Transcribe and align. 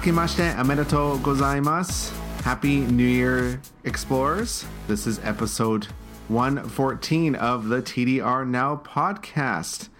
Akimashite 0.00 0.54
omedetou 0.56 1.20
gozaimasu. 1.20 2.10
Happy 2.40 2.78
New 2.86 3.04
Year, 3.04 3.60
Explorers. 3.84 4.64
This 4.88 5.06
is 5.06 5.20
episode 5.22 5.88
114 6.28 7.34
of 7.34 7.68
the 7.68 7.82
TDR 7.82 8.48
Now 8.48 8.76
podcast. 8.82 9.90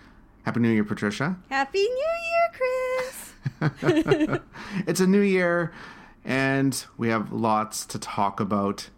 Happy 0.45 0.59
New 0.61 0.71
Year, 0.71 0.85
Patricia. 0.85 1.37
Happy 1.51 1.83
New 1.83 2.15
Year, 2.31 2.49
Chris. 3.61 4.41
it's 4.87 5.01
a 5.01 5.07
new 5.07 5.21
year 5.21 5.71
and 6.25 6.83
we 6.97 7.11
have 7.11 7.31
lots 7.31 7.85
to 7.85 7.99
talk 7.99 8.41
about 8.41 8.89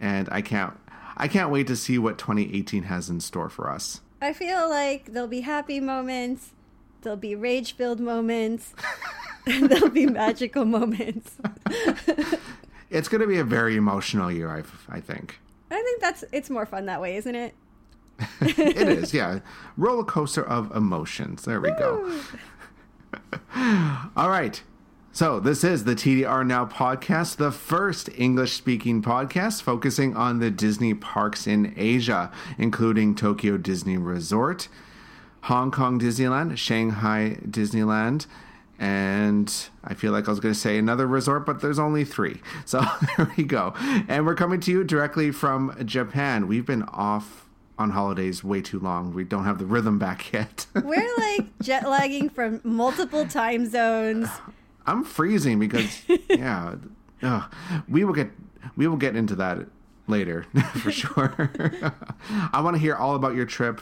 and 0.00 0.28
I 0.32 0.42
can't 0.42 0.76
I 1.16 1.28
can't 1.28 1.52
wait 1.52 1.68
to 1.68 1.76
see 1.76 1.96
what 1.96 2.18
2018 2.18 2.82
has 2.82 3.08
in 3.08 3.20
store 3.20 3.50
for 3.50 3.70
us. 3.70 4.00
I 4.20 4.32
feel 4.32 4.68
like 4.68 5.12
there'll 5.12 5.28
be 5.28 5.42
happy 5.42 5.78
moments, 5.78 6.54
there'll 7.02 7.16
be 7.16 7.36
rage-filled 7.36 8.00
moments, 8.00 8.74
there'll 9.60 9.88
be 9.88 10.06
magical 10.06 10.64
moments. 10.64 11.36
it's 12.90 13.08
going 13.08 13.20
to 13.20 13.26
be 13.26 13.38
a 13.38 13.44
very 13.44 13.76
emotional 13.76 14.30
year, 14.30 14.50
I, 14.50 14.62
I 14.88 15.00
think. 15.00 15.38
I 15.70 15.82
think 15.82 16.00
that's 16.00 16.24
it's 16.32 16.50
more 16.50 16.66
fun 16.66 16.86
that 16.86 17.00
way, 17.00 17.16
isn't 17.16 17.34
it? 17.34 17.54
it 18.40 18.88
is, 18.88 19.14
yeah. 19.14 19.40
Roller 19.76 20.04
coaster 20.04 20.44
of 20.44 20.74
emotions. 20.74 21.44
There 21.44 21.60
we 21.60 21.70
go. 21.70 22.20
All 24.16 24.28
right. 24.28 24.62
So, 25.12 25.40
this 25.40 25.64
is 25.64 25.84
the 25.84 25.96
TDR 25.96 26.46
Now 26.46 26.66
podcast, 26.66 27.36
the 27.36 27.50
first 27.50 28.08
English 28.16 28.52
speaking 28.52 29.02
podcast 29.02 29.60
focusing 29.60 30.16
on 30.16 30.38
the 30.38 30.52
Disney 30.52 30.94
parks 30.94 31.48
in 31.48 31.74
Asia, 31.76 32.30
including 32.58 33.16
Tokyo 33.16 33.56
Disney 33.56 33.96
Resort, 33.96 34.68
Hong 35.42 35.72
Kong 35.72 35.98
Disneyland, 35.98 36.56
Shanghai 36.56 37.38
Disneyland, 37.44 38.26
and 38.80 39.68
I 39.84 39.92
feel 39.92 40.10
like 40.10 40.26
I 40.26 40.30
was 40.30 40.40
going 40.40 40.54
to 40.54 40.58
say 40.58 40.78
another 40.78 41.06
resort, 41.06 41.44
but 41.44 41.60
there's 41.60 41.78
only 41.78 42.02
three. 42.02 42.40
So, 42.64 42.80
there 43.16 43.30
we 43.36 43.44
go. 43.44 43.74
And 44.08 44.24
we're 44.24 44.34
coming 44.34 44.58
to 44.60 44.70
you 44.72 44.84
directly 44.84 45.30
from 45.30 45.76
Japan. 45.84 46.48
We've 46.48 46.64
been 46.64 46.84
off 46.84 47.46
on 47.78 47.90
holidays 47.90 48.42
way 48.42 48.62
too 48.62 48.78
long. 48.78 49.12
We 49.12 49.24
don't 49.24 49.44
have 49.44 49.58
the 49.58 49.66
rhythm 49.66 49.98
back 49.98 50.32
yet. 50.32 50.66
We're 50.74 51.16
like 51.18 51.58
jet 51.62 51.88
lagging 51.88 52.28
from 52.28 52.60
multiple 52.62 53.26
time 53.26 53.68
zones. 53.70 54.28
I'm 54.86 55.04
freezing 55.04 55.58
because 55.58 56.02
yeah, 56.28 56.76
we 57.88 58.04
will 58.04 58.12
get 58.12 58.30
we 58.76 58.86
will 58.86 58.98
get 58.98 59.16
into 59.16 59.34
that 59.36 59.66
later 60.08 60.42
for 60.74 60.90
sure. 60.90 61.50
I 62.52 62.60
want 62.60 62.76
to 62.76 62.80
hear 62.80 62.96
all 62.96 63.14
about 63.14 63.34
your 63.34 63.46
trip. 63.46 63.80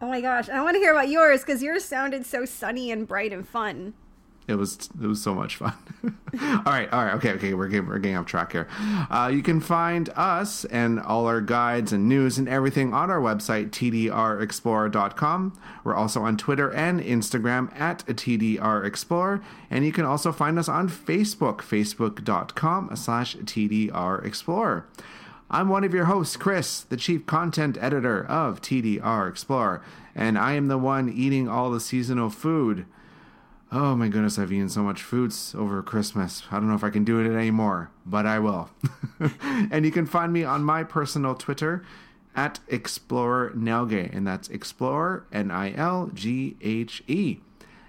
Oh 0.00 0.06
my 0.06 0.20
gosh, 0.20 0.48
I 0.48 0.62
want 0.62 0.74
to 0.76 0.78
hear 0.78 0.92
about 0.92 1.08
yours 1.08 1.40
because 1.40 1.62
yours 1.62 1.84
sounded 1.84 2.24
so 2.24 2.44
sunny 2.44 2.90
and 2.90 3.06
bright 3.06 3.32
and 3.32 3.46
fun. 3.46 3.94
It 4.46 4.54
was 4.54 4.88
it 5.02 5.06
was 5.06 5.22
so 5.22 5.34
much 5.34 5.56
fun. 5.56 5.74
all 6.04 6.62
right, 6.64 6.90
all 6.90 7.04
right, 7.04 7.14
okay, 7.16 7.32
okay, 7.32 7.52
we're 7.52 7.68
getting 7.68 7.86
we're 7.86 7.98
getting 7.98 8.16
off 8.16 8.24
track 8.24 8.52
here. 8.52 8.66
Uh, 9.10 9.30
you 9.30 9.42
can 9.42 9.60
find 9.60 10.08
us 10.16 10.64
and 10.66 11.00
all 11.00 11.26
our 11.26 11.42
guides 11.42 11.92
and 11.92 12.08
news 12.08 12.38
and 12.38 12.48
everything 12.48 12.94
on 12.94 13.10
our 13.10 13.20
website 13.20 13.70
tdrexplorer.com. 13.70 15.60
We're 15.84 15.94
also 15.94 16.22
on 16.22 16.38
Twitter 16.38 16.72
and 16.72 17.00
Instagram 17.00 17.78
at 17.78 18.06
tdrexplorer, 18.06 19.42
and 19.70 19.84
you 19.84 19.92
can 19.92 20.06
also 20.06 20.32
find 20.32 20.58
us 20.58 20.68
on 20.68 20.88
Facebook, 20.88 21.58
facebook.com/slash 21.58 23.36
tdrexplorer. 23.36 24.84
I'm 25.50 25.70
one 25.70 25.82
of 25.82 25.94
your 25.94 26.04
hosts, 26.04 26.36
Chris, 26.36 26.82
the 26.82 26.96
chief 26.96 27.24
content 27.24 27.78
editor 27.80 28.22
of 28.26 28.60
TDR 28.60 29.30
Explorer, 29.30 29.82
and 30.14 30.38
I 30.38 30.52
am 30.52 30.68
the 30.68 30.76
one 30.76 31.08
eating 31.08 31.48
all 31.48 31.70
the 31.70 31.80
seasonal 31.80 32.28
food. 32.28 32.84
Oh 33.72 33.96
my 33.96 34.08
goodness, 34.08 34.38
I've 34.38 34.52
eaten 34.52 34.68
so 34.68 34.82
much 34.82 35.02
foods 35.02 35.54
over 35.56 35.82
Christmas. 35.82 36.42
I 36.50 36.56
don't 36.56 36.68
know 36.68 36.74
if 36.74 36.84
I 36.84 36.90
can 36.90 37.04
do 37.04 37.18
it 37.18 37.34
anymore, 37.34 37.90
but 38.04 38.26
I 38.26 38.38
will. 38.40 38.68
and 39.70 39.86
you 39.86 39.90
can 39.90 40.04
find 40.04 40.34
me 40.34 40.44
on 40.44 40.62
my 40.62 40.84
personal 40.84 41.34
Twitter 41.34 41.82
at 42.36 42.60
Explorer 42.68 43.52
Nilghe, 43.56 44.14
and 44.14 44.26
that's 44.26 44.48
Explorer 44.48 45.24
N 45.32 45.50
I 45.50 45.74
L 45.74 46.10
G 46.12 46.56
H 46.60 47.02
E. 47.06 47.38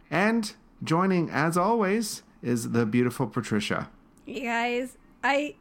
And 0.09 0.53
joining, 0.81 1.29
as 1.29 1.57
always, 1.57 2.23
is 2.41 2.71
the 2.71 2.85
beautiful 2.85 3.27
Patricia. 3.27 3.89
You 4.25 4.43
guys, 4.43 4.97
I 5.23 5.55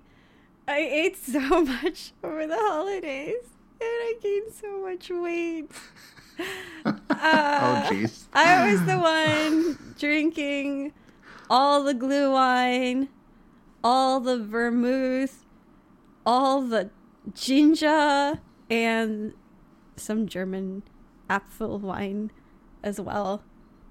I 0.69 0.81
ate 0.81 1.17
so 1.17 1.41
much 1.65 2.12
over 2.23 2.47
the 2.47 2.56
holidays, 2.56 3.43
and 3.81 3.83
I 3.83 4.15
gained 4.23 4.53
so 4.53 4.83
much 4.83 5.11
weight. 5.11 5.71
Uh, 6.84 7.84
oh 7.91 7.93
jeez. 7.93 8.27
I 8.33 8.71
was 8.71 8.84
the 8.84 8.97
one 8.97 9.95
drinking 9.99 10.93
all 11.51 11.83
the 11.83 11.95
Glühwein, 11.95 13.09
all 13.83 14.21
the 14.21 14.39
vermouth, 14.39 15.45
all 16.25 16.62
the 16.62 16.91
ginger, 17.35 18.39
and 18.71 19.33
some 19.97 20.29
German 20.29 20.85
apfel 21.29 21.81
wine 21.81 22.31
as 22.85 23.00
well. 23.00 23.43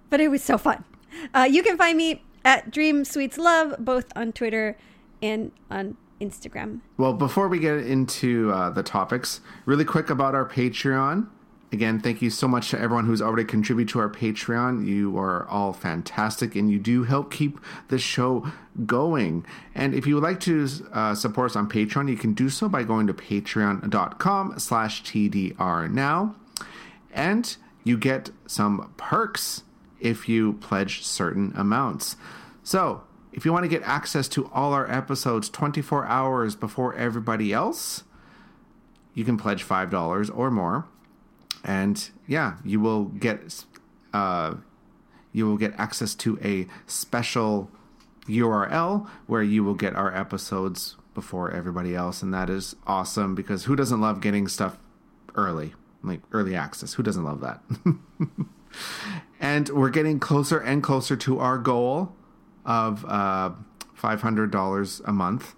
But 0.09 0.21
it 0.21 0.29
was 0.29 0.41
so 0.41 0.57
fun. 0.57 0.85
Uh, 1.33 1.49
you 1.51 1.61
can 1.63 1.77
find 1.77 1.97
me 1.97 2.23
at 2.45 2.71
Dream 2.71 3.03
Sweets 3.03 3.38
Love 3.38 3.75
both 3.77 4.05
on 4.15 4.31
Twitter 4.31 4.77
and 5.21 5.51
on 5.69 5.97
Instagram. 6.19 6.81
Well, 6.97 7.13
before 7.13 7.47
we 7.47 7.59
get 7.59 7.78
into 7.78 8.51
uh, 8.51 8.69
the 8.69 8.83
topics, 8.83 9.41
really 9.66 9.85
quick 9.85 10.09
about 10.09 10.35
our 10.35 10.47
Patreon. 10.47 11.28
Again, 11.72 12.00
thank 12.00 12.22
you 12.22 12.29
so 12.29 12.47
much 12.47 12.69
to 12.69 12.79
everyone 12.79 13.05
who's 13.05 13.22
already 13.22 13.44
contributed 13.44 13.91
to 13.91 14.00
our 14.00 14.09
Patreon. 14.09 14.88
You 14.88 15.17
are 15.17 15.45
all 15.50 15.73
fantastic 15.73 16.56
and 16.56 16.72
you 16.72 16.79
do 16.79 17.03
help 17.03 17.29
keep 17.29 17.59
the 17.89 18.00
show 18.00 18.50
going. 18.85 19.45
And 19.75 19.94
if 19.94 20.07
you 20.07 20.16
would 20.16 20.23
like 20.23 20.39
to 20.41 20.67
uh, 20.94 21.13
support 21.13 21.51
us 21.51 21.56
on 21.57 21.67
Patreon, 21.67 22.09
you 22.09 22.16
can 22.16 22.33
do 22.33 22.50
so 22.50 22.69
by 22.69 22.83
going 22.83 23.06
to 23.07 23.13
patreon.com 23.13 24.59
slash 24.59 25.03
TDR 25.03 25.91
now. 25.91 26.35
And 27.11 27.57
you 27.83 27.97
get 27.97 28.29
some 28.45 28.94
perks 28.95 29.63
if 30.00 30.29
you 30.29 30.53
pledge 30.53 31.03
certain 31.03 31.51
amounts. 31.56 32.16
So, 32.63 33.03
if 33.37 33.45
you 33.45 33.53
want 33.53 33.63
to 33.63 33.69
get 33.69 33.83
access 33.83 34.27
to 34.29 34.49
all 34.51 34.73
our 34.73 34.91
episodes 34.91 35.49
24 35.49 36.05
hours 36.05 36.57
before 36.57 36.93
everybody 36.95 37.53
else, 37.53 38.03
you 39.13 39.23
can 39.23 39.37
pledge 39.37 39.65
$5 39.65 40.29
or 40.35 40.51
more 40.51 40.87
and 41.63 42.09
yeah, 42.27 42.55
you 42.63 42.79
will 42.79 43.05
get 43.05 43.65
uh, 44.13 44.55
you 45.33 45.45
will 45.45 45.57
get 45.57 45.73
access 45.77 46.15
to 46.15 46.39
a 46.43 46.65
special 46.87 47.69
URL 48.27 49.07
where 49.27 49.43
you 49.43 49.63
will 49.63 49.75
get 49.75 49.95
our 49.95 50.15
episodes 50.15 50.95
before 51.13 51.51
everybody 51.51 51.95
else, 51.95 52.21
and 52.21 52.33
that 52.33 52.49
is 52.49 52.75
awesome 52.85 53.35
because 53.35 53.65
who 53.65 53.75
doesn't 53.75 53.99
love 53.99 54.21
getting 54.21 54.47
stuff 54.47 54.77
early, 55.35 55.73
like 56.03 56.21
early 56.31 56.55
access? 56.55 56.93
Who 56.93 57.03
doesn't 57.03 57.23
love 57.23 57.41
that? 57.41 57.61
and 59.39 59.69
we're 59.69 59.89
getting 59.89 60.19
closer 60.19 60.59
and 60.59 60.81
closer 60.81 61.15
to 61.17 61.39
our 61.39 61.57
goal 61.57 62.15
of 62.67 63.03
uh, 63.05 63.51
five 63.95 64.21
hundred 64.21 64.51
dollars 64.51 65.01
a 65.05 65.11
month. 65.11 65.55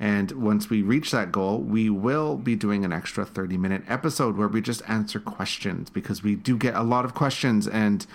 And 0.00 0.30
once 0.32 0.70
we 0.70 0.82
reach 0.82 1.10
that 1.10 1.32
goal, 1.32 1.58
we 1.58 1.90
will 1.90 2.36
be 2.36 2.54
doing 2.54 2.84
an 2.84 2.92
extra 2.92 3.24
30 3.24 3.58
minute 3.58 3.82
episode 3.88 4.36
where 4.36 4.46
we 4.46 4.60
just 4.60 4.80
answer 4.88 5.18
questions 5.18 5.90
because 5.90 6.22
we 6.22 6.36
do 6.36 6.56
get 6.56 6.76
a 6.76 6.84
lot 6.84 7.04
of 7.04 7.14
questions 7.14 7.66
and 7.66 8.06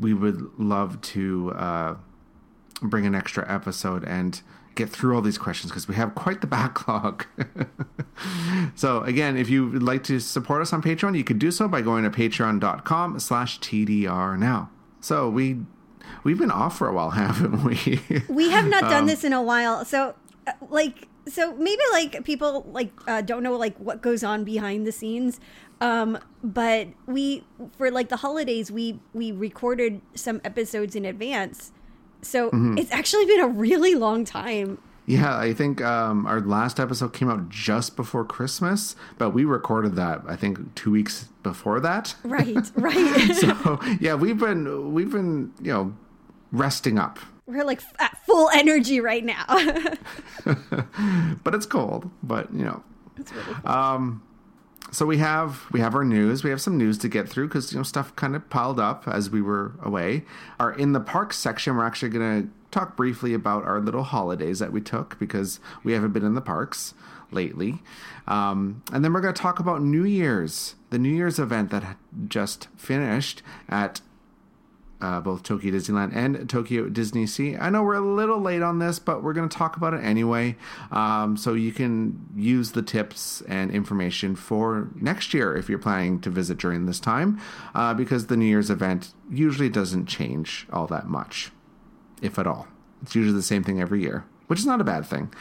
we 0.00 0.14
would 0.14 0.58
love 0.58 1.00
to 1.00 1.52
uh, 1.52 1.94
bring 2.82 3.06
an 3.06 3.14
extra 3.14 3.48
episode 3.52 4.04
and 4.04 4.42
get 4.74 4.88
through 4.88 5.14
all 5.14 5.22
these 5.22 5.38
questions 5.38 5.70
because 5.70 5.86
we 5.86 5.94
have 5.94 6.14
quite 6.14 6.40
the 6.40 6.46
backlog. 6.58 7.24
so 8.74 9.02
again, 9.02 9.36
if 9.36 9.48
you 9.48 9.68
would 9.68 9.82
like 9.82 10.02
to 10.04 10.18
support 10.18 10.60
us 10.62 10.72
on 10.72 10.82
Patreon, 10.82 11.16
you 11.16 11.24
could 11.24 11.38
do 11.38 11.52
so 11.52 11.68
by 11.68 11.82
going 11.82 12.02
to 12.04 12.10
patreon.com 12.10 13.20
slash 13.20 13.60
TDR 13.60 14.36
now. 14.36 14.70
So 15.00 15.28
we 15.28 15.58
we've 16.24 16.38
been 16.38 16.50
off 16.50 16.78
for 16.78 16.88
a 16.88 16.92
while, 16.92 17.10
haven't 17.22 17.64
we? 17.64 18.00
we 18.28 18.50
have 18.50 18.66
not 18.66 18.82
done 18.82 19.02
um, 19.02 19.06
this 19.06 19.24
in 19.24 19.32
a 19.32 19.42
while. 19.42 19.84
So 19.84 20.14
uh, 20.46 20.52
like 20.70 21.08
so 21.28 21.54
maybe 21.56 21.82
like 21.92 22.24
people 22.24 22.66
like 22.72 22.90
uh, 23.06 23.20
don't 23.20 23.42
know 23.42 23.56
like 23.56 23.76
what 23.78 24.00
goes 24.00 24.24
on 24.24 24.44
behind 24.44 24.86
the 24.86 24.92
scenes 24.92 25.40
um 25.80 26.18
but 26.42 26.88
we 27.06 27.44
for 27.76 27.90
like 27.90 28.08
the 28.08 28.16
holidays 28.16 28.70
we 28.70 28.98
we 29.12 29.30
recorded 29.30 30.00
some 30.14 30.40
episodes 30.44 30.96
in 30.96 31.04
advance 31.04 31.72
so 32.22 32.48
mm-hmm. 32.48 32.76
it's 32.78 32.90
actually 32.90 33.26
been 33.26 33.40
a 33.40 33.48
really 33.48 33.94
long 33.94 34.24
time 34.24 34.78
yeah, 35.08 35.36
I 35.36 35.52
think 35.52 35.82
um, 35.82 36.26
our 36.26 36.40
last 36.40 36.78
episode 36.78 37.12
came 37.12 37.28
out 37.30 37.48
just 37.48 37.96
before 37.96 38.24
Christmas, 38.24 38.94
but 39.16 39.30
we 39.30 39.44
recorded 39.44 39.96
that 39.96 40.22
I 40.28 40.36
think 40.36 40.74
two 40.74 40.90
weeks 40.90 41.28
before 41.42 41.80
that. 41.80 42.14
Right, 42.22 42.70
right. 42.76 43.34
so 43.34 43.80
yeah, 44.00 44.14
we've 44.14 44.38
been 44.38 44.92
we've 44.92 45.10
been 45.10 45.52
you 45.60 45.72
know 45.72 45.96
resting 46.52 46.98
up 46.98 47.18
we're 47.48 47.64
like 47.64 47.80
at 47.98 48.16
full 48.26 48.50
energy 48.50 49.00
right 49.00 49.24
now. 49.24 49.44
but 51.42 51.54
it's 51.54 51.66
cold. 51.66 52.10
But 52.22 52.52
you 52.52 52.64
know, 52.64 52.84
it's 53.16 53.32
really 53.32 53.54
cool. 53.62 53.72
Um, 53.72 54.22
so 54.90 55.06
we 55.06 55.18
have 55.18 55.66
we 55.72 55.80
have 55.80 55.94
our 55.94 56.04
news. 56.04 56.44
We 56.44 56.50
have 56.50 56.60
some 56.60 56.76
news 56.76 56.98
to 56.98 57.08
get 57.08 57.28
through 57.28 57.48
because 57.48 57.72
you 57.72 57.78
know 57.78 57.82
stuff 57.82 58.14
kind 58.16 58.36
of 58.36 58.48
piled 58.50 58.78
up 58.78 59.08
as 59.08 59.30
we 59.30 59.40
were 59.40 59.72
away. 59.82 60.24
Our 60.60 60.72
in 60.72 60.92
the 60.92 61.00
park 61.00 61.32
section, 61.32 61.76
we're 61.76 61.86
actually 61.86 62.10
going 62.10 62.42
to 62.42 62.48
talk 62.70 62.96
briefly 62.96 63.34
about 63.34 63.64
our 63.64 63.80
little 63.80 64.02
holidays 64.02 64.58
that 64.58 64.72
we 64.72 64.80
took 64.80 65.18
because 65.18 65.60
we 65.84 65.92
haven't 65.92 66.12
been 66.12 66.24
in 66.24 66.34
the 66.34 66.40
parks 66.40 66.94
lately. 67.30 67.82
Um, 68.26 68.82
and 68.92 69.04
then 69.04 69.12
we're 69.12 69.20
going 69.20 69.34
to 69.34 69.40
talk 69.40 69.58
about 69.58 69.82
New 69.82 70.04
Year's, 70.04 70.74
the 70.90 70.98
New 70.98 71.14
Year's 71.14 71.38
event 71.38 71.70
that 71.70 71.96
just 72.28 72.68
finished 72.76 73.42
at 73.68 74.00
uh, 75.00 75.20
both 75.20 75.42
Tokyo 75.42 75.72
Disneyland 75.72 76.14
and 76.14 76.48
Tokyo 76.48 76.88
Disney 76.88 77.26
Sea. 77.26 77.56
I 77.56 77.70
know 77.70 77.82
we're 77.82 77.94
a 77.94 78.00
little 78.00 78.40
late 78.40 78.62
on 78.62 78.78
this, 78.78 78.98
but 78.98 79.22
we're 79.22 79.32
going 79.32 79.48
to 79.48 79.56
talk 79.56 79.76
about 79.76 79.94
it 79.94 80.02
anyway. 80.02 80.56
Um, 80.90 81.36
so 81.36 81.54
you 81.54 81.72
can 81.72 82.26
use 82.34 82.72
the 82.72 82.82
tips 82.82 83.42
and 83.42 83.70
information 83.70 84.34
for 84.34 84.88
next 84.96 85.32
year 85.32 85.56
if 85.56 85.68
you're 85.68 85.78
planning 85.78 86.20
to 86.22 86.30
visit 86.30 86.58
during 86.58 86.86
this 86.86 87.00
time, 87.00 87.40
uh, 87.74 87.94
because 87.94 88.26
the 88.26 88.36
New 88.36 88.46
Year's 88.46 88.70
event 88.70 89.14
usually 89.30 89.68
doesn't 89.68 90.06
change 90.06 90.66
all 90.72 90.86
that 90.88 91.06
much, 91.06 91.52
if 92.22 92.38
at 92.38 92.46
all. 92.46 92.66
It's 93.02 93.14
usually 93.14 93.36
the 93.36 93.42
same 93.42 93.62
thing 93.64 93.80
every 93.80 94.02
year, 94.02 94.24
which 94.48 94.58
is 94.58 94.66
not 94.66 94.80
a 94.80 94.84
bad 94.84 95.06
thing. 95.06 95.32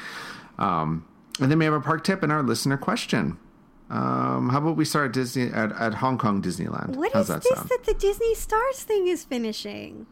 Um, 0.57 1.05
and 1.39 1.51
then 1.51 1.59
we 1.59 1.65
have 1.65 1.73
a 1.73 1.81
park 1.81 2.03
tip 2.03 2.23
and 2.23 2.31
our 2.31 2.43
listener 2.43 2.77
question. 2.77 3.37
Um, 3.89 4.49
how 4.49 4.57
about 4.57 4.75
we 4.75 4.83
start 4.85 5.07
at 5.07 5.13
Disney 5.13 5.47
at, 5.51 5.71
at 5.73 5.95
Hong 5.95 6.17
Kong 6.17 6.41
Disneyland? 6.41 6.95
What 6.97 7.13
How's 7.13 7.23
is 7.29 7.35
that 7.35 7.43
this 7.43 7.57
sound? 7.57 7.69
that 7.69 7.83
the 7.85 7.93
Disney 7.93 8.35
Stars 8.35 8.83
thing 8.83 9.07
is 9.07 9.23
finishing? 9.23 10.07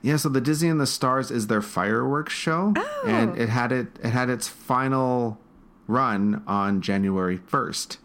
Yeah, 0.00 0.16
so 0.16 0.28
the 0.28 0.40
Disney 0.40 0.68
in 0.68 0.78
the 0.78 0.86
Stars 0.86 1.30
is 1.30 1.48
their 1.48 1.60
fireworks 1.60 2.32
show, 2.32 2.72
Oh. 2.76 3.02
and 3.06 3.36
it 3.36 3.48
had 3.48 3.70
it 3.72 3.88
it 4.02 4.10
had 4.10 4.30
its 4.30 4.48
final 4.48 5.38
run 5.86 6.42
on 6.46 6.80
January 6.80 7.36
first. 7.36 7.98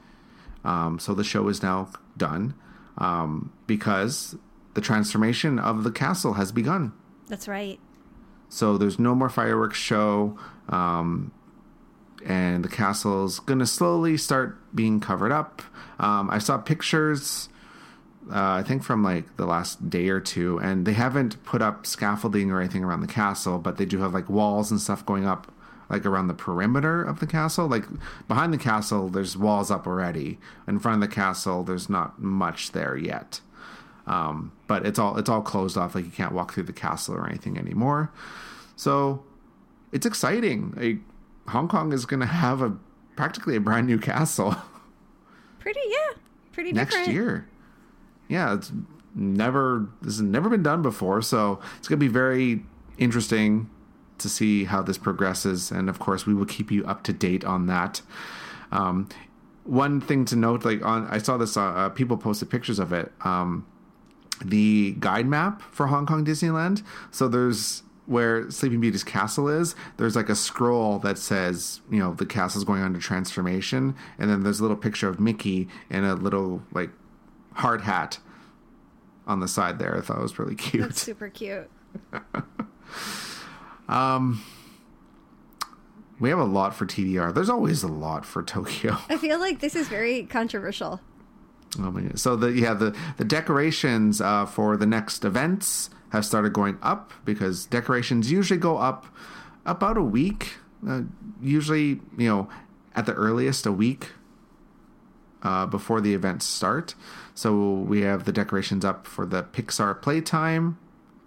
Um, 0.65 0.97
so 0.99 1.13
the 1.13 1.23
show 1.23 1.47
is 1.49 1.61
now 1.61 1.89
done 2.17 2.53
um, 2.97 3.53
because 3.67 4.35
the 4.73 4.81
transformation 4.81 5.59
of 5.59 5.83
the 5.83 5.91
castle 5.91 6.33
has 6.33 6.51
begun. 6.51 6.93
That's 7.27 7.47
right. 7.47 7.79
So 8.53 8.77
there's 8.77 8.99
no 8.99 9.15
more 9.15 9.29
fireworks 9.29 9.79
show, 9.79 10.37
um, 10.69 11.31
and 12.23 12.63
the 12.63 12.69
castle's 12.69 13.39
gonna 13.39 13.65
slowly 13.65 14.15
start 14.15 14.59
being 14.75 14.99
covered 14.99 15.31
up. 15.31 15.63
Um, 15.97 16.29
I 16.29 16.37
saw 16.37 16.59
pictures, 16.59 17.49
uh, 18.31 18.51
I 18.51 18.61
think 18.61 18.83
from 18.83 19.03
like 19.03 19.37
the 19.37 19.47
last 19.47 19.89
day 19.89 20.07
or 20.09 20.19
two, 20.19 20.59
and 20.59 20.85
they 20.85 20.93
haven't 20.93 21.43
put 21.43 21.63
up 21.63 21.87
scaffolding 21.87 22.51
or 22.51 22.59
anything 22.59 22.83
around 22.83 23.01
the 23.01 23.07
castle, 23.07 23.57
but 23.57 23.77
they 23.77 23.85
do 23.85 23.97
have 24.01 24.13
like 24.13 24.29
walls 24.29 24.69
and 24.69 24.79
stuff 24.79 25.03
going 25.03 25.25
up. 25.25 25.51
Like 25.89 26.05
around 26.05 26.27
the 26.27 26.33
perimeter 26.33 27.03
of 27.03 27.19
the 27.19 27.27
castle, 27.27 27.67
like 27.67 27.85
behind 28.27 28.53
the 28.53 28.57
castle, 28.57 29.09
there's 29.09 29.35
walls 29.35 29.69
up 29.69 29.85
already. 29.85 30.39
In 30.67 30.79
front 30.79 31.03
of 31.03 31.09
the 31.09 31.13
castle, 31.13 31.63
there's 31.63 31.89
not 31.89 32.21
much 32.21 32.71
there 32.71 32.95
yet 32.95 33.41
um, 34.07 34.51
but 34.67 34.85
it's 34.85 34.99
all 34.99 35.17
it's 35.17 35.29
all 35.29 35.41
closed 35.41 35.77
off. 35.77 35.95
Like 35.95 36.05
you 36.05 36.11
can't 36.11 36.33
walk 36.33 36.53
through 36.53 36.63
the 36.63 36.73
castle 36.73 37.15
or 37.15 37.27
anything 37.27 37.57
anymore. 37.57 38.11
So 38.75 39.23
it's 39.91 40.05
exciting. 40.05 40.73
Like, 40.75 40.97
Hong 41.51 41.67
Kong 41.67 41.93
is 41.93 42.05
going 42.05 42.19
to 42.21 42.25
have 42.25 42.61
a 42.61 42.75
practically 43.15 43.55
a 43.55 43.59
brand 43.59 43.85
new 43.87 43.99
castle 43.99 44.55
Pretty, 45.63 45.79
yeah. 45.87 46.17
Pretty 46.51 46.73
next 46.73 46.93
different. 46.93 47.13
year. 47.13 47.47
Yeah, 48.27 48.53
it's 48.55 48.73
never 49.15 49.87
this 50.01 50.15
has 50.15 50.21
never 50.21 50.49
been 50.49 50.61
done 50.61 50.81
before, 50.81 51.21
so 51.21 51.61
it's 51.77 51.87
going 51.87 51.99
to 51.99 52.05
be 52.05 52.11
very 52.11 52.65
interesting 52.97 53.69
to 54.17 54.27
see 54.27 54.65
how 54.65 54.81
this 54.81 54.97
progresses, 54.97 55.71
and 55.71 55.89
of 55.89 55.99
course, 55.99 56.25
we 56.25 56.33
will 56.33 56.45
keep 56.45 56.69
you 56.69 56.85
up 56.85 57.03
to 57.03 57.13
date 57.13 57.45
on 57.45 57.67
that. 57.67 58.01
Um, 58.73 59.07
one 59.63 60.01
thing 60.01 60.25
to 60.25 60.35
note, 60.35 60.65
like 60.65 60.83
on, 60.83 61.07
I 61.07 61.17
saw 61.19 61.37
this, 61.37 61.55
uh, 61.55 61.61
uh, 61.61 61.89
people 61.89 62.17
posted 62.17 62.49
pictures 62.49 62.77
of 62.77 62.91
it. 62.91 63.13
Um, 63.21 63.65
the 64.43 64.95
guide 64.99 65.27
map 65.27 65.61
for 65.71 65.87
Hong 65.87 66.05
Kong 66.05 66.25
Disneyland. 66.25 66.83
So 67.11 67.27
there's 67.27 67.83
where 68.05 68.49
Sleeping 68.51 68.81
Beauty's 68.81 69.03
castle 69.03 69.47
is. 69.47 69.75
There's 69.97 70.15
like 70.15 70.29
a 70.29 70.35
scroll 70.35 70.99
that 70.99 71.17
says, 71.17 71.81
you 71.89 71.99
know, 71.99 72.13
the 72.13 72.25
castle's 72.25 72.65
going 72.65 72.81
under 72.81 72.99
transformation, 72.99 73.95
and 74.19 74.29
then 74.29 74.43
there's 74.43 74.59
a 74.59 74.63
little 74.63 74.77
picture 74.77 75.07
of 75.07 75.19
Mickey 75.19 75.67
in 75.89 76.03
a 76.03 76.15
little 76.15 76.63
like 76.73 76.89
hard 77.53 77.81
hat 77.81 78.19
on 79.25 79.39
the 79.39 79.47
side 79.47 79.79
there. 79.79 79.97
I 79.97 80.01
thought 80.01 80.17
it 80.17 80.23
was 80.23 80.37
really 80.37 80.55
cute. 80.55 80.83
That's 80.83 81.01
super 81.03 81.29
cute. 81.29 81.69
Um, 83.87 84.43
we 86.19 86.29
have 86.29 86.39
a 86.39 86.45
lot 86.45 86.75
for 86.75 86.85
TDR. 86.85 87.33
There's 87.33 87.49
always 87.49 87.83
a 87.83 87.87
lot 87.87 88.25
for 88.25 88.43
Tokyo. 88.43 88.97
I 89.09 89.17
feel 89.17 89.39
like 89.41 89.59
this 89.59 89.75
is 89.75 89.87
very 89.87 90.23
controversial. 90.23 91.01
Oh. 91.79 92.01
So 92.15 92.35
the 92.35 92.51
yeah 92.51 92.73
the 92.73 92.95
the 93.17 93.25
decorations 93.25 94.21
uh, 94.21 94.45
for 94.45 94.77
the 94.77 94.85
next 94.85 95.25
events 95.25 95.89
have 96.11 96.25
started 96.25 96.53
going 96.53 96.77
up 96.81 97.11
because 97.25 97.65
decorations 97.65 98.31
usually 98.31 98.59
go 98.59 98.77
up 98.77 99.07
about 99.65 99.97
a 99.97 100.03
week. 100.03 100.53
Uh, 100.87 101.01
usually, 101.41 102.01
you 102.17 102.27
know, 102.27 102.49
at 102.95 103.05
the 103.05 103.13
earliest, 103.13 103.65
a 103.65 103.71
week 103.71 104.11
uh, 105.41 105.65
before 105.65 106.01
the 106.01 106.13
events 106.13 106.45
start. 106.45 106.95
So 107.33 107.73
we 107.73 108.01
have 108.01 108.25
the 108.25 108.31
decorations 108.31 108.85
up 108.85 109.07
for 109.07 109.25
the 109.25 109.43
Pixar 109.43 110.01
Playtime 110.01 110.77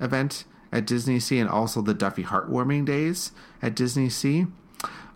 event 0.00 0.44
at 0.70 0.86
Disney 0.86 1.18
Sea, 1.20 1.38
and 1.38 1.48
also 1.48 1.80
the 1.80 1.94
Duffy 1.94 2.24
Heartwarming 2.24 2.84
Days 2.84 3.32
at 3.62 3.74
Disney 3.74 4.08
Sea. 4.08 4.46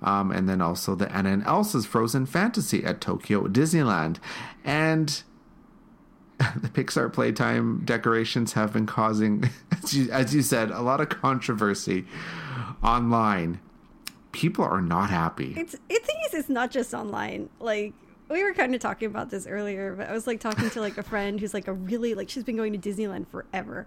Um, 0.03 0.31
and 0.31 0.49
then 0.49 0.61
also 0.61 0.95
the 0.95 1.13
Anna 1.13 1.31
and 1.31 1.45
Elsa's 1.45 1.85
Frozen 1.87 2.27
Fantasy 2.27 2.85
at 2.85 3.01
Tokyo 3.01 3.47
Disneyland. 3.47 4.19
And 4.65 5.23
the 6.57 6.69
Pixar 6.69 7.13
Playtime 7.13 7.83
decorations 7.85 8.55
have 8.55 8.73
been 8.73 8.87
causing, 8.87 9.51
as 9.83 9.93
you, 9.93 10.11
as 10.11 10.35
you 10.35 10.43
said, 10.43 10.71
a 10.71 10.81
lot 10.81 11.01
of 11.01 11.11
controversy 11.11 12.07
online. 12.83 13.61
People 14.33 14.65
are 14.65 14.81
not 14.81 15.11
happy. 15.11 15.55
It's 15.57 15.75
it 15.89 16.05
thing 16.05 16.17
is 16.27 16.35
it's 16.35 16.49
not 16.49 16.71
just 16.71 16.95
online. 16.95 17.51
Like 17.59 17.93
we 18.31 18.43
were 18.45 18.55
kind 18.55 18.75
of 18.75 18.81
talking 18.81 19.07
about 19.07 19.29
this 19.29 19.47
earlier, 19.47 19.95
but 19.97 20.09
I 20.09 20.13
was 20.13 20.27
like 20.27 20.41
talking 20.41 20.71
to 20.71 20.81
like 20.81 20.97
a 20.97 21.03
friend 21.03 21.41
who's 21.41 21.53
like 21.53 21.67
a 21.67 21.73
really 21.73 22.15
like 22.15 22.31
she's 22.31 22.45
been 22.45 22.57
going 22.57 22.73
to 22.73 22.79
Disneyland 22.79 23.27
forever. 23.29 23.87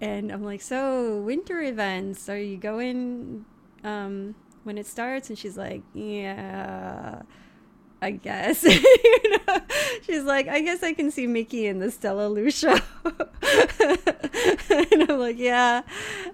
And 0.00 0.32
I'm 0.32 0.42
like, 0.42 0.60
"So, 0.60 1.20
winter 1.20 1.62
events, 1.62 2.28
are 2.28 2.36
you 2.36 2.56
going 2.56 3.44
um 3.84 4.34
when 4.64 4.78
it 4.78 4.86
starts?" 4.86 5.28
And 5.28 5.38
she's 5.38 5.56
like, 5.56 5.82
"Yeah, 5.94 7.22
I 8.02 8.10
guess." 8.10 8.64
you 8.64 9.38
know? 9.46 9.60
She's 10.02 10.24
like, 10.24 10.48
"I 10.48 10.60
guess 10.60 10.82
I 10.82 10.92
can 10.92 11.10
see 11.10 11.26
Mickey 11.26 11.66
in 11.66 11.78
the 11.78 11.90
Stella 11.90 12.28
Lucia." 12.28 12.82
and 14.70 15.10
I'm 15.10 15.18
like, 15.18 15.38
"Yeah." 15.38 15.82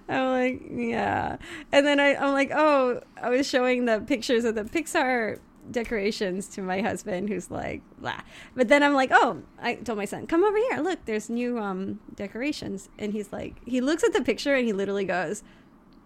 I'm 0.09 0.29
like, 0.31 0.61
"Yeah." 0.69 1.37
And 1.71 1.85
then 1.85 1.99
I, 1.99 2.15
I'm 2.15 2.33
like, 2.33 2.51
"Oh, 2.53 3.01
I 3.21 3.29
was 3.29 3.47
showing 3.47 3.85
the 3.85 4.01
pictures 4.01 4.45
of 4.45 4.55
the 4.55 4.63
Pixar 4.63 5.39
decorations 5.69 6.47
to 6.47 6.61
my 6.61 6.81
husband 6.81 7.29
who's 7.29 7.51
like 7.51 7.81
blah 7.99 8.19
but 8.55 8.67
then 8.67 8.81
i'm 8.81 8.93
like 8.93 9.09
oh 9.13 9.41
i 9.59 9.75
told 9.75 9.97
my 9.97 10.05
son 10.05 10.25
come 10.25 10.43
over 10.43 10.57
here 10.57 10.79
look 10.79 10.99
there's 11.05 11.29
new 11.29 11.59
um 11.59 11.99
decorations 12.15 12.89
and 12.97 13.13
he's 13.13 13.31
like 13.31 13.55
he 13.65 13.79
looks 13.79 14.03
at 14.03 14.13
the 14.13 14.21
picture 14.21 14.55
and 14.55 14.65
he 14.65 14.73
literally 14.73 15.05
goes 15.05 15.43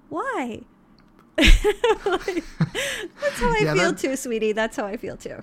why 0.10 0.62
Like, 1.38 2.44
that's 2.60 3.40
how 3.40 3.50
i 3.50 3.60
Yeah, 3.62 3.74
feel 3.74 3.92
that- 3.92 3.98
too 3.98 4.16
sweetie. 4.16 4.52
That's 4.54 4.78
how 4.78 4.86
i 4.86 4.98
feel 4.98 5.18
too. 5.18 5.42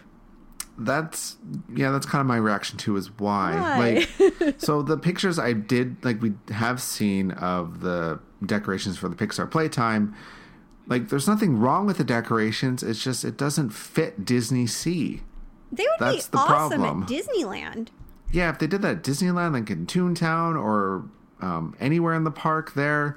That's 0.78 1.36
yeah 1.74 1.90
that's 1.90 2.06
kind 2.06 2.20
of 2.20 2.26
my 2.26 2.38
reaction 2.38 2.78
too 2.78 2.96
is 2.96 3.10
why, 3.18 3.54
Why? 3.54 4.06
like 4.38 4.54
so 4.60 4.82
the 4.82 4.96
pictures 4.96 5.38
i 5.38 5.52
did 5.52 6.02
like 6.04 6.22
we 6.22 6.32
have 6.50 6.80
seen 6.80 7.30
of 7.32 7.80
the 7.80 8.20
decorations 8.44 8.96
for 8.96 9.08
the 9.08 9.16
pixar 9.16 9.50
playtime. 9.50 10.14
Like 10.86 11.10
there's 11.10 11.28
nothing 11.28 11.58
wrong 11.58 11.86
with 11.86 11.98
the 11.98 12.04
decorations 12.04 12.82
it's 12.82 13.02
just 13.02 13.24
it 13.24 13.36
doesn't 13.36 13.70
fit 13.70 14.24
disney 14.24 14.66
sea 14.66 15.22
they 15.70 15.84
would 15.84 15.90
That's 16.14 16.26
be 16.28 16.32
the 16.32 16.38
awesome 16.38 16.80
problem. 16.80 17.02
at 17.04 17.08
disneyland. 17.08 17.88
Yeah 18.32 18.50
if 18.50 18.58
they 18.58 18.66
did 18.66 18.82
that 18.82 18.96
at 18.98 19.02
disneyland 19.04 19.52
like 19.52 19.70
in 19.70 19.86
toontown 19.86 20.60
or 20.60 21.04
um, 21.40 21.76
anywhere 21.80 22.14
in 22.14 22.24
the 22.24 22.30
park 22.30 22.74
there 22.74 23.16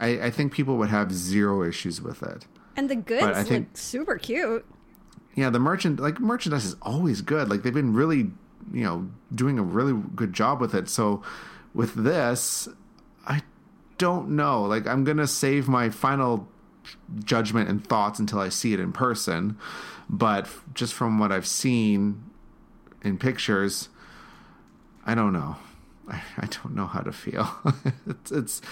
I, 0.00 0.08
I 0.26 0.30
think 0.30 0.52
people 0.52 0.76
would 0.78 0.88
have 0.88 1.12
zero 1.12 1.62
issues 1.62 2.00
with 2.02 2.22
it. 2.22 2.46
And 2.76 2.88
the 2.88 2.96
goods 2.96 3.22
I 3.36 3.42
think- 3.42 3.68
look 3.68 3.76
super 3.76 4.16
cute. 4.18 4.64
Yeah 5.36 5.50
the 5.50 5.60
merchant 5.60 6.00
like 6.00 6.18
merchandise 6.20 6.64
is 6.64 6.76
always 6.82 7.20
good. 7.22 7.48
Like 7.48 7.62
they've 7.62 7.72
been 7.74 7.94
really 7.94 8.30
you 8.72 8.84
know 8.84 9.08
doing 9.34 9.58
a 9.58 9.62
really 9.62 9.92
good 10.14 10.32
job 10.32 10.60
with 10.60 10.74
it. 10.74 10.88
So 10.88 11.22
with 11.74 11.94
this 11.94 12.68
i 13.26 13.42
don't 13.98 14.30
know. 14.30 14.62
Like 14.62 14.86
i'm 14.86 15.04
gonna 15.04 15.26
save 15.26 15.68
my 15.68 15.88
final 15.90 16.48
judgment 17.22 17.68
and 17.68 17.86
thoughts 17.86 18.18
until 18.18 18.40
i 18.40 18.48
see 18.48 18.72
it 18.72 18.80
in 18.80 18.92
person. 18.92 19.56
But 20.08 20.48
just 20.74 20.94
from 20.94 21.18
what 21.18 21.30
i've 21.30 21.46
seen 21.46 22.24
in 23.02 23.18
pictures 23.18 23.88
i 25.06 25.14
don't 25.14 25.32
know. 25.32 25.56
I, 26.08 26.22
I 26.38 26.46
don't 26.46 26.74
know 26.74 26.86
how 26.86 27.00
to 27.00 27.12
feel. 27.12 27.48
It's, 28.06 28.32
it's 28.32 28.62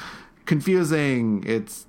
confusing 0.48 1.44
it's 1.46 1.86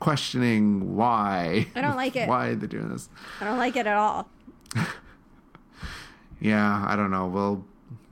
questioning 0.00 0.94
why 0.96 1.66
I 1.74 1.80
don't 1.80 1.96
like 1.96 2.14
it. 2.22 2.28
why 2.28 2.54
they're 2.54 2.68
doing 2.68 2.88
this 2.90 3.08
i 3.40 3.44
don't 3.44 3.58
like 3.58 3.76
it 3.76 3.86
at 3.86 3.96
all 3.96 4.28
yeah, 6.40 6.84
I 6.86 6.94
don't 6.96 7.10
know. 7.10 7.26
We'll 7.26 7.64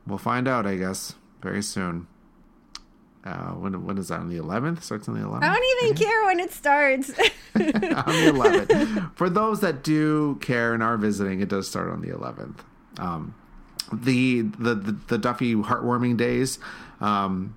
we'll 0.06 0.18
find 0.18 0.48
out, 0.48 0.66
I 0.66 0.76
guess, 0.76 1.14
very 1.42 1.62
soon. 1.62 2.06
Uh, 3.24 3.50
when 3.52 3.84
when 3.84 3.98
is 3.98 4.08
that 4.08 4.20
on 4.20 4.28
the 4.28 4.36
11th? 4.36 4.82
Starts 4.82 5.08
on 5.08 5.14
the 5.14 5.26
11th. 5.26 5.42
I 5.42 5.54
don't 5.54 5.84
even 5.84 5.96
care 6.06 6.24
when 6.24 6.40
it 6.40 6.52
starts. 6.52 7.10
on 7.10 7.16
the 7.54 8.32
11th. 8.34 9.16
For 9.16 9.28
those 9.28 9.60
that 9.60 9.82
do 9.82 10.36
care 10.40 10.72
and 10.74 10.82
are 10.82 10.96
visiting, 10.96 11.40
it 11.40 11.48
does 11.48 11.68
start 11.68 11.90
on 11.90 12.00
the 12.00 12.08
11th. 12.08 12.60
Um, 12.98 13.34
the, 13.92 14.42
the 14.42 14.74
the 14.74 14.92
the 15.08 15.18
Duffy 15.18 15.54
heartwarming 15.54 16.16
days. 16.16 16.58
Um, 17.00 17.54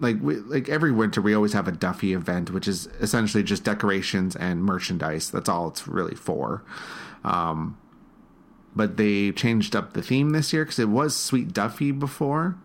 like 0.00 0.16
we, 0.20 0.36
like 0.36 0.68
every 0.68 0.92
winter, 0.92 1.20
we 1.20 1.34
always 1.34 1.52
have 1.52 1.68
a 1.68 1.72
Duffy 1.72 2.12
event, 2.12 2.50
which 2.50 2.68
is 2.68 2.86
essentially 3.00 3.42
just 3.42 3.64
decorations 3.64 4.36
and 4.36 4.62
merchandise. 4.64 5.30
That's 5.30 5.48
all 5.48 5.68
it's 5.68 5.86
really 5.88 6.14
for. 6.14 6.64
Um, 7.24 7.78
but 8.74 8.96
they 8.96 9.32
changed 9.32 9.74
up 9.74 9.92
the 9.92 10.02
theme 10.02 10.30
this 10.30 10.52
year 10.52 10.64
because 10.64 10.78
it 10.78 10.88
was 10.88 11.16
Sweet 11.16 11.52
Duffy 11.52 11.90
before. 11.90 12.56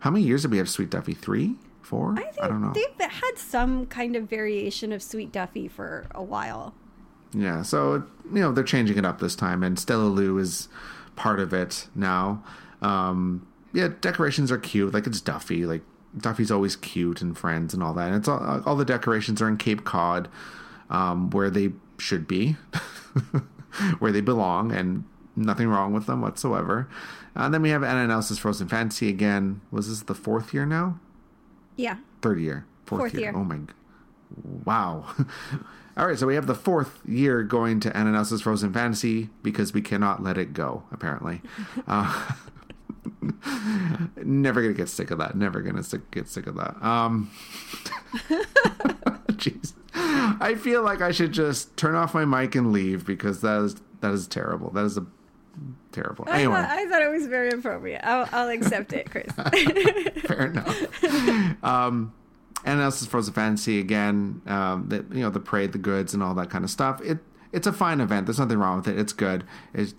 How 0.00 0.10
many 0.10 0.24
years 0.24 0.42
did 0.42 0.50
we 0.50 0.58
have 0.58 0.68
Sweet 0.68 0.90
Duffy? 0.90 1.14
Three, 1.14 1.56
four? 1.82 2.14
I 2.18 2.24
think 2.24 2.36
don't 2.36 2.60
know. 2.60 2.72
they've 2.74 3.10
had 3.10 3.32
some 3.36 3.86
kind 3.86 4.16
of 4.16 4.28
variation 4.28 4.92
of 4.92 5.02
Sweet 5.02 5.32
Duffy 5.32 5.66
for 5.68 6.06
a 6.14 6.22
while. 6.22 6.74
Yeah, 7.32 7.62
so 7.62 8.04
you 8.32 8.40
know 8.40 8.52
they're 8.52 8.62
changing 8.62 8.96
it 8.98 9.04
up 9.04 9.18
this 9.20 9.34
time, 9.34 9.62
and 9.62 9.78
Stella 9.78 10.04
Lou 10.04 10.38
is 10.38 10.68
part 11.16 11.40
of 11.40 11.52
it 11.52 11.88
now. 11.94 12.44
Um, 12.80 13.46
yeah, 13.72 13.88
decorations 14.00 14.52
are 14.52 14.58
cute. 14.58 14.94
Like 14.94 15.06
it's 15.06 15.20
Duffy. 15.20 15.66
Like 15.66 15.82
Duffy's 16.16 16.50
always 16.50 16.76
cute 16.76 17.22
and 17.22 17.36
friends 17.36 17.74
and 17.74 17.82
all 17.82 17.94
that. 17.94 18.08
And 18.08 18.16
it's 18.16 18.28
all, 18.28 18.62
all 18.64 18.76
the 18.76 18.84
decorations 18.84 19.42
are 19.42 19.48
in 19.48 19.56
Cape 19.56 19.84
Cod, 19.84 20.28
um, 20.90 21.30
where 21.30 21.50
they 21.50 21.70
should 21.98 22.26
be, 22.28 22.52
where 23.98 24.12
they 24.12 24.20
belong, 24.20 24.72
and 24.72 25.04
nothing 25.36 25.68
wrong 25.68 25.92
with 25.92 26.06
them 26.06 26.20
whatsoever. 26.20 26.88
And 27.34 27.52
then 27.52 27.62
we 27.62 27.70
have 27.70 27.82
Anna 27.82 28.02
and 28.02 28.12
Elsa's 28.12 28.38
Frozen 28.38 28.68
Fantasy 28.68 29.08
again. 29.08 29.60
Was 29.70 29.88
this 29.88 30.02
the 30.02 30.14
fourth 30.14 30.54
year 30.54 30.64
now? 30.66 31.00
Yeah. 31.76 31.96
Third 32.22 32.40
year. 32.40 32.66
Fourth, 32.86 33.00
Fourth 33.00 33.14
year. 33.14 33.22
year. 33.22 33.32
Oh 33.34 33.44
my. 33.44 33.58
Wow. 34.64 35.06
All 35.96 36.08
right, 36.08 36.18
so 36.18 36.26
we 36.26 36.34
have 36.34 36.48
the 36.48 36.56
fourth 36.56 36.98
year 37.06 37.44
going 37.44 37.78
to 37.80 37.96
Anna 37.96 38.08
and 38.08 38.16
Elsa's 38.16 38.42
Frozen 38.42 38.72
Fantasy 38.72 39.30
because 39.44 39.72
we 39.72 39.80
cannot 39.80 40.22
let 40.24 40.36
it 40.36 40.52
go, 40.52 40.84
apparently. 40.92 41.40
Uh, 41.86 42.32
never 44.24 44.62
gonna 44.62 44.74
get 44.74 44.88
sick 44.88 45.10
of 45.10 45.18
that. 45.18 45.36
Never 45.36 45.60
gonna 45.62 45.82
sick, 45.82 46.10
get 46.10 46.28
sick 46.28 46.46
of 46.46 46.56
that. 46.56 46.82
Um, 46.84 47.30
jeez, 49.32 49.72
I 49.94 50.54
feel 50.54 50.82
like 50.82 51.00
I 51.00 51.10
should 51.12 51.32
just 51.32 51.76
turn 51.76 51.94
off 51.94 52.14
my 52.14 52.24
mic 52.24 52.54
and 52.54 52.72
leave 52.72 53.06
because 53.06 53.40
that 53.42 53.60
is 53.62 53.76
that 54.00 54.12
is 54.12 54.26
terrible. 54.26 54.70
That 54.70 54.84
is 54.84 54.96
a 54.98 55.06
terrible. 55.92 56.24
I, 56.28 56.38
Anyway, 56.40 56.54
thought, 56.54 56.70
I 56.70 56.88
thought 56.88 57.02
it 57.02 57.10
was 57.10 57.26
very 57.26 57.50
appropriate. 57.50 58.00
I'll, 58.04 58.28
I'll 58.32 58.48
accept 58.48 58.92
it, 58.92 59.10
Chris. 59.10 59.30
fair 60.26 60.46
enough. 60.46 61.64
um, 61.64 62.12
and 62.64 62.80
Elsa's 62.80 63.06
Frozen 63.08 63.34
Fantasy 63.34 63.78
again. 63.78 64.42
Um, 64.46 64.88
the 64.88 65.04
you 65.16 65.22
know 65.22 65.30
the 65.30 65.40
parade, 65.40 65.72
the 65.72 65.78
goods, 65.78 66.14
and 66.14 66.22
all 66.22 66.34
that 66.34 66.50
kind 66.50 66.64
of 66.64 66.70
stuff. 66.70 67.00
It 67.02 67.18
it's 67.52 67.66
a 67.66 67.72
fine 67.72 68.00
event. 68.00 68.26
There's 68.26 68.38
nothing 68.38 68.58
wrong 68.58 68.76
with 68.78 68.88
it. 68.88 68.98
It's 68.98 69.12
good. 69.12 69.44
It's 69.72 69.94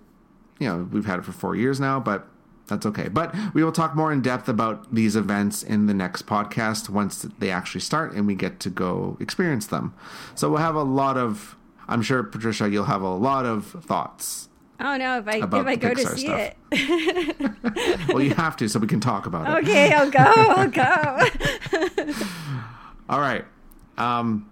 you 0.59 0.67
know 0.67 0.87
we've 0.91 1.05
had 1.05 1.19
it 1.19 1.25
for 1.25 1.31
four 1.31 1.55
years 1.55 1.79
now, 1.79 1.99
but 1.99 2.27
that's 2.67 2.85
okay. 2.85 3.07
But 3.07 3.33
we 3.53 3.63
will 3.63 3.71
talk 3.71 3.95
more 3.95 4.11
in 4.11 4.21
depth 4.21 4.49
about 4.49 4.93
these 4.93 5.15
events 5.15 5.61
in 5.63 5.85
the 5.85 5.93
next 5.93 6.25
podcast 6.25 6.89
once 6.89 7.21
they 7.39 7.51
actually 7.51 7.81
start 7.81 8.13
and 8.13 8.25
we 8.25 8.35
get 8.35 8.59
to 8.61 8.69
go 8.69 9.17
experience 9.19 9.67
them. 9.67 9.93
So 10.33 10.49
we'll 10.49 10.59
have 10.59 10.75
a 10.75 10.83
lot 10.83 11.17
of. 11.17 11.55
I'm 11.87 12.01
sure 12.01 12.23
Patricia, 12.23 12.67
you'll 12.69 12.85
have 12.85 13.01
a 13.03 13.13
lot 13.13 13.45
of 13.45 13.65
thoughts. 13.67 14.49
Don't 14.79 14.99
know 14.99 15.19
if 15.19 15.27
I 15.27 15.37
if 15.37 15.53
I 15.53 15.75
go 15.75 15.93
to 15.93 16.05
see 16.07 16.25
stuff. 16.25 16.53
it. 16.71 18.07
Well, 18.09 18.21
you 18.21 18.33
have 18.33 18.55
to, 18.57 18.67
so 18.67 18.79
we 18.79 18.87
can 18.87 18.99
talk 18.99 19.25
about 19.25 19.47
it. 19.47 19.63
okay, 19.63 19.93
I'll 19.93 20.09
go. 20.09 20.19
I'll 20.19 20.69
go. 20.69 22.13
All 23.09 23.19
right. 23.19 23.45
Um, 23.97 24.49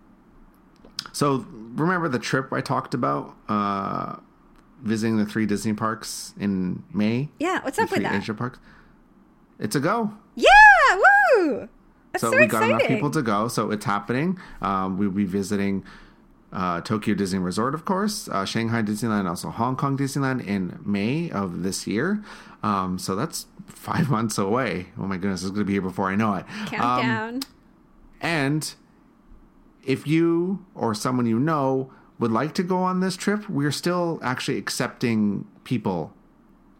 so 1.12 1.46
remember 1.76 2.08
the 2.10 2.20
trip 2.20 2.52
I 2.54 2.62
talked 2.62 2.94
about? 2.94 3.36
Uh, 3.50 4.18
visiting 4.84 5.18
the 5.18 5.26
three 5.26 5.46
Disney 5.48 5.74
parks 5.74 6.34
in 6.40 6.84
May. 6.94 7.30
yeah, 7.40 7.64
what's 7.64 7.80
up 7.80 7.90
with 7.90 8.04
that? 8.04 8.14
Asia 8.14 8.34
parks. 8.34 8.60
It's 9.60 9.76
a 9.76 9.80
go. 9.80 10.14
Yeah, 10.36 10.50
woo! 11.38 11.70
That's 12.12 12.22
So, 12.22 12.32
so, 12.32 12.38
we 12.38 12.46
got 12.46 12.58
exciting. 12.64 12.76
enough 12.76 12.88
people 12.88 13.10
to 13.12 13.22
go. 13.22 13.48
So 13.48 13.72
it's 13.72 13.86
happening. 13.86 14.38
Um, 14.62 14.98
we'll 14.98 15.10
be 15.12 15.26
visiting 15.26 15.84
uh, 16.52 16.82
Tokyo 16.82 17.16
Disney 17.16 17.40
Resort, 17.40 17.74
of 17.74 17.86
course, 17.86 18.28
uh, 18.30 18.46
Shanghai 18.46 18.82
Disneyland, 18.84 19.28
also 19.28 19.50
Hong 19.50 19.76
Kong 19.76 19.98
Disneyland 19.98 20.46
in 20.46 20.80
May 20.86 21.32
of 21.32 21.64
this 21.64 21.88
year. 21.88 22.24
Um, 22.62 23.00
so 23.00 23.16
that's 23.16 23.48
five 23.68 24.10
months 24.12 24.38
away. 24.38 24.88
Oh 25.00 25.04
my 25.08 25.18
goodness, 25.18 25.42
it's 25.42 25.50
going 25.52 25.62
to 25.62 25.66
be 25.66 25.74
here 25.74 25.82
before 25.82 26.10
I 26.10 26.16
know 26.16 26.36
it. 26.36 26.46
Um, 26.50 26.68
Countdown. 26.68 27.40
And 28.22 28.74
if 29.86 30.06
you 30.08 30.66
or 30.76 30.94
someone 30.94 31.26
you 31.26 31.40
know 31.40 31.92
would 32.20 32.32
like 32.32 32.54
to 32.56 32.64
go 32.64 32.78
on 32.78 33.00
this 33.00 33.16
trip, 33.16 33.50
we're 33.50 33.72
still 33.72 34.20
actually 34.22 34.58
accepting 34.58 35.46
people 35.64 36.14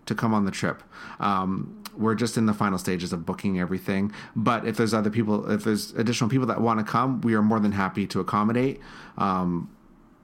to 0.06 0.16
come 0.16 0.34
on 0.34 0.46
the 0.46 0.52
trip. 0.52 0.84
Um, 1.20 1.82
we're 1.96 2.16
just 2.16 2.38
in 2.38 2.46
the 2.46 2.54
final 2.54 2.78
stages 2.78 3.14
of 3.14 3.26
booking 3.26 3.60
everything. 3.60 4.12
But 4.36 4.66
if 4.66 4.78
there's 4.78 4.94
other 4.94 5.10
people, 5.10 5.50
if 5.50 5.64
there's 5.64 5.92
additional 5.92 6.30
people 6.30 6.48
that 6.48 6.62
want 6.62 6.80
to 6.80 6.86
come, 6.86 7.22
we 7.22 7.36
are 7.36 7.42
more 7.42 7.60
than 7.60 7.72
happy 7.72 8.08
to 8.08 8.20
accommodate. 8.20 8.80
Um, 9.18 9.70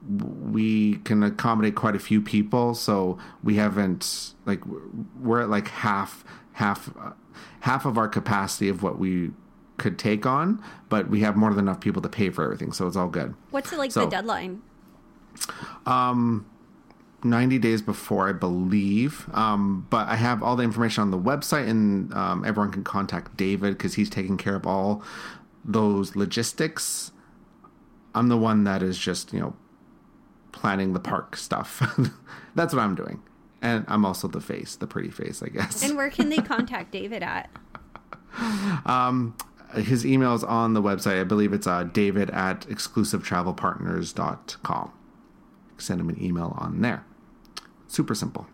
we 0.08 0.96
can 0.98 1.22
accommodate 1.22 1.74
quite 1.74 1.94
a 1.94 1.98
few 1.98 2.20
people, 2.22 2.74
so 2.74 3.18
we 3.42 3.56
haven't 3.56 4.34
like 4.46 4.62
we're 5.20 5.42
at 5.42 5.50
like 5.50 5.68
half 5.68 6.24
half 6.52 6.88
uh, 6.98 7.12
half 7.60 7.84
of 7.84 7.98
our 7.98 8.08
capacity 8.08 8.68
of 8.68 8.82
what 8.82 8.98
we 8.98 9.30
could 9.76 9.98
take 9.98 10.24
on, 10.26 10.62
but 10.88 11.08
we 11.10 11.20
have 11.20 11.36
more 11.36 11.50
than 11.50 11.60
enough 11.66 11.80
people 11.80 12.00
to 12.02 12.08
pay 12.08 12.30
for 12.30 12.44
everything, 12.44 12.72
so 12.72 12.86
it's 12.86 12.96
all 12.96 13.08
good. 13.08 13.34
What's 13.50 13.72
it 13.72 13.78
like 13.78 13.92
so- 13.92 14.04
the 14.04 14.10
deadline? 14.10 14.62
90 17.22 17.58
days 17.58 17.82
before, 17.82 18.28
I 18.28 18.32
believe. 18.32 19.28
Um, 19.34 19.86
but 19.90 20.08
I 20.08 20.16
have 20.16 20.42
all 20.42 20.56
the 20.56 20.64
information 20.64 21.02
on 21.02 21.10
the 21.10 21.18
website, 21.18 21.68
and 21.68 22.12
um, 22.14 22.42
everyone 22.44 22.72
can 22.72 22.84
contact 22.84 23.36
David 23.36 23.76
because 23.76 23.94
he's 23.94 24.08
taking 24.10 24.36
care 24.36 24.54
of 24.56 24.66
all 24.66 25.02
those 25.64 26.16
logistics. 26.16 27.12
I'm 28.14 28.28
the 28.28 28.38
one 28.38 28.64
that 28.64 28.82
is 28.82 28.98
just, 28.98 29.32
you 29.32 29.40
know, 29.40 29.54
planning 30.52 30.92
the 30.94 31.00
park 31.00 31.36
stuff. 31.36 31.82
That's 32.54 32.74
what 32.74 32.82
I'm 32.82 32.94
doing. 32.94 33.22
And 33.62 33.84
I'm 33.88 34.06
also 34.06 34.26
the 34.26 34.40
face, 34.40 34.74
the 34.76 34.86
pretty 34.86 35.10
face, 35.10 35.42
I 35.42 35.48
guess. 35.48 35.82
And 35.82 35.94
where 35.96 36.08
can 36.10 36.30
they 36.30 36.36
contact 36.38 36.92
David 36.92 37.22
at? 37.22 37.50
Um, 38.86 39.36
His 39.74 40.06
email 40.06 40.34
is 40.34 40.42
on 40.42 40.72
the 40.74 40.82
website. 40.82 41.20
I 41.20 41.24
believe 41.24 41.52
it's 41.52 41.66
uh, 41.66 41.84
david 41.84 42.30
at 42.30 42.62
exclusivetravelpartners.com. 42.62 44.92
Send 45.80 46.00
him 46.00 46.08
an 46.08 46.22
email 46.22 46.54
on 46.58 46.80
there. 46.80 47.04
Super 47.88 48.14
simple. 48.14 48.46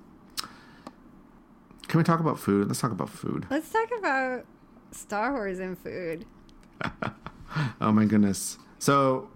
Can 1.88 1.98
we 1.98 2.04
talk 2.04 2.20
about 2.20 2.38
food? 2.38 2.66
Let's 2.68 2.80
talk 2.80 2.90
about 2.90 3.08
food. 3.10 3.46
Let's 3.50 3.70
talk 3.70 3.88
about 3.98 4.44
Star 4.90 5.32
Wars 5.32 5.58
and 5.58 5.78
food. 5.78 6.24
Oh 7.80 7.90
my 7.92 8.04
goodness. 8.04 8.58
So, 8.78 9.30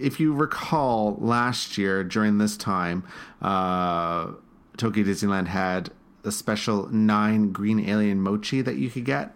if 0.00 0.20
you 0.20 0.32
recall, 0.32 1.16
last 1.20 1.76
year 1.76 2.04
during 2.04 2.38
this 2.38 2.56
time, 2.56 3.04
uh, 3.42 4.32
Tokyo 4.76 5.04
Disneyland 5.04 5.48
had 5.48 5.90
a 6.22 6.30
special 6.32 6.88
nine 6.88 7.52
green 7.52 7.80
alien 7.80 8.20
mochi 8.20 8.62
that 8.62 8.76
you 8.76 8.88
could 8.88 9.04
get. 9.04 9.34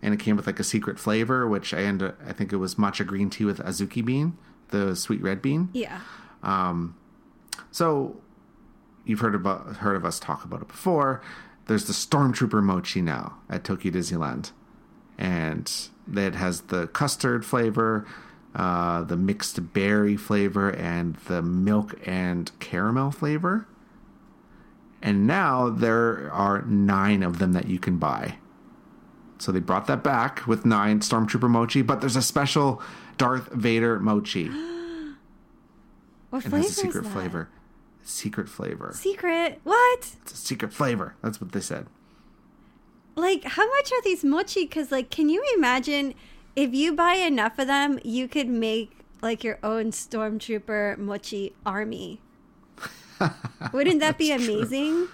And 0.00 0.12
it 0.12 0.20
came 0.20 0.36
with 0.36 0.46
like 0.46 0.58
a 0.58 0.64
secret 0.64 0.98
flavor, 0.98 1.46
which 1.46 1.72
I 1.72 1.82
end 1.82 2.02
I 2.26 2.32
think 2.32 2.52
it 2.52 2.56
was 2.56 2.74
matcha 2.74 3.06
green 3.06 3.30
tea 3.30 3.44
with 3.44 3.58
azuki 3.58 4.04
bean, 4.04 4.36
the 4.68 4.96
sweet 4.96 5.22
red 5.22 5.40
bean. 5.40 5.68
Yeah. 5.72 6.00
So 7.72 8.20
you've 9.04 9.20
heard 9.20 9.34
about 9.34 9.76
heard 9.76 9.96
of 9.96 10.04
us 10.04 10.20
talk 10.20 10.44
about 10.44 10.62
it 10.62 10.68
before. 10.68 11.22
There's 11.66 11.86
the 11.86 11.92
Stormtrooper 11.92 12.62
mochi 12.62 13.00
now 13.00 13.38
at 13.48 13.64
Tokyo 13.64 13.92
Disneyland, 13.92 14.52
and 15.16 15.70
it 16.14 16.34
has 16.34 16.62
the 16.62 16.88
custard 16.88 17.44
flavor, 17.44 18.06
uh, 18.54 19.02
the 19.04 19.16
mixed 19.16 19.72
berry 19.72 20.16
flavor, 20.16 20.70
and 20.70 21.16
the 21.26 21.40
milk 21.40 21.98
and 22.04 22.50
caramel 22.60 23.10
flavor. 23.10 23.66
And 25.00 25.26
now 25.26 25.68
there 25.68 26.30
are 26.32 26.62
nine 26.62 27.22
of 27.22 27.38
them 27.38 27.52
that 27.54 27.66
you 27.66 27.78
can 27.78 27.96
buy. 27.96 28.36
So 29.38 29.50
they 29.50 29.58
brought 29.58 29.88
that 29.88 30.04
back 30.04 30.46
with 30.46 30.64
nine 30.64 31.00
Stormtrooper 31.00 31.50
mochi, 31.50 31.82
but 31.82 32.00
there's 32.00 32.14
a 32.16 32.22
special 32.22 32.80
Darth 33.18 33.50
Vader 33.52 33.98
mochi. 33.98 34.50
What 36.32 36.46
It 36.46 36.48
flavor 36.48 36.56
has 36.66 36.70
a 36.70 36.80
secret 36.80 37.06
flavor. 37.06 37.48
Secret 38.02 38.48
flavor. 38.48 38.92
Secret? 38.94 39.60
What? 39.64 40.16
It's 40.22 40.32
a 40.32 40.36
secret 40.36 40.72
flavor. 40.72 41.14
That's 41.22 41.42
what 41.42 41.52
they 41.52 41.60
said. 41.60 41.88
Like, 43.16 43.44
how 43.44 43.68
much 43.68 43.92
are 43.92 44.00
these 44.02 44.24
mochi? 44.24 44.64
Because, 44.64 44.90
like, 44.90 45.10
can 45.10 45.28
you 45.28 45.44
imagine 45.54 46.14
if 46.56 46.72
you 46.72 46.94
buy 46.94 47.16
enough 47.16 47.58
of 47.58 47.66
them, 47.66 47.98
you 48.02 48.28
could 48.28 48.48
make 48.48 48.96
like 49.20 49.44
your 49.44 49.58
own 49.62 49.90
stormtrooper 49.92 50.96
mochi 50.96 51.54
army. 51.66 52.22
Wouldn't 53.72 54.00
that 54.00 54.16
be 54.16 54.30
That's 54.30 54.44
true. 54.44 54.54
amazing? 54.56 55.08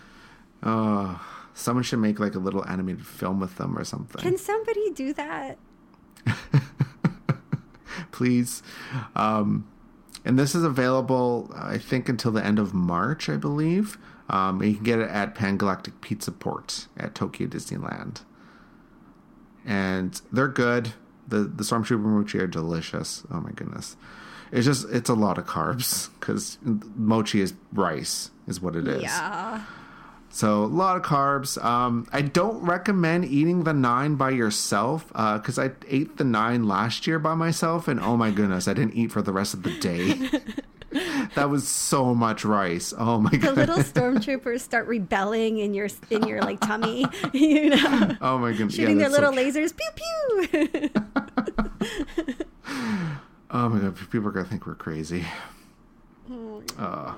Oh, 0.62 1.20
Someone 1.52 1.82
should 1.82 1.98
make 1.98 2.20
like 2.20 2.36
a 2.36 2.38
little 2.38 2.64
animated 2.66 3.04
film 3.04 3.40
with 3.40 3.56
them 3.56 3.76
or 3.76 3.82
something. 3.82 4.22
Can 4.22 4.38
somebody 4.38 4.90
do 4.92 5.12
that? 5.14 5.58
Please. 8.12 8.62
Um, 9.16 9.66
and 10.28 10.38
this 10.38 10.54
is 10.54 10.62
available, 10.62 11.50
I 11.56 11.78
think, 11.78 12.10
until 12.10 12.32
the 12.32 12.44
end 12.44 12.58
of 12.58 12.74
March, 12.74 13.30
I 13.30 13.38
believe. 13.38 13.96
Um, 14.28 14.62
you 14.62 14.74
can 14.74 14.84
get 14.84 14.98
it 14.98 15.08
at 15.08 15.34
Pan 15.34 15.56
Galactic 15.56 16.02
Pizza 16.02 16.30
Port 16.30 16.86
at 16.98 17.14
Tokyo 17.14 17.46
Disneyland. 17.46 18.20
And 19.64 20.20
they're 20.30 20.48
good. 20.48 20.92
The 21.26 21.38
the 21.38 21.64
Stormtrooper 21.64 22.00
mochi 22.00 22.38
are 22.40 22.46
delicious. 22.46 23.24
Oh 23.30 23.40
my 23.40 23.52
goodness. 23.52 23.96
It's 24.52 24.66
just 24.66 24.86
it's 24.90 25.08
a 25.08 25.14
lot 25.14 25.38
of 25.38 25.46
carbs 25.46 26.10
because 26.20 26.58
mochi 26.62 27.40
is 27.40 27.54
rice 27.72 28.30
is 28.46 28.60
what 28.60 28.76
it 28.76 28.86
is. 28.86 29.02
Yeah. 29.02 29.64
So 30.38 30.62
a 30.62 30.66
lot 30.66 30.96
of 30.96 31.02
carbs. 31.02 31.60
Um, 31.64 32.06
I 32.12 32.22
don't 32.22 32.62
recommend 32.64 33.24
eating 33.24 33.64
the 33.64 33.72
nine 33.72 34.14
by 34.14 34.30
yourself 34.30 35.08
because 35.08 35.58
I 35.58 35.72
ate 35.88 36.16
the 36.16 36.22
nine 36.22 36.62
last 36.68 37.08
year 37.08 37.18
by 37.18 37.34
myself, 37.34 37.88
and 37.88 37.98
oh 37.98 38.16
my 38.16 38.30
goodness, 38.30 38.68
I 38.68 38.72
didn't 38.72 38.94
eat 38.94 39.10
for 39.10 39.20
the 39.20 39.32
rest 39.32 39.52
of 39.52 39.64
the 39.64 39.76
day. 39.80 40.12
that 41.34 41.50
was 41.50 41.66
so 41.66 42.14
much 42.14 42.44
rice. 42.44 42.94
Oh 42.96 43.18
my 43.20 43.30
The 43.30 43.38
god. 43.38 43.56
little 43.56 43.78
stormtroopers 43.78 44.60
start 44.60 44.86
rebelling 44.86 45.58
in 45.58 45.74
your 45.74 45.88
in 46.08 46.22
your 46.28 46.40
like 46.40 46.60
tummy, 46.60 47.04
you 47.32 47.70
know, 47.70 48.16
Oh 48.20 48.38
my 48.38 48.52
goodness. 48.52 48.76
shooting 48.76 49.00
yeah, 49.00 49.08
their 49.08 49.20
little 49.20 49.32
so- 49.32 49.38
lasers. 49.40 49.74
Pew 49.76 49.90
pew. 49.96 50.90
Oh 53.50 53.68
my 53.70 53.80
god, 53.80 53.96
people 54.12 54.28
are 54.28 54.30
gonna 54.30 54.46
think 54.46 54.68
we're 54.68 54.76
crazy. 54.76 55.24
Oh, 56.30 56.62
Uh, 56.78 57.14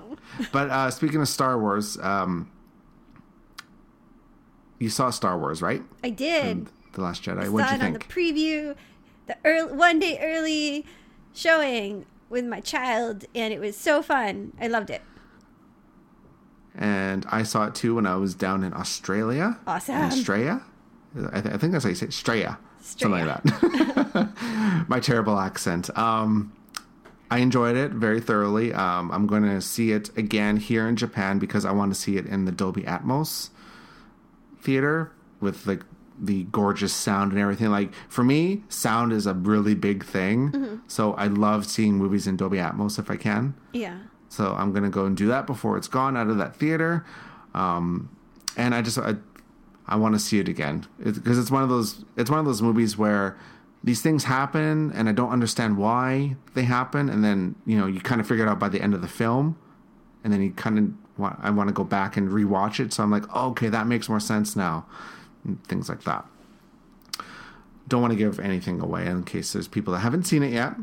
but 0.53 0.71
uh, 0.71 0.91
speaking 0.91 1.21
of 1.21 1.29
Star 1.29 1.59
Wars, 1.59 1.99
um, 1.99 2.51
you 4.81 4.89
saw 4.89 5.11
Star 5.11 5.39
Wars, 5.39 5.63
right? 5.63 5.83
I 6.03 6.11
did. 6.11 6.67
The 6.95 7.03
Last 7.03 7.23
Jedi. 7.23 7.45
Saw 7.45 7.51
What'd 7.53 7.71
you 7.71 7.77
it 7.77 7.83
on 7.87 7.93
the 7.93 7.99
preview, 8.01 8.75
the 9.27 9.37
early, 9.45 9.73
one 9.73 10.01
day 10.01 10.19
early 10.21 10.85
showing 11.33 12.07
with 12.29 12.45
my 12.45 12.59
child, 12.61 13.25
and 13.35 13.53
it 13.55 13.61
was 13.61 13.77
so 13.77 14.03
fun. 14.03 14.53
I 14.61 14.67
loved 14.67 14.91
it. 14.91 15.03
and 16.75 17.27
I 17.31 17.43
saw 17.43 17.67
it 17.67 17.75
too 17.75 17.95
when 17.97 18.07
I 18.07 18.17
was 18.17 18.35
down 18.35 18.65
in 18.65 18.73
Australia. 18.75 19.59
Awesome. 19.67 19.97
In 19.97 20.03
Australia? 20.03 20.63
I, 21.33 21.41
th- 21.41 21.55
I 21.55 21.59
think 21.59 21.73
that's 21.73 21.85
how 21.85 21.91
you 21.91 21.97
say 21.97 22.07
it. 22.07 22.11
Straya. 22.13 22.57
Something 22.81 23.27
like 23.27 23.43
that. 23.43 24.85
My 24.89 25.01
terrible 25.01 25.39
accent. 25.39 25.97
Um, 25.99 26.53
I 27.31 27.39
enjoyed 27.39 27.77
it 27.77 27.93
very 27.93 28.21
thoroughly. 28.21 28.73
Um, 28.73 29.11
I'm 29.13 29.27
going 29.27 29.43
to 29.43 29.61
see 29.61 29.93
it 29.93 30.17
again 30.17 30.57
here 30.57 30.89
in 30.89 30.97
Japan 30.97 31.39
because 31.39 31.65
I 31.65 31.73
want 31.73 31.93
to 31.95 32.01
see 32.01 32.17
it 32.17 32.27
in 32.27 32.45
the 32.47 32.53
Dolby 32.53 32.83
Atmos 32.83 33.51
theater 34.63 35.13
with 35.41 35.67
like 35.67 35.83
the 36.19 36.45
gorgeous 36.45 36.93
sound 36.93 37.33
and 37.33 37.41
everything. 37.41 37.71
Like 37.71 37.93
for 38.09 38.23
me, 38.23 38.63
sound 38.69 39.13
is 39.13 39.27
a 39.27 39.35
really 39.35 39.75
big 39.75 40.05
thing. 40.05 40.53
Mm-hmm. 40.53 40.77
So 40.87 41.15
I 41.15 41.27
love 41.27 41.67
seeing 41.67 41.95
movies 41.95 42.27
in 42.27 42.37
Dolby 42.37 42.59
Atmos 42.59 42.99
if 42.99 43.11
I 43.11 43.17
can. 43.17 43.55
Yeah. 43.73 43.99
So 44.29 44.55
I'm 44.55 44.73
gonna 44.73 44.91
go 44.91 45.07
and 45.07 45.17
do 45.17 45.27
that 45.29 45.47
before 45.47 45.77
it's 45.77 45.89
gone 45.89 46.17
out 46.17 46.29
of 46.29 46.39
that 46.39 46.55
theater, 46.55 47.05
um, 47.53 48.15
and 48.57 48.75
I 48.75 48.83
just 48.83 48.97
I, 48.97 49.17
I 49.89 49.97
want 49.97 50.15
to 50.15 50.21
see 50.21 50.39
it 50.39 50.49
again 50.49 50.87
because 51.03 51.37
it's 51.37 51.51
one 51.51 51.65
of 51.65 51.69
those 51.69 52.05
it's 52.17 52.31
one 52.31 52.39
of 52.39 52.45
those 52.45 52.63
movies 52.63 52.97
where 52.97 53.37
these 53.83 54.03
things 54.03 54.25
happen 54.25 54.93
and 54.95 55.09
I 55.09 55.13
don't 55.13 55.31
understand 55.31 55.79
why 55.79 56.37
they 56.55 56.63
happen, 56.63 57.09
and 57.09 57.25
then 57.25 57.57
you 57.67 57.77
know 57.77 57.87
you 57.87 58.01
kind 58.01 58.21
of 58.21 58.29
figure 58.29 58.47
it 58.47 58.49
out 58.49 58.61
by 58.61 58.69
the 58.69 58.81
end 58.81 58.95
of 58.95 59.03
the 59.03 59.09
film, 59.09 59.59
and 60.23 60.33
then 60.33 60.43
you 60.43 60.53
kind 60.53 60.79
of 60.79 61.10
I 61.23 61.51
want 61.51 61.69
to 61.69 61.75
go 61.75 61.85
back 61.85 62.17
and 62.17 62.29
rewatch 62.29 62.81
it. 62.81 62.93
So 62.93 63.03
I'm 63.03 63.11
like, 63.11 63.25
oh, 63.35 63.51
okay, 63.51 63.69
that 63.69 63.87
makes 63.87 64.09
more 64.09 64.21
sense 64.21 64.57
now, 64.57 64.87
things 65.69 65.89
like 65.89 66.05
that. 66.05 66.25
Don't 67.89 68.01
want 68.01 68.13
to 68.13 68.17
give 68.17 68.39
anything 68.39 68.81
away 68.81 69.07
in 69.07 69.25
case 69.25 69.53
there's 69.53 69.69
people 69.69 69.93
that 69.93 70.01
haven't 70.01 70.25
seen 70.25 70.43
it 70.43 70.53
yet, 70.53 70.75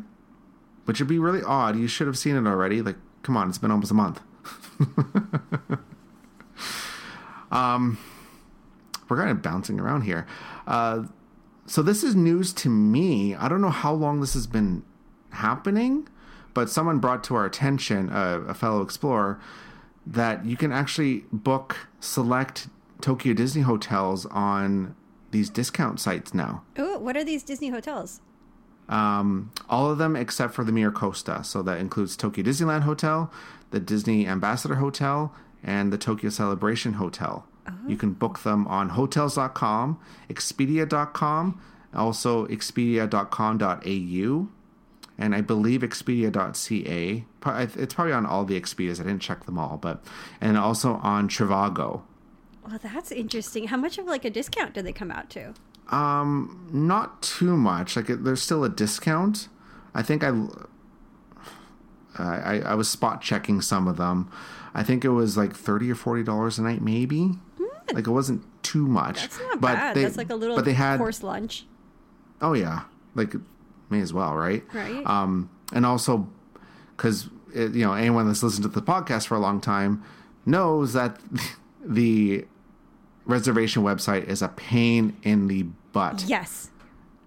which 0.85 0.99
would 0.99 1.07
be 1.07 1.19
really 1.19 1.41
odd. 1.41 1.77
You 1.77 1.87
should 1.87 2.07
have 2.07 2.17
seen 2.17 2.35
it 2.35 2.47
already. 2.47 2.81
Like, 2.81 2.97
come 3.23 3.37
on, 3.37 3.49
it's 3.49 3.57
been 3.57 3.71
almost 3.71 3.91
a 3.91 3.93
month. 3.93 4.21
um, 7.51 7.97
we're 9.09 9.17
kind 9.17 9.31
of 9.31 9.41
bouncing 9.41 9.79
around 9.79 10.01
here. 10.01 10.27
Uh, 10.65 11.03
so 11.65 11.81
this 11.81 12.03
is 12.03 12.15
news 12.15 12.53
to 12.53 12.69
me. 12.69 13.35
I 13.35 13.47
don't 13.47 13.61
know 13.61 13.69
how 13.69 13.93
long 13.93 14.21
this 14.21 14.33
has 14.33 14.47
been 14.47 14.83
happening, 15.31 16.07
but 16.53 16.69
someone 16.69 16.99
brought 16.99 17.23
to 17.25 17.35
our 17.35 17.45
attention, 17.45 18.09
uh, 18.09 18.41
a 18.47 18.53
fellow 18.53 18.81
explorer, 18.81 19.39
that 20.11 20.45
you 20.45 20.55
can 20.55 20.71
actually 20.71 21.25
book 21.31 21.87
select 21.99 22.67
Tokyo 23.01 23.33
Disney 23.33 23.61
hotels 23.61 24.25
on 24.27 24.95
these 25.31 25.49
discount 25.49 25.99
sites 25.99 26.33
now. 26.33 26.63
Oh, 26.77 26.97
what 26.99 27.17
are 27.17 27.23
these 27.23 27.43
Disney 27.43 27.69
hotels? 27.69 28.21
Um, 28.87 29.51
all 29.69 29.91
of 29.91 29.97
them 29.97 30.15
except 30.15 30.53
for 30.53 30.63
the 30.63 30.71
Miracosta. 30.71 31.45
So 31.45 31.61
that 31.63 31.79
includes 31.79 32.15
Tokyo 32.15 32.43
Disneyland 32.43 32.83
Hotel, 32.83 33.31
the 33.71 33.81
Disney 33.81 34.25
Ambassador 34.25 34.75
Hotel, 34.75 35.35
and 35.61 35.91
the 35.91 35.97
Tokyo 35.97 36.29
Celebration 36.29 36.93
Hotel. 36.93 37.45
You 37.85 37.97
can 37.97 38.13
book 38.13 38.43
them 38.43 38.65
on 38.67 38.89
hotels.com, 38.89 39.99
expedia.com, 40.29 41.61
also 41.93 42.47
expedia.com.au, 42.47 44.47
and 45.17 45.33
I 45.33 45.41
believe 45.41 45.81
expedia.ca. 45.81 47.25
It's 47.79 47.93
probably 47.93 48.13
on 48.13 48.25
all 48.25 48.45
the 48.45 48.59
Expedias. 48.59 48.99
I 48.99 49.03
didn't 49.03 49.21
check 49.21 49.45
them 49.45 49.57
all, 49.57 49.77
but 49.77 50.03
and 50.39 50.57
also 50.57 50.95
on 50.95 51.27
Trivago. 51.27 52.01
Well, 52.67 52.79
that's 52.81 53.11
interesting. 53.11 53.67
How 53.67 53.77
much 53.77 53.97
of 53.97 54.05
like 54.05 54.25
a 54.25 54.29
discount 54.29 54.73
do 54.73 54.81
they 54.81 54.91
come 54.93 55.11
out 55.11 55.29
to? 55.31 55.53
Um, 55.89 56.67
not 56.71 57.21
too 57.21 57.55
much. 57.55 57.95
Like 57.95 58.07
there's 58.07 58.41
still 58.41 58.63
a 58.63 58.69
discount. 58.69 59.47
I 59.95 60.03
think 60.03 60.23
I, 60.23 60.29
I 62.17 62.59
I 62.65 62.75
was 62.75 62.89
spot 62.89 63.21
checking 63.21 63.61
some 63.61 63.87
of 63.87 63.97
them. 63.97 64.29
I 64.73 64.83
think 64.83 65.05
it 65.05 65.09
was 65.09 65.37
like 65.37 65.55
thirty 65.55 65.89
or 65.89 65.95
forty 65.95 66.23
dollars 66.23 66.59
a 66.59 66.61
night, 66.63 66.81
maybe. 66.81 67.31
Like 67.93 68.05
it 68.05 68.11
wasn't 68.11 68.43
too 68.63 68.85
much. 68.85 69.21
That's 69.21 69.39
not 69.39 69.61
but 69.61 69.73
bad. 69.75 69.95
They, 69.95 70.03
that's 70.03 70.17
like 70.17 70.29
a 70.29 70.35
little 70.35 70.57
But 70.57 70.65
they 70.65 70.73
had. 70.73 70.97
course 70.97 71.23
lunch, 71.23 71.65
Oh 72.41 72.53
yeah, 72.53 72.81
like 73.15 73.33
may 73.89 74.01
as 74.01 74.13
well, 74.13 74.35
right? 74.35 74.63
right? 74.73 75.05
Um, 75.05 75.49
and 75.73 75.85
also 75.85 76.27
because 76.95 77.29
you 77.53 77.85
know 77.85 77.93
anyone 77.93 78.27
that's 78.27 78.43
listened 78.43 78.63
to 78.63 78.69
the 78.69 78.81
podcast 78.81 79.27
for 79.27 79.35
a 79.35 79.39
long 79.39 79.61
time 79.61 80.03
knows 80.45 80.93
that 80.93 81.19
the 81.85 82.45
reservation 83.25 83.83
website 83.83 84.25
is 84.27 84.41
a 84.41 84.47
pain 84.49 85.15
in 85.23 85.47
the 85.47 85.63
butt 85.91 86.23
yes, 86.27 86.69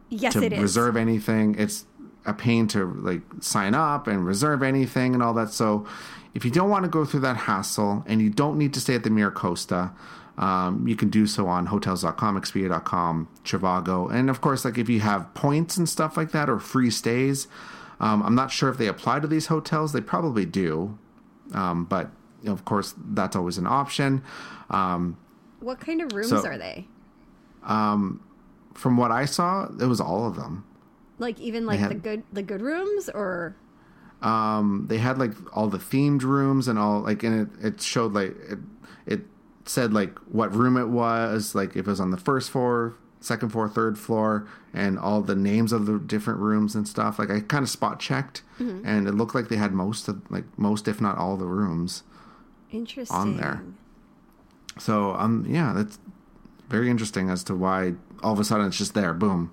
yes, 0.09 0.33
to 0.33 0.43
it 0.43 0.53
is. 0.53 0.61
reserve 0.61 0.97
anything. 0.97 1.55
It's 1.59 1.85
a 2.27 2.35
pain 2.35 2.67
to 2.69 2.85
like 2.85 3.23
sign 3.41 3.75
up 3.75 4.07
and 4.07 4.27
reserve 4.27 4.63
anything 4.63 5.15
and 5.15 5.23
all 5.23 5.35
that. 5.35 5.53
So 5.53 5.87
if 6.35 6.45
you 6.45 6.51
don't 6.51 6.71
want 6.71 6.85
to 6.85 6.91
go 6.91 7.05
through 7.05 7.21
that 7.21 7.37
hassle 7.37 8.05
and 8.07 8.21
you 8.21 8.31
don't 8.31 8.59
need 8.59 8.73
to 8.75 8.81
stay 8.81 8.95
at 8.95 9.05
the 9.05 9.11
Miracosta, 9.11 9.93
um, 10.41 10.89
you 10.89 10.97
can 10.97 11.09
do 11.11 11.27
so 11.27 11.47
on 11.47 11.67
hotels.com, 11.67 12.41
expedia.com, 12.41 13.29
Trivago. 13.45 14.11
And 14.13 14.29
of 14.29 14.41
course, 14.41 14.65
like 14.65 14.79
if 14.79 14.89
you 14.89 14.99
have 15.01 15.33
points 15.35 15.77
and 15.77 15.89
stuff 15.89 16.17
like 16.17 16.33
that 16.33 16.49
or 16.51 16.59
free 16.59 16.91
stays, 16.91 17.47
um, 18.01 18.23
I'm 18.23 18.35
not 18.35 18.51
sure 18.51 18.69
if 18.71 18.79
they 18.79 18.87
apply 18.89 19.21
to 19.21 19.27
these 19.29 19.47
hotels. 19.49 19.93
They 19.93 20.01
probably 20.01 20.47
do. 20.47 20.99
Um, 21.53 21.85
but 21.85 22.11
of 22.47 22.65
course, 22.65 22.95
that's 22.97 23.37
always 23.37 23.59
an 23.59 23.67
option. 23.67 24.23
Um, 24.71 25.17
What 25.61 25.79
kind 25.79 26.01
of 26.01 26.13
rooms 26.13 26.31
So- 26.31 26.45
are 26.47 26.57
they? 26.59 26.89
from 28.75 28.97
what 28.97 29.11
I 29.11 29.27
saw, 29.27 29.69
it 29.79 29.85
was 29.87 30.01
all 30.01 30.27
of 30.27 30.37
them. 30.37 30.65
Like 31.19 31.39
even 31.39 31.67
like 31.67 31.79
had- 31.81 31.91
the 31.91 31.95
good 31.97 32.23
the 32.33 32.43
good 32.43 32.63
rooms 32.63 33.11
or 33.11 33.55
um 34.23 34.87
they 34.89 34.97
had 34.99 35.19
like 35.19 35.33
all 35.55 35.69
the 35.69 35.79
themed 35.79 36.23
rooms 36.23 36.67
and 36.69 36.79
all 36.79 37.01
like 37.01 37.23
and 37.23 37.49
it, 37.61 37.67
it 37.75 37.81
showed 37.83 38.15
like 38.15 38.35
it, 38.49 38.59
it 39.07 39.21
said 39.71 39.93
like 39.93 40.19
what 40.21 40.53
room 40.53 40.77
it 40.77 40.89
was 40.89 41.55
like 41.55 41.71
if 41.71 41.77
it 41.77 41.87
was 41.87 42.01
on 42.01 42.11
the 42.11 42.17
first 42.17 42.51
floor 42.51 42.95
second 43.21 43.51
floor 43.51 43.69
third 43.69 43.99
floor 43.99 44.49
and 44.75 44.99
all 44.99 45.21
the 45.21 45.37
names 45.37 45.73
of 45.73 45.87
the 45.87 45.99
different 45.99 46.41
rooms 46.41 46.75
and 46.75 46.89
stuff. 46.89 47.19
Like 47.19 47.31
i 47.31 47.41
kind 47.41 47.63
of 47.63 47.69
spot 47.69 48.01
checked 48.01 48.43
and 48.85 49.07
it 49.07 49.13
looked 49.13 49.35
like 49.35 49.49
they 49.49 49.57
had 49.57 49.73
most 49.73 50.09
of 50.09 50.29
like 50.31 50.45
most 50.59 50.89
if 50.89 51.01
not 51.01 51.19
all 51.19 51.37
the 51.37 51.47
rooms 51.47 52.03
interesting. 52.73 53.17
On 53.17 53.37
there. 53.37 53.63
so 54.79 55.13
um 55.15 55.47
yeah 55.49 55.73
that's 55.73 55.99
very 56.69 56.91
interesting 56.91 57.31
as 57.31 57.45
to 57.45 57.55
why 57.55 57.95
all 58.23 58.33
of 58.33 58.41
a 58.41 58.45
sudden 58.45 58.67
it's 58.67 58.79
just 58.79 58.95
there. 58.95 59.15
Boom. 59.15 59.53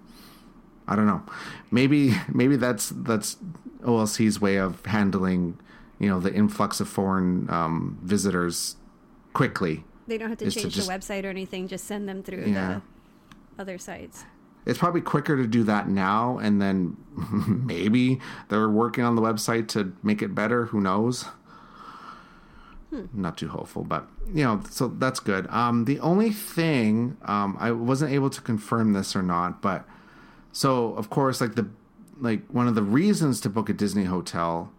I 0.87 0.95
don't 0.95 1.07
know. 1.07 1.23
Maybe 1.69 2.15
maybe 2.33 2.55
that's 2.55 2.89
that's 2.89 3.37
olc's 3.83 4.41
way 4.41 4.55
of 4.57 4.83
handling 4.85 5.59
you 5.99 6.09
know 6.09 6.19
the 6.19 6.33
influx 6.33 6.79
of 6.79 6.87
foreign 6.89 7.49
um, 7.49 7.99
visitors 8.01 8.77
quickly 9.33 9.83
They 10.07 10.17
don't 10.17 10.29
have 10.29 10.37
to 10.39 10.45
is 10.45 10.53
to 10.55 10.61
change 10.61 10.75
just- 10.75 10.87
the 10.87 10.93
website 10.93 11.25
or 11.25 11.29
anything. 11.29 11.67
Just 11.67 11.85
send 11.85 12.07
them 12.07 12.23
through 12.23 12.45
Yeah. 12.45 12.79
the 13.57 13.61
other 13.61 13.77
sites. 13.77 14.25
it's 14.65 14.77
probably 14.79 14.99
quicker 15.01 15.37
to 15.37 15.47
do 15.47 15.63
that 15.63 15.87
now 15.87 16.37
and 16.39 16.61
then 16.61 16.97
maybe 17.65 18.19
they're 18.49 18.69
working 18.69 19.01
on 19.03 19.15
the 19.15 19.21
website 19.21 19.65
to 19.69 19.93
make 20.03 20.21
it 20.21 20.35
better 20.35 20.65
who 20.65 20.81
knows 20.81 21.25
not 23.13 23.37
too 23.37 23.49
hopeful, 23.49 23.83
but 23.83 24.07
you 24.33 24.43
know, 24.43 24.61
so 24.69 24.87
that's 24.87 25.19
good. 25.19 25.45
Um, 25.47 25.85
the 25.85 25.99
only 25.99 26.31
thing 26.31 27.17
um, 27.25 27.57
I 27.59 27.71
wasn't 27.71 28.11
able 28.13 28.29
to 28.29 28.41
confirm 28.41 28.93
this 28.93 29.15
or 29.15 29.21
not, 29.21 29.61
but 29.61 29.85
so 30.53 30.93
of 30.93 31.09
course, 31.09 31.41
like 31.41 31.55
the 31.55 31.67
like 32.19 32.47
one 32.47 32.67
of 32.67 32.75
the 32.75 32.81
reasons 32.83 33.39
to 33.41 33.49
book 33.49 33.69
a 33.69 33.73
Disney 33.73 34.05
hotel 34.05 34.71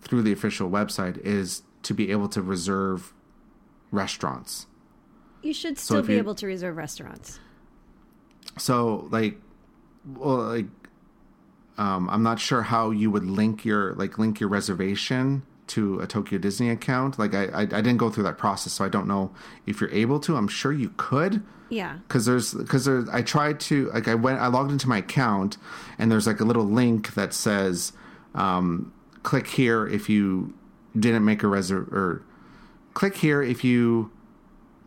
through 0.00 0.22
the 0.22 0.32
official 0.32 0.70
website 0.70 1.18
is 1.18 1.62
to 1.82 1.92
be 1.94 2.10
able 2.12 2.28
to 2.28 2.40
reserve 2.40 3.12
restaurants. 3.92 4.66
You 5.42 5.52
should 5.52 5.78
still 5.78 5.98
if 5.98 6.06
be 6.06 6.16
able 6.16 6.34
to 6.36 6.46
reserve 6.46 6.76
restaurants. 6.76 7.38
So 8.58 9.08
like, 9.10 9.38
well, 10.16 10.38
like, 10.38 10.66
um, 11.78 12.08
I'm 12.10 12.22
not 12.22 12.40
sure 12.40 12.62
how 12.62 12.90
you 12.90 13.10
would 13.10 13.24
link 13.24 13.64
your 13.64 13.94
like 13.94 14.18
link 14.18 14.40
your 14.40 14.48
reservation 14.48 15.42
to 15.68 16.00
a 16.00 16.06
Tokyo 16.06 16.38
Disney 16.38 16.68
account. 16.70 17.18
Like, 17.18 17.34
I 17.34 17.44
I, 17.46 17.60
I 17.60 17.64
didn't 17.66 17.98
go 17.98 18.10
through 18.10 18.24
that 18.24 18.38
process, 18.38 18.72
so 18.72 18.84
I 18.84 18.88
don't 18.88 19.06
know 19.06 19.32
if 19.66 19.80
you're 19.80 19.90
able 19.90 20.18
to. 20.20 20.36
I'm 20.36 20.48
sure 20.48 20.72
you 20.72 20.92
could. 20.96 21.42
Yeah. 21.68 21.96
because 22.06 22.26
there's 22.26 22.52
because 22.52 22.84
there's 22.84 23.08
I 23.08 23.22
tried 23.22 23.58
to 23.60 23.90
like 23.92 24.06
I 24.06 24.14
went 24.14 24.40
I 24.40 24.48
logged 24.48 24.72
into 24.72 24.90
my 24.90 24.98
account 24.98 25.56
and 25.98 26.12
there's 26.12 26.26
like 26.26 26.38
a 26.38 26.44
little 26.44 26.66
link 26.66 27.14
that 27.14 27.32
says 27.32 27.94
um, 28.34 28.92
click 29.22 29.46
here 29.46 29.86
if 29.86 30.10
you 30.10 30.52
didn't 30.98 31.24
make 31.24 31.42
a 31.42 31.46
reserv 31.46 31.90
or 31.90 32.22
click 32.94 33.16
here 33.16 33.42
if 33.42 33.64
you 33.64 34.10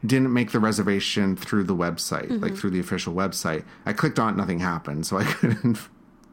didn't 0.06 0.34
make 0.34 0.52
the 0.52 0.60
reservation 0.60 1.36
through 1.36 1.64
the 1.64 1.76
website 1.76 2.42
like 2.42 2.56
through 2.56 2.70
the 2.70 2.80
official 2.80 3.14
website 3.14 3.64
I 3.86 3.94
clicked 3.94 4.20
on 4.20 4.34
it 4.34 4.38
nothing 4.38 4.60
happened 4.60 5.06
so 5.06 5.18
I 5.18 5.24
couldn't 5.24 5.78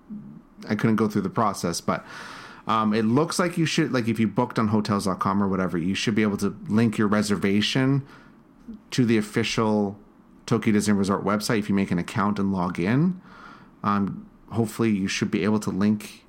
I 0.69 0.75
couldn't 0.75 0.97
go 0.97 1.09
through 1.09 1.23
the 1.23 1.31
process 1.31 1.81
but 1.81 2.05
um, 2.67 2.95
it 2.95 3.05
looks 3.05 3.39
like 3.39 3.59
you 3.59 3.67
should 3.67 3.93
like 3.93 4.09
if 4.09 4.21
you 4.21 4.29
booked 4.29 4.59
on 4.59 4.69
hotels.com 4.69 5.43
or 5.43 5.49
whatever 5.49 5.79
you 5.79 5.95
should 5.95 6.15
be 6.15 6.23
able 6.23 6.37
to 6.39 6.57
link 6.69 6.99
your 6.99 7.09
reservation 7.09 8.07
to 8.91 9.05
the 9.05 9.17
official 9.17 9.99
Tokyo 10.47 10.73
Disney 10.73 10.95
Resort 10.95 11.25
website 11.25 11.59
if 11.59 11.69
you 11.69 11.75
make 11.75 11.91
an 11.91 11.99
account 11.99 12.39
and 12.39 12.53
log 12.53 12.79
in. 12.79 13.21
Um, 13.83 14.29
hopefully, 14.51 14.91
you 14.91 15.09
should 15.09 15.31
be 15.31 15.45
able 15.45 15.61
to 15.61 15.71
link, 15.71 16.25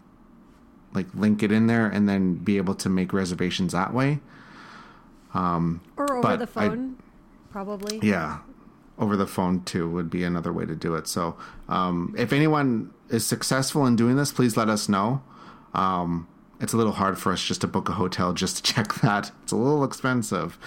like 0.94 1.08
link 1.14 1.44
it 1.44 1.52
in 1.52 1.68
there, 1.68 1.88
and 1.88 2.08
then 2.08 2.36
be 2.36 2.58
able 2.58 2.76
to 2.76 2.90
make 2.90 3.14
reservations 3.14 3.74
that 3.74 3.94
way. 3.94 4.20
Or 5.34 6.14
over 6.18 6.38
the 6.38 6.44
I- 6.44 6.70
phone, 6.70 6.98
probably. 7.52 8.00
Yeah, 8.02 8.40
over 8.98 9.16
the 9.16 9.28
phone 9.28 9.64
too 9.64 9.90
would 9.90 10.10
be 10.10 10.24
another 10.24 10.54
way 10.54 10.66
to 10.66 10.76
do 10.76 10.96
it. 10.96 11.08
So, 11.08 11.36
um, 11.68 12.14
if 12.18 12.32
anyone 12.34 12.92
is 13.10 13.26
successful 13.26 13.86
in 13.86 13.96
doing 13.96 14.16
this, 14.16 14.32
please 14.32 14.56
let 14.58 14.70
us 14.70 14.88
know. 14.88 15.22
Um, 15.74 16.28
it's 16.60 16.72
a 16.74 16.78
little 16.78 16.94
hard 16.94 17.18
for 17.18 17.32
us 17.34 17.44
just 17.44 17.62
to 17.62 17.68
book 17.68 17.90
a 17.90 17.94
hotel 17.94 18.34
just 18.34 18.58
to 18.58 18.64
check 18.74 18.94
that. 18.96 19.32
It's 19.44 19.52
a 19.52 19.56
little 19.58 19.84
expensive. 19.84 20.58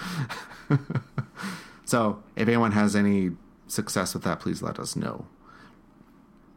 so, 1.85 2.21
if 2.35 2.47
anyone 2.47 2.73
has 2.73 2.95
any 2.95 3.31
success 3.67 4.13
with 4.13 4.23
that, 4.23 4.39
please 4.39 4.61
let 4.61 4.79
us 4.79 4.95
know. 4.95 5.25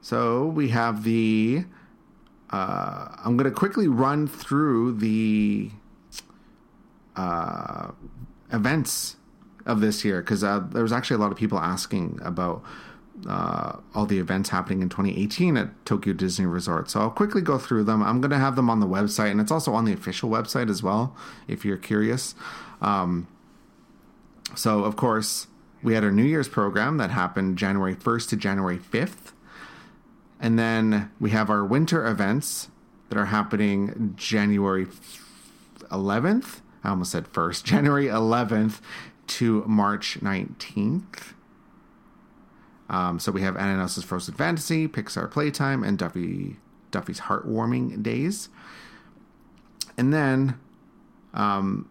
So, 0.00 0.46
we 0.46 0.68
have 0.70 1.04
the. 1.04 1.64
Uh, 2.50 3.08
I'm 3.24 3.36
going 3.36 3.48
to 3.48 3.56
quickly 3.56 3.86
run 3.86 4.26
through 4.26 4.94
the 4.96 5.70
uh, 7.20 7.90
events 8.52 9.16
of 9.66 9.80
this 9.80 10.04
year 10.04 10.20
because 10.20 10.42
uh, 10.42 10.61
there 10.70 10.83
was 10.83 10.92
actually 10.92 11.16
a 11.16 11.18
lot 11.18 11.30
of 11.30 11.37
people 11.37 11.59
asking 11.59 12.18
about 12.22 12.62
uh, 13.28 13.76
all 13.94 14.06
the 14.06 14.18
events 14.18 14.48
happening 14.48 14.80
in 14.80 14.88
2018 14.88 15.56
at 15.56 15.85
Tokyo 15.85 16.14
Disney 16.14 16.46
Resort. 16.46 16.88
So 16.90 17.00
I'll 17.00 17.11
quickly 17.11 17.42
go 17.42 17.59
through 17.59 17.85
them. 17.85 18.02
I'm 18.02 18.20
going 18.20 18.30
to 18.30 18.38
have 18.38 18.56
them 18.56 18.70
on 18.70 18.80
the 18.80 18.87
website, 18.87 19.30
and 19.30 19.40
it's 19.40 19.52
also 19.52 19.74
on 19.74 19.85
the 19.85 19.92
official 19.92 20.30
website 20.30 20.70
as 20.70 20.83
well, 20.83 21.14
if 21.46 21.64
you're 21.64 21.76
curious. 21.76 22.35
Um, 22.80 23.28
so, 24.54 24.85
of 24.85 24.96
course, 24.96 25.48
we 25.83 25.94
had 25.94 26.02
our 26.02 26.11
New 26.11 26.24
Year's 26.24 26.48
program 26.48 26.96
that 26.96 27.11
happened 27.11 27.59
January 27.59 27.94
1st 27.94 28.30
to 28.30 28.37
January 28.37 28.78
5th. 28.78 29.33
And 30.40 30.59
then 30.59 31.11
we 31.20 31.30
have 31.30 31.50
our 31.50 31.64
winter 31.64 32.06
events 32.06 32.68
that 33.11 33.18
are 33.18 33.26
happening 33.26 34.14
January 34.16 34.87
11th. 35.90 36.61
I 36.82 36.90
almost 36.90 37.12
said 37.12 37.28
first, 37.28 37.64
January 37.66 38.06
11th 38.06 38.80
to 39.28 39.64
March 39.66 40.18
19th. 40.20 41.34
Um, 42.88 43.20
so 43.20 43.30
we 43.30 43.42
have 43.42 43.56
Anna 43.56 43.72
and 43.72 43.80
Elsa's 43.80 44.02
Frozen 44.02 44.34
Fantasy, 44.34 44.88
Pixar 44.88 45.30
Playtime, 45.30 45.84
and 45.84 45.96
Duffy 45.96 46.56
Duffy's 46.90 47.20
Heartwarming 47.20 48.02
Days. 48.02 48.48
And 49.96 50.12
then 50.12 50.58
um, 51.32 51.88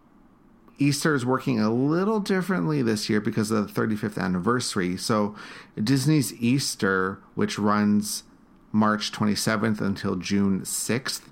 Easter 0.78 1.14
is 1.14 1.24
working 1.24 1.60
a 1.60 1.72
little 1.72 2.20
differently 2.20 2.82
this 2.82 3.08
year 3.08 3.20
because 3.20 3.50
of 3.50 3.72
the 3.72 3.80
35th 3.80 4.18
anniversary. 4.18 4.96
So 4.96 5.34
Disney's 5.82 6.34
Easter, 6.34 7.20
which 7.34 7.58
runs 7.58 8.24
March 8.72 9.12
27th 9.12 9.80
until 9.80 10.16
June 10.16 10.62
6th, 10.62 11.22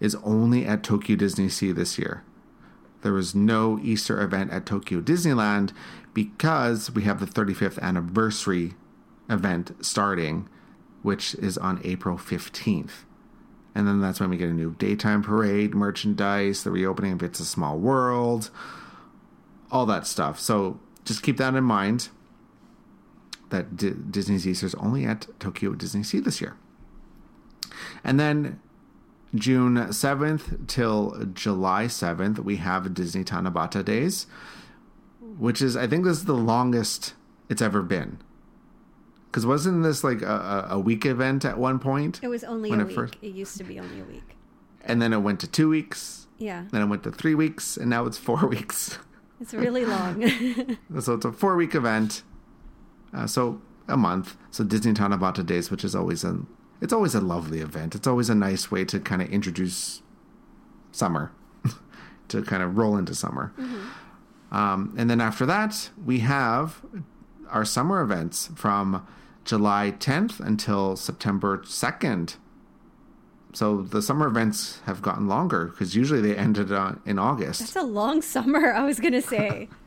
is 0.00 0.14
only 0.16 0.64
at 0.64 0.82
Tokyo 0.82 1.16
Disney 1.16 1.48
Sea 1.48 1.72
this 1.72 1.98
year. 1.98 2.22
There 3.02 3.12
was 3.12 3.34
no 3.34 3.78
Easter 3.82 4.20
event 4.20 4.50
at 4.50 4.66
Tokyo 4.66 5.00
Disneyland 5.00 5.72
because 6.14 6.90
we 6.90 7.02
have 7.02 7.20
the 7.20 7.26
35th 7.26 7.78
anniversary 7.80 8.74
event 9.30 9.72
starting, 9.80 10.48
which 11.02 11.34
is 11.34 11.56
on 11.58 11.80
April 11.84 12.16
15th. 12.16 13.04
And 13.74 13.86
then 13.86 14.00
that's 14.00 14.18
when 14.18 14.30
we 14.30 14.36
get 14.36 14.48
a 14.48 14.54
new 14.54 14.74
daytime 14.78 15.22
parade, 15.22 15.74
merchandise, 15.74 16.64
the 16.64 16.70
reopening 16.70 17.12
of 17.12 17.22
It's 17.22 17.38
a 17.38 17.44
Small 17.44 17.78
World, 17.78 18.50
all 19.70 19.86
that 19.86 20.06
stuff. 20.06 20.40
So 20.40 20.80
just 21.04 21.22
keep 21.22 21.36
that 21.36 21.54
in 21.54 21.64
mind 21.64 22.08
that 23.50 23.76
D- 23.76 23.94
Disney's 24.10 24.46
Easter 24.46 24.66
is 24.66 24.74
only 24.76 25.04
at 25.04 25.26
Tokyo 25.38 25.74
Disney 25.74 26.02
Sea 26.02 26.20
this 26.20 26.40
year. 26.40 26.56
And 28.02 28.18
then 28.18 28.60
June 29.34 29.76
7th 29.76 30.66
till 30.66 31.26
July 31.34 31.84
7th, 31.84 32.38
we 32.38 32.56
have 32.56 32.94
Disney 32.94 33.24
Tanabata 33.24 33.84
Days, 33.84 34.26
which 35.38 35.60
is, 35.60 35.76
I 35.76 35.86
think, 35.86 36.04
this 36.04 36.18
is 36.18 36.24
the 36.24 36.32
longest 36.34 37.14
it's 37.48 37.60
ever 37.62 37.82
been. 37.82 38.18
Because 39.26 39.44
wasn't 39.44 39.82
this 39.82 40.02
like 40.02 40.22
a, 40.22 40.66
a 40.70 40.78
week 40.78 41.04
event 41.04 41.44
at 41.44 41.58
one 41.58 41.78
point? 41.78 42.20
It 42.22 42.28
was 42.28 42.42
only 42.44 42.70
When 42.70 42.80
a 42.80 42.84
it 42.84 42.86
week. 42.88 42.96
first- 42.96 43.16
It 43.20 43.34
used 43.34 43.58
to 43.58 43.64
be 43.64 43.78
only 43.78 44.00
a 44.00 44.04
week. 44.04 44.36
And 44.82 45.02
then 45.02 45.12
it 45.12 45.18
went 45.18 45.40
to 45.40 45.46
two 45.46 45.68
weeks, 45.68 46.28
Yeah. 46.38 46.64
then 46.72 46.80
it 46.82 46.86
went 46.86 47.02
to 47.02 47.10
three 47.12 47.34
weeks, 47.34 47.76
and 47.76 47.90
now 47.90 48.06
it's 48.06 48.16
four 48.16 48.46
weeks. 48.46 48.98
It's 49.40 49.52
really 49.52 49.84
long. 49.84 50.22
So 51.00 51.14
it's 51.14 51.24
a 51.26 51.32
four 51.32 51.56
week 51.56 51.74
event. 51.74 52.22
Uh, 53.12 53.26
so 53.26 53.60
a 53.86 53.96
month. 53.96 54.36
So 54.50 54.64
Disney 54.64 54.94
Tanabata 54.94 55.44
Days, 55.44 55.70
which 55.70 55.84
is 55.84 55.94
always 55.94 56.24
a 56.24 56.40
it's 56.80 56.92
always 56.92 57.14
a 57.14 57.20
lovely 57.20 57.60
event. 57.60 57.94
It's 57.94 58.06
always 58.06 58.30
a 58.30 58.34
nice 58.34 58.70
way 58.70 58.84
to 58.86 59.00
kind 59.00 59.22
of 59.22 59.28
introduce 59.30 60.02
summer, 60.92 61.32
to 62.28 62.42
kind 62.42 62.62
of 62.62 62.76
roll 62.76 62.96
into 62.96 63.14
summer. 63.14 63.52
Um, 64.50 64.94
and 64.96 65.10
then 65.10 65.20
after 65.20 65.44
that, 65.46 65.90
we 66.02 66.20
have 66.20 66.82
our 67.50 67.64
summer 67.64 68.00
events 68.00 68.50
from 68.54 69.06
July 69.44 69.92
10th 69.98 70.40
until 70.40 70.96
September 70.96 71.58
2nd. 71.58 72.36
So 73.54 73.82
the 73.82 74.02
summer 74.02 74.26
events 74.26 74.80
have 74.84 75.00
gotten 75.02 75.26
longer 75.26 75.66
because 75.66 75.96
usually 75.96 76.20
they 76.20 76.36
ended 76.36 76.70
uh, 76.70 76.92
in 77.06 77.18
August. 77.18 77.62
It's 77.62 77.76
a 77.76 77.82
long 77.82 78.22
summer, 78.34 78.72
I 78.72 78.84
was 78.84 79.00
going 79.00 79.14
to 79.14 79.22
say. 79.22 79.68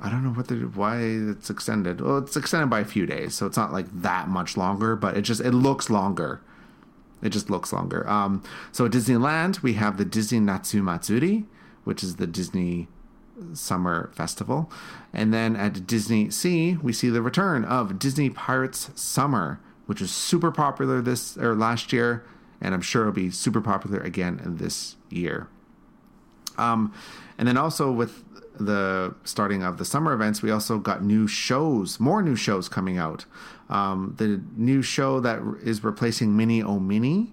I 0.00 0.10
don't 0.10 0.22
know 0.22 0.30
what 0.30 0.48
the 0.48 0.56
why 0.56 0.98
it's 0.98 1.50
extended. 1.50 2.00
Well, 2.00 2.18
it's 2.18 2.36
extended 2.36 2.68
by 2.68 2.80
a 2.80 2.84
few 2.84 3.06
days, 3.06 3.34
so 3.34 3.46
it's 3.46 3.56
not 3.56 3.72
like 3.72 3.86
that 4.02 4.28
much 4.28 4.56
longer, 4.56 4.96
but 4.96 5.16
it 5.16 5.22
just 5.22 5.40
it 5.40 5.52
looks 5.52 5.90
longer. 5.90 6.40
It 7.22 7.30
just 7.30 7.48
looks 7.48 7.72
longer. 7.72 8.08
Um, 8.08 8.42
so 8.72 8.84
at 8.84 8.92
Disneyland, 8.92 9.62
we 9.62 9.74
have 9.74 9.96
the 9.96 10.04
Disney 10.04 10.38
Natsu 10.38 10.82
Matsuri, 10.82 11.44
which 11.84 12.04
is 12.04 12.16
the 12.16 12.26
Disney 12.26 12.88
Summer 13.54 14.10
Festival, 14.14 14.70
and 15.12 15.32
then 15.32 15.56
at 15.56 15.86
Disney 15.86 16.30
Sea, 16.30 16.76
we 16.82 16.92
see 16.92 17.08
the 17.08 17.22
return 17.22 17.64
of 17.64 17.98
Disney 17.98 18.30
Pirates 18.30 18.90
Summer, 18.94 19.60
which 19.86 20.00
was 20.00 20.10
super 20.10 20.50
popular 20.50 21.00
this 21.00 21.36
or 21.38 21.54
last 21.54 21.92
year, 21.92 22.24
and 22.60 22.74
I'm 22.74 22.82
sure 22.82 23.02
it'll 23.02 23.12
be 23.12 23.30
super 23.30 23.60
popular 23.60 24.00
again 24.00 24.40
this 24.44 24.96
year. 25.10 25.48
Um, 26.58 26.92
and 27.38 27.46
then 27.46 27.56
also 27.56 27.90
with 27.90 28.24
the 28.58 29.14
starting 29.24 29.62
of 29.62 29.78
the 29.78 29.84
summer 29.84 30.12
events, 30.12 30.42
we 30.42 30.50
also 30.50 30.78
got 30.78 31.02
new 31.02 31.26
shows, 31.26 32.00
more 32.00 32.22
new 32.22 32.36
shows 32.36 32.68
coming 32.68 32.98
out. 32.98 33.24
Um, 33.68 34.14
the 34.18 34.42
new 34.56 34.82
show 34.82 35.20
that 35.20 35.40
is 35.62 35.82
replacing 35.82 36.36
Mini 36.36 36.62
O 36.62 36.78
Mini 36.78 37.32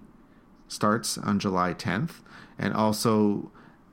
starts 0.68 1.18
on 1.18 1.38
July 1.38 1.74
10th, 1.74 2.22
and 2.58 2.74
also 2.74 3.50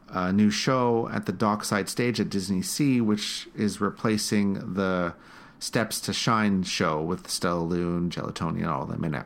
a 0.09 0.33
new 0.33 0.49
show 0.49 1.09
at 1.13 1.25
the 1.25 1.31
dockside 1.31 1.87
stage 1.89 2.19
at 2.19 2.29
Disney 2.29 2.61
Sea, 2.61 3.01
which 3.01 3.47
is 3.55 3.79
replacing 3.79 4.73
the 4.73 5.13
Steps 5.59 6.01
to 6.01 6.13
Shine 6.13 6.63
show 6.63 7.01
with 7.01 7.29
Stella 7.29 7.61
Lou, 7.61 8.09
Gelatoni, 8.09 8.57
and 8.57 8.67
all 8.67 8.83
of 8.83 8.89
them 8.89 9.03
in 9.03 9.13
it. 9.13 9.25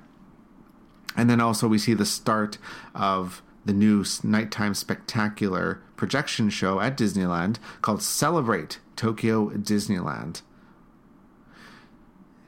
And 1.15 1.29
then 1.29 1.39
also 1.39 1.67
we 1.67 1.77
see 1.77 1.93
the 1.93 2.05
start 2.05 2.57
of 2.93 3.41
the 3.65 3.73
new 3.73 4.06
nighttime 4.23 4.73
spectacular 4.73 5.82
projection 5.97 6.49
show 6.49 6.80
at 6.80 6.97
Disneyland 6.97 7.58
called 7.82 8.01
Celebrate 8.01 8.80
Tokyo 8.95 9.49
Disneyland. 9.49 10.41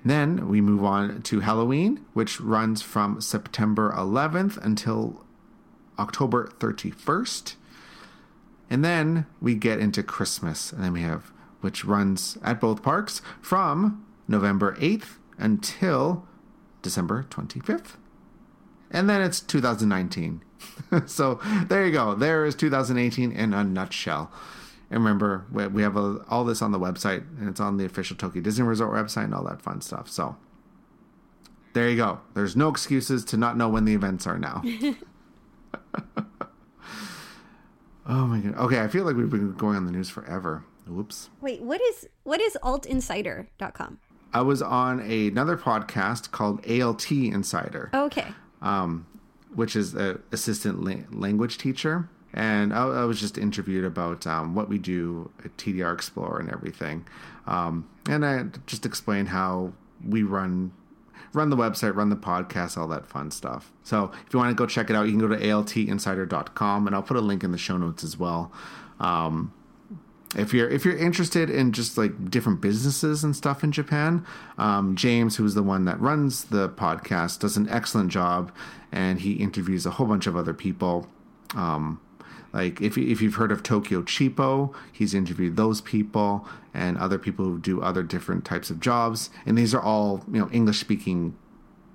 Then 0.06 0.48
we 0.48 0.62
move 0.62 0.84
on 0.84 1.22
to 1.24 1.42
Halloween, 1.42 2.06
which 2.14 2.40
runs 2.40 2.82
from 2.82 3.20
September 3.20 3.94
11th 3.98 4.58
until 4.64 5.26
October 6.00 6.50
31st. 6.60 7.56
And 8.70 8.86
then 8.86 9.26
we 9.42 9.56
get 9.56 9.80
into 9.80 10.04
Christmas, 10.04 10.72
and 10.72 10.84
then 10.84 10.94
we 10.94 11.02
have, 11.02 11.32
which 11.62 11.84
runs 11.84 12.38
at 12.44 12.62
both 12.62 12.84
parks 12.84 13.22
from 13.42 14.06
November 14.28 14.76
8th 14.76 15.18
until 15.38 16.26
December 16.82 17.26
25th. 17.30 17.96
And 18.92 19.10
then 19.10 19.22
it's 19.22 19.40
2019. 19.42 20.42
so 21.06 21.40
there 21.68 21.86
you 21.86 21.92
go. 21.92 22.16
There 22.16 22.46
is 22.46 22.56
2018 22.56 23.32
in 23.32 23.54
a 23.54 23.64
nutshell. 23.64 24.32
And 24.90 25.04
remember, 25.04 25.46
we 25.52 25.82
have 25.82 25.98
a, 25.98 26.24
all 26.30 26.46
this 26.46 26.62
on 26.62 26.72
the 26.72 26.80
website, 26.80 27.26
and 27.40 27.50
it's 27.50 27.60
on 27.60 27.76
the 27.76 27.84
official 27.84 28.16
Tokyo 28.16 28.42
Disney 28.42 28.66
Resort 28.66 28.94
website 28.94 29.26
and 29.26 29.34
all 29.34 29.44
that 29.44 29.62
fun 29.62 29.82
stuff. 29.82 30.10
So 30.10 30.38
there 31.74 31.90
you 31.90 31.98
go. 31.98 32.22
There's 32.34 32.56
no 32.56 32.70
excuses 32.70 33.26
to 33.26 33.38
not 33.38 33.58
know 33.58 33.68
when 33.68 33.84
the 33.84 33.94
events 33.94 34.26
are 34.26 34.40
now. 34.40 34.64
oh 38.08 38.28
my 38.28 38.40
god. 38.40 38.56
Okay, 38.56 38.80
I 38.80 38.88
feel 38.88 39.04
like 39.04 39.18
we've 39.18 39.30
been 39.30 39.54
going 39.54 39.76
on 39.76 39.86
the 39.86 39.92
news 39.92 40.10
forever. 40.10 40.64
Whoops. 40.88 41.30
Wait, 41.42 41.62
what 41.62 41.82
is 41.82 42.08
what 42.24 42.40
is 42.40 42.58
altinsider.com? 42.64 44.00
I 44.34 44.42
was 44.42 44.62
on 44.62 45.02
a, 45.02 45.28
another 45.28 45.58
podcast 45.58 46.32
called 46.32 46.66
ALT 46.70 47.12
Insider. 47.12 47.90
Okay. 47.94 48.28
Um, 48.62 49.06
which 49.54 49.76
is 49.76 49.94
an 49.94 50.22
assistant 50.32 50.84
la- 50.84 51.04
language 51.12 51.58
teacher. 51.58 52.10
And 52.34 52.74
I, 52.74 52.84
I, 52.84 53.06
was 53.06 53.20
just 53.20 53.38
interviewed 53.38 53.86
about 53.86 54.28
um, 54.28 54.54
what 54.54 54.70
we 54.70 54.78
do 54.78 55.32
at 55.44 55.56
TDR 55.58 55.94
Explorer 55.94 56.40
and 56.40 56.52
everything. 56.52 57.08
Um, 57.48 57.90
and 58.08 58.26
I 58.26 58.44
just 58.66 58.86
explained 58.86 59.30
how 59.30 59.74
we 60.06 60.24
run 60.24 60.72
run 61.34 61.50
the 61.50 61.56
website, 61.58 61.96
run 61.96 62.10
the 62.10 62.16
podcast, 62.16 62.78
all 62.78 62.88
that 62.88 63.08
fun 63.08 63.32
stuff. 63.32 63.72
So 63.84 64.12
if 64.26 64.34
you 64.34 64.40
want 64.40 64.50
to 64.50 64.56
go 64.56 64.66
check 64.66 64.90
it 64.90 64.96
out, 64.96 65.04
you 65.04 65.12
can 65.12 65.20
go 65.20 65.28
to 65.28 65.38
altinsider.com 65.38 66.88
and 66.88 66.96
I'll 66.96 67.04
put 67.04 67.18
a 67.18 67.22
link 67.22 67.44
in 67.44 67.52
the 67.52 67.58
show 67.58 67.78
notes 67.78 68.04
as 68.04 68.18
well. 68.18 68.52
Um, 69.00 69.54
if 70.36 70.54
you're 70.54 70.70
if 70.70 70.84
you're 70.84 70.98
interested 70.98 71.50
in 71.50 71.72
just 71.72 71.98
like 71.98 72.30
different 72.30 72.60
businesses 72.60 73.24
and 73.24 73.36
stuff 73.36 73.64
in 73.64 73.72
Japan, 73.72 74.26
um, 74.58 74.96
James, 74.96 75.38
who's 75.38 75.54
the 75.54 75.64
one 75.64 75.86
that 75.86 76.00
runs 76.02 76.46
the 76.46 76.68
podcast, 76.70 77.40
does 77.40 77.56
an 77.56 77.70
excellent 77.70 78.12
job, 78.12 78.52
and 78.92 79.22
he 79.22 79.34
interviews 79.34 79.86
a 79.86 79.92
whole 79.92 80.08
bunch 80.08 80.28
of 80.28 80.36
other 80.36 80.54
people. 80.54 81.08
Um, 81.56 82.02
like 82.52 82.82
if 82.82 82.98
if 82.98 83.22
you've 83.22 83.36
heard 83.36 83.52
of 83.52 83.64
Tokyo 83.64 84.02
Cheapo, 84.02 84.74
he's 84.92 85.14
interviewed 85.14 85.56
those 85.56 85.80
people 85.80 86.46
and 86.74 86.98
other 86.98 87.18
people 87.18 87.46
who 87.46 87.60
do 87.60 87.82
other 87.82 88.04
different 88.04 88.44
types 88.44 88.70
of 88.70 88.82
jobs, 88.82 89.30
and 89.46 89.58
these 89.58 89.74
are 89.74 89.82
all 89.82 90.26
you 90.32 90.40
know 90.40 90.50
English 90.52 90.80
speaking, 90.80 91.38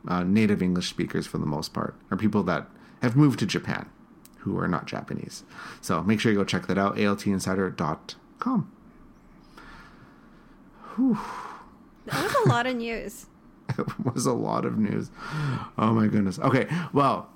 uh, 0.08 0.22
native 0.22 0.62
English 0.62 0.88
speakers 0.88 1.26
for 1.26 1.36
the 1.36 1.46
most 1.46 1.74
part, 1.74 1.94
or 2.10 2.16
people 2.16 2.42
that 2.44 2.66
have 3.02 3.14
moved 3.14 3.38
to 3.40 3.46
Japan 3.46 3.90
who 4.38 4.58
are 4.58 4.66
not 4.66 4.86
Japanese. 4.86 5.44
So 5.80 6.02
make 6.02 6.18
sure 6.18 6.32
you 6.32 6.38
go 6.38 6.44
check 6.44 6.66
that 6.66 6.76
out. 6.78 6.96
altinsider.com 6.96 8.21
com. 8.42 8.70
Whew. 10.96 11.18
That 12.06 12.22
was 12.24 12.34
a 12.44 12.48
lot 12.48 12.66
of 12.66 12.76
news. 12.76 13.26
it 13.78 14.04
was 14.04 14.26
a 14.26 14.32
lot 14.32 14.64
of 14.64 14.78
news. 14.78 15.10
Oh 15.78 15.92
my 15.92 16.08
goodness. 16.08 16.38
Okay, 16.40 16.66
well, 16.92 17.28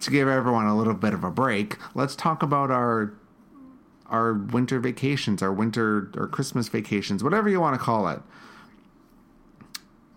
to 0.00 0.10
give 0.10 0.28
everyone 0.28 0.66
a 0.66 0.76
little 0.76 0.94
bit 0.94 1.14
of 1.14 1.24
a 1.24 1.30
break, 1.30 1.76
let's 1.94 2.14
talk 2.14 2.42
about 2.42 2.70
our 2.70 3.12
our 4.06 4.34
winter 4.34 4.80
vacations, 4.80 5.40
our 5.42 5.52
winter 5.52 6.10
or 6.16 6.26
Christmas 6.26 6.68
vacations, 6.68 7.22
whatever 7.22 7.48
you 7.48 7.60
want 7.60 7.78
to 7.78 7.84
call 7.84 8.08
it. 8.08 8.20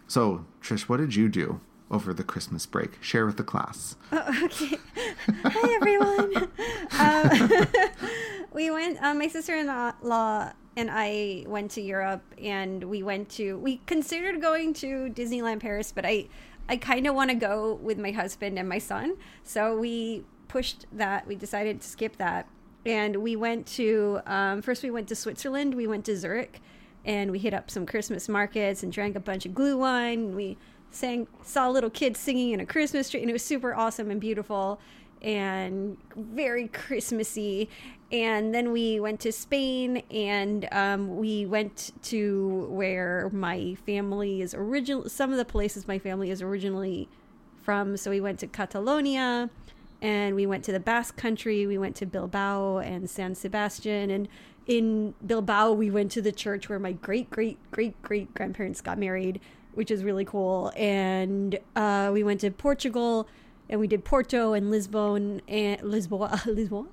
So, 0.07 0.45
Trish, 0.61 0.81
what 0.83 0.97
did 0.97 1.15
you 1.15 1.29
do 1.29 1.59
over 1.91 2.13
the 2.13 2.23
Christmas 2.23 2.65
break? 2.65 3.01
Share 3.03 3.25
with 3.25 3.37
the 3.37 3.43
class. 3.43 3.95
Oh, 4.11 4.45
okay. 4.45 4.77
Hi, 5.43 5.75
everyone. 5.75 6.49
um, 6.99 8.42
we 8.53 8.69
went. 8.71 9.01
Uh, 9.01 9.13
my 9.13 9.27
sister-in-law 9.27 10.51
and 10.75 10.89
I 10.91 11.43
went 11.47 11.71
to 11.71 11.81
Europe, 11.81 12.23
and 12.41 12.83
we 12.83 13.03
went 13.03 13.29
to. 13.31 13.57
We 13.57 13.77
considered 13.85 14.41
going 14.41 14.73
to 14.75 15.11
Disneyland 15.13 15.59
Paris, 15.59 15.91
but 15.91 16.05
I, 16.05 16.27
I 16.69 16.77
kind 16.77 17.07
of 17.07 17.15
want 17.15 17.29
to 17.29 17.35
go 17.35 17.79
with 17.81 17.97
my 17.97 18.11
husband 18.11 18.57
and 18.57 18.67
my 18.67 18.79
son. 18.79 19.17
So 19.43 19.77
we 19.77 20.23
pushed 20.47 20.85
that. 20.91 21.27
We 21.27 21.35
decided 21.35 21.81
to 21.81 21.87
skip 21.87 22.17
that, 22.17 22.47
and 22.85 23.17
we 23.17 23.35
went 23.35 23.67
to. 23.67 24.21
Um, 24.25 24.61
first, 24.61 24.83
we 24.83 24.91
went 24.91 25.07
to 25.09 25.15
Switzerland. 25.15 25.75
We 25.75 25.87
went 25.87 26.05
to 26.05 26.17
Zurich, 26.17 26.61
and 27.05 27.31
we 27.31 27.39
hit 27.39 27.53
up 27.53 27.69
some 27.69 27.85
Christmas 27.85 28.29
markets 28.29 28.83
and 28.83 28.91
drank 28.91 29.15
a 29.15 29.19
bunch 29.19 29.45
of 29.45 29.53
glue 29.53 29.77
Glühwein. 29.77 30.33
We 30.33 30.57
sang, 30.91 31.27
saw 31.43 31.69
little 31.69 31.89
kids 31.89 32.19
singing 32.19 32.51
in 32.51 32.59
a 32.59 32.65
Christmas 32.65 33.09
tree, 33.09 33.21
and 33.21 33.29
it 33.29 33.33
was 33.33 33.43
super 33.43 33.73
awesome 33.75 34.09
and 34.09 34.21
beautiful 34.21 34.79
and 35.23 35.97
very 36.15 36.67
Christmassy. 36.67 37.69
And 38.11 38.53
then 38.53 38.71
we 38.71 38.99
went 38.99 39.19
to 39.21 39.31
Spain 39.31 40.03
and 40.11 40.67
um, 40.71 41.17
we 41.17 41.45
went 41.45 41.91
to 42.03 42.67
where 42.69 43.29
my 43.33 43.75
family 43.85 44.41
is 44.41 44.53
original. 44.53 45.09
Some 45.09 45.31
of 45.31 45.37
the 45.37 45.45
places 45.45 45.87
my 45.87 45.97
family 45.97 46.29
is 46.29 46.41
originally 46.41 47.09
from. 47.63 47.97
So 47.97 48.11
we 48.11 48.21
went 48.21 48.39
to 48.39 48.47
Catalonia 48.47 49.49
and 50.01 50.35
we 50.35 50.45
went 50.45 50.63
to 50.65 50.71
the 50.71 50.79
Basque 50.79 51.15
country. 51.15 51.65
We 51.65 51.77
went 51.77 51.95
to 51.97 52.05
Bilbao 52.05 52.79
and 52.79 53.09
San 53.09 53.33
Sebastian. 53.33 54.11
And 54.11 54.27
in 54.67 55.15
Bilbao, 55.25 55.71
we 55.71 55.89
went 55.89 56.11
to 56.11 56.21
the 56.21 56.31
church 56.31 56.69
where 56.69 56.79
my 56.79 56.91
great, 56.91 57.29
great, 57.29 57.57
great, 57.71 57.99
great 58.03 58.33
grandparents 58.33 58.81
got 58.81 58.99
married, 58.99 59.39
which 59.73 59.89
is 59.89 60.03
really 60.03 60.25
cool. 60.25 60.71
And 60.75 61.57
uh, 61.75 62.11
we 62.13 62.23
went 62.23 62.41
to 62.41 62.51
Portugal 62.51 63.27
and 63.73 63.79
we 63.79 63.87
did 63.87 64.05
Porto 64.05 64.53
and 64.53 64.69
Lisbon 64.69 65.41
and 65.47 65.81
Lisboa, 65.81 66.29
Lisboa, 66.45 66.85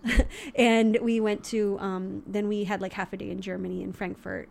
and 0.55 0.97
we 1.03 1.21
went 1.21 1.45
to. 1.45 1.79
Um, 1.79 2.23
then 2.27 2.49
we 2.49 2.64
had 2.64 2.81
like 2.81 2.95
half 2.95 3.12
a 3.12 3.19
day 3.19 3.29
in 3.29 3.43
Germany 3.43 3.83
in 3.83 3.93
Frankfurt, 3.93 4.49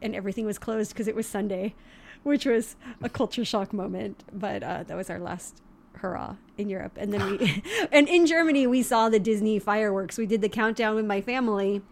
and 0.00 0.14
everything 0.14 0.46
was 0.46 0.58
closed 0.58 0.92
because 0.92 1.06
it 1.06 1.14
was 1.14 1.26
Sunday, 1.26 1.74
which 2.22 2.46
was 2.46 2.76
a 3.02 3.10
culture 3.10 3.44
shock 3.44 3.74
moment. 3.74 4.24
But 4.32 4.62
uh, 4.62 4.84
that 4.84 4.96
was 4.96 5.10
our 5.10 5.18
last 5.18 5.60
hurrah 5.96 6.36
in 6.56 6.70
Europe, 6.70 6.96
and 6.96 7.12
then 7.12 7.30
we, 7.32 7.62
and 7.92 8.08
in 8.08 8.24
Germany 8.24 8.66
we 8.66 8.82
saw 8.82 9.10
the 9.10 9.20
Disney 9.20 9.58
fireworks. 9.58 10.16
We 10.16 10.24
did 10.24 10.40
the 10.40 10.48
countdown 10.48 10.94
with 10.94 11.04
my 11.04 11.20
family, 11.20 11.82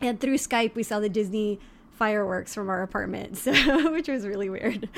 and 0.00 0.20
through 0.20 0.38
Skype 0.38 0.74
we 0.74 0.82
saw 0.82 0.98
the 0.98 1.08
Disney 1.08 1.60
fireworks 1.92 2.56
from 2.56 2.68
our 2.68 2.82
apartment, 2.82 3.36
so 3.38 3.52
which 3.92 4.08
was 4.08 4.26
really 4.26 4.50
weird 4.50 4.88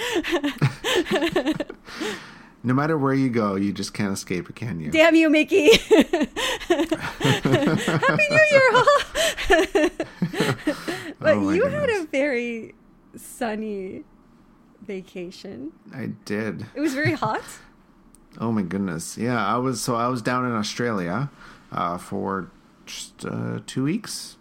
no 2.65 2.73
matter 2.73 2.97
where 2.97 3.13
you 3.13 3.29
go, 3.29 3.57
you 3.57 3.73
just 3.75 3.93
can't 3.93 4.13
escape 4.13 4.49
it, 4.49 4.57
can 4.57 4.81
you? 4.81 4.91
Damn 4.91 5.15
you, 5.15 5.29
Mickey! 5.29 5.77
Happy 5.77 6.17
New 8.31 8.47
Year, 8.51 8.73
but 11.21 11.35
oh 11.35 11.51
you 11.51 11.63
goodness. 11.63 11.81
had 11.81 11.91
a 11.91 12.07
very 12.07 12.75
sunny 13.17 14.05
vacation. 14.81 15.73
I 15.95 16.13
did. 16.25 16.65
It 16.75 16.81
was 16.81 16.95
very 16.95 17.13
hot. 17.13 17.43
oh 18.41 18.51
my 18.51 18.63
goodness! 18.63 19.19
Yeah, 19.19 19.47
I 19.47 19.59
was. 19.59 19.83
So 19.83 19.95
I 19.95 20.09
was 20.09 20.23
down 20.23 20.47
in 20.47 20.53
Australia 20.53 21.31
uh, 21.71 21.99
for 21.99 22.51
just 22.87 23.27
uh, 23.27 23.61
two 23.67 23.85
weeks 23.85 24.39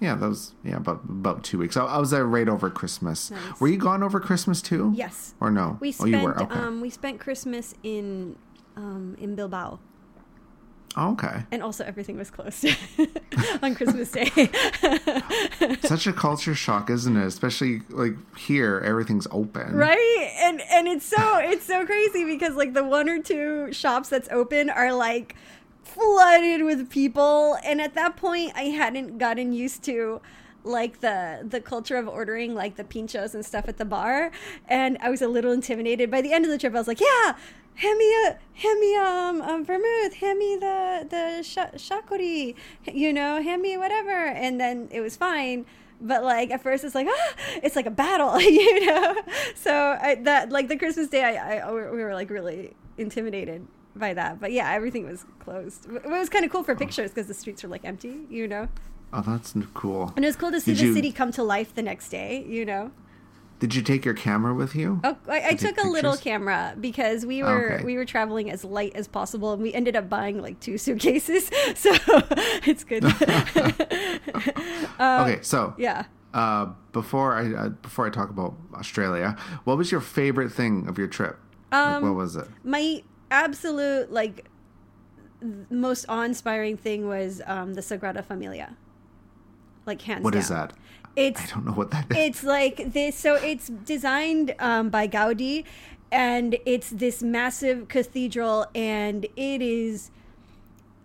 yeah, 0.00 0.14
that 0.14 0.28
was 0.28 0.54
yeah 0.64 0.76
about 0.76 1.02
about 1.04 1.44
two 1.44 1.58
weeks. 1.58 1.76
I, 1.76 1.84
I 1.84 1.98
was 1.98 2.10
there 2.10 2.24
right 2.24 2.48
over 2.48 2.70
Christmas. 2.70 3.30
Nice. 3.30 3.60
Were 3.60 3.68
you 3.68 3.78
gone 3.78 4.02
over 4.02 4.20
Christmas 4.20 4.62
too? 4.62 4.92
Yes. 4.94 5.34
Or 5.40 5.50
no? 5.50 5.76
We 5.80 5.92
spent 5.92 6.14
oh, 6.14 6.18
you 6.18 6.24
were? 6.24 6.42
Okay. 6.42 6.54
um 6.54 6.80
we 6.80 6.90
spent 6.90 7.20
Christmas 7.20 7.74
in 7.82 8.36
um 8.76 9.16
in 9.18 9.34
Bilbao. 9.34 9.80
Oh, 10.96 11.12
okay. 11.12 11.44
And 11.52 11.62
also 11.62 11.84
everything 11.84 12.16
was 12.16 12.30
closed 12.30 12.66
on 13.62 13.74
Christmas 13.74 14.10
Day. 14.10 14.30
Such 15.82 16.06
a 16.06 16.12
culture 16.12 16.54
shock, 16.54 16.90
isn't 16.90 17.16
it? 17.16 17.26
Especially 17.26 17.82
like 17.90 18.14
here, 18.36 18.82
everything's 18.84 19.26
open. 19.30 19.74
Right? 19.74 20.32
And 20.40 20.60
and 20.62 20.88
it's 20.88 21.04
so 21.04 21.38
it's 21.38 21.66
so 21.66 21.84
crazy 21.84 22.24
because 22.24 22.56
like 22.56 22.72
the 22.72 22.84
one 22.84 23.08
or 23.08 23.22
two 23.22 23.72
shops 23.72 24.08
that's 24.08 24.28
open 24.30 24.70
are 24.70 24.92
like 24.92 25.36
flooded 25.88 26.64
with 26.64 26.90
people. 26.90 27.56
And 27.64 27.80
at 27.80 27.94
that 27.94 28.16
point 28.16 28.52
i 28.54 28.64
hadn't 28.64 29.18
gotten 29.18 29.52
used 29.52 29.82
to 29.84 30.20
like 30.64 31.00
the 31.00 31.46
the 31.48 31.60
culture 31.60 31.96
of 31.96 32.08
ordering 32.08 32.54
like 32.54 32.76
the 32.76 32.84
pinchos 32.84 33.34
and 33.34 33.44
stuff 33.44 33.68
at 33.68 33.78
the 33.78 33.84
bar. 33.84 34.30
And 34.68 34.98
i 35.00 35.10
was 35.10 35.22
a 35.22 35.28
little 35.28 35.52
intimidated. 35.52 36.10
By 36.10 36.20
the 36.20 36.32
end 36.32 36.44
of 36.44 36.50
the 36.50 36.58
trip 36.58 36.74
i 36.74 36.78
was 36.78 36.88
like 36.88 37.00
yeah 37.00 37.36
hand 37.76 37.96
me 37.96 38.12
a 38.26 38.38
hand 38.54 38.80
me 38.80 38.96
um, 38.96 39.40
um 39.42 39.64
vermouth. 39.64 40.14
Hand 40.14 40.38
me 40.38 40.56
the 40.56 41.06
the 41.08 41.42
sh- 41.42 41.90
txakoli 41.90 42.54
you 42.92 43.12
know 43.12 43.42
hand 43.42 43.62
me 43.62 43.76
whatever. 43.76 44.26
And 44.26 44.60
then 44.60 44.88
it 44.90 45.00
was 45.00 45.16
fine. 45.16 45.66
But 46.00 46.22
like 46.22 46.50
at 46.50 46.62
first 46.62 46.84
it's 46.84 46.94
like 46.94 47.08
ah, 47.10 47.34
it's 47.62 47.76
like 47.76 47.86
a 47.86 47.90
battle 47.90 48.40
you 48.60 48.86
know? 48.86 49.16
So 49.54 49.98
I, 50.00 50.16
that 50.22 50.50
like 50.50 50.68
the 50.68 50.76
christmas 50.76 51.08
day 51.08 51.24
I, 51.24 51.58
I 51.58 51.72
we 51.72 52.02
were 52.02 52.14
like 52.14 52.30
really 52.30 52.74
intimidated 52.96 53.66
by 53.98 54.14
that. 54.14 54.40
But 54.40 54.52
yeah, 54.52 54.70
everything 54.72 55.04
was 55.06 55.24
closed. 55.38 55.86
It 55.90 56.06
was 56.08 56.28
kind 56.28 56.44
of 56.44 56.50
cool 56.50 56.62
for 56.62 56.74
pictures 56.74 57.10
because 57.10 57.26
the 57.26 57.34
streets 57.34 57.62
were 57.62 57.68
like 57.68 57.84
empty, 57.84 58.26
you 58.30 58.46
know. 58.48 58.68
Oh, 59.12 59.22
that's 59.22 59.54
cool. 59.74 60.12
And 60.16 60.24
it 60.24 60.28
was 60.28 60.36
cool 60.36 60.50
to 60.50 60.60
see 60.60 60.72
Did 60.74 60.80
the 60.80 60.86
you- 60.88 60.94
city 60.94 61.12
come 61.12 61.32
to 61.32 61.42
life 61.42 61.74
the 61.74 61.82
next 61.82 62.08
day, 62.10 62.44
you 62.48 62.64
know. 62.64 62.90
Did 63.58 63.74
you 63.74 63.82
take 63.82 64.04
your 64.04 64.14
camera 64.14 64.54
with 64.54 64.76
you? 64.76 65.00
Oh, 65.02 65.16
I, 65.26 65.48
I 65.48 65.54
To 65.54 65.66
took 65.66 65.78
a 65.82 65.88
little 65.88 66.16
camera 66.16 66.76
because 66.80 67.26
we 67.26 67.42
were 67.42 67.72
Okay. 67.74 67.84
we 67.84 67.96
were 67.96 68.04
traveling 68.04 68.52
as 68.52 68.62
light 68.64 68.92
as 68.94 69.08
possible, 69.08 69.52
and 69.52 69.60
we 69.60 69.74
ended 69.74 69.96
up 69.96 70.08
buying 70.08 70.40
like 70.40 70.60
two 70.60 70.78
suitcases, 70.78 71.46
so 71.74 71.90
it's 72.64 72.84
good. 72.84 73.02
okay, 75.00 75.38
so 75.42 75.74
yeah. 75.78 76.04
uh, 76.34 76.66
before 76.92 77.34
I 77.34 77.52
uh, 77.52 77.68
before 77.70 78.06
I 78.06 78.10
talk 78.10 78.30
about 78.30 78.54
Australia, 78.74 79.36
what 79.64 79.76
was 79.76 79.90
your 79.90 80.00
favorite 80.00 80.50
thing 80.52 80.86
of 80.88 80.98
your 80.98 81.08
trip? 81.08 81.36
Like, 81.72 81.80
Um, 81.80 82.02
what 82.04 82.14
was 82.14 82.36
it? 82.36 82.46
my 82.64 83.02
absolute 83.30 84.12
like 84.12 84.46
most 85.70 86.04
awe-inspiring 86.08 86.76
thing 86.76 87.06
was 87.06 87.40
um, 87.46 87.74
the 87.74 87.80
Sagrada 87.80 88.24
Familia. 88.24 88.76
Like 89.86 90.02
hands 90.02 90.24
What 90.24 90.32
down. 90.34 90.42
is 90.42 90.48
that? 90.48 90.72
It's 91.16 91.40
I 91.40 91.46
don't 91.46 91.64
know 91.64 91.72
what 91.72 91.90
that 91.90 92.06
is. 92.10 92.16
it's 92.16 92.44
like 92.44 92.92
this 92.92 93.16
so 93.16 93.34
it's 93.36 93.68
designed 93.68 94.54
um, 94.58 94.88
by 94.90 95.08
Gaudí 95.08 95.64
and 96.12 96.56
it's 96.64 96.90
this 96.90 97.22
massive 97.22 97.88
cathedral 97.88 98.66
and 98.74 99.24
it 99.36 99.62
is 99.62 100.10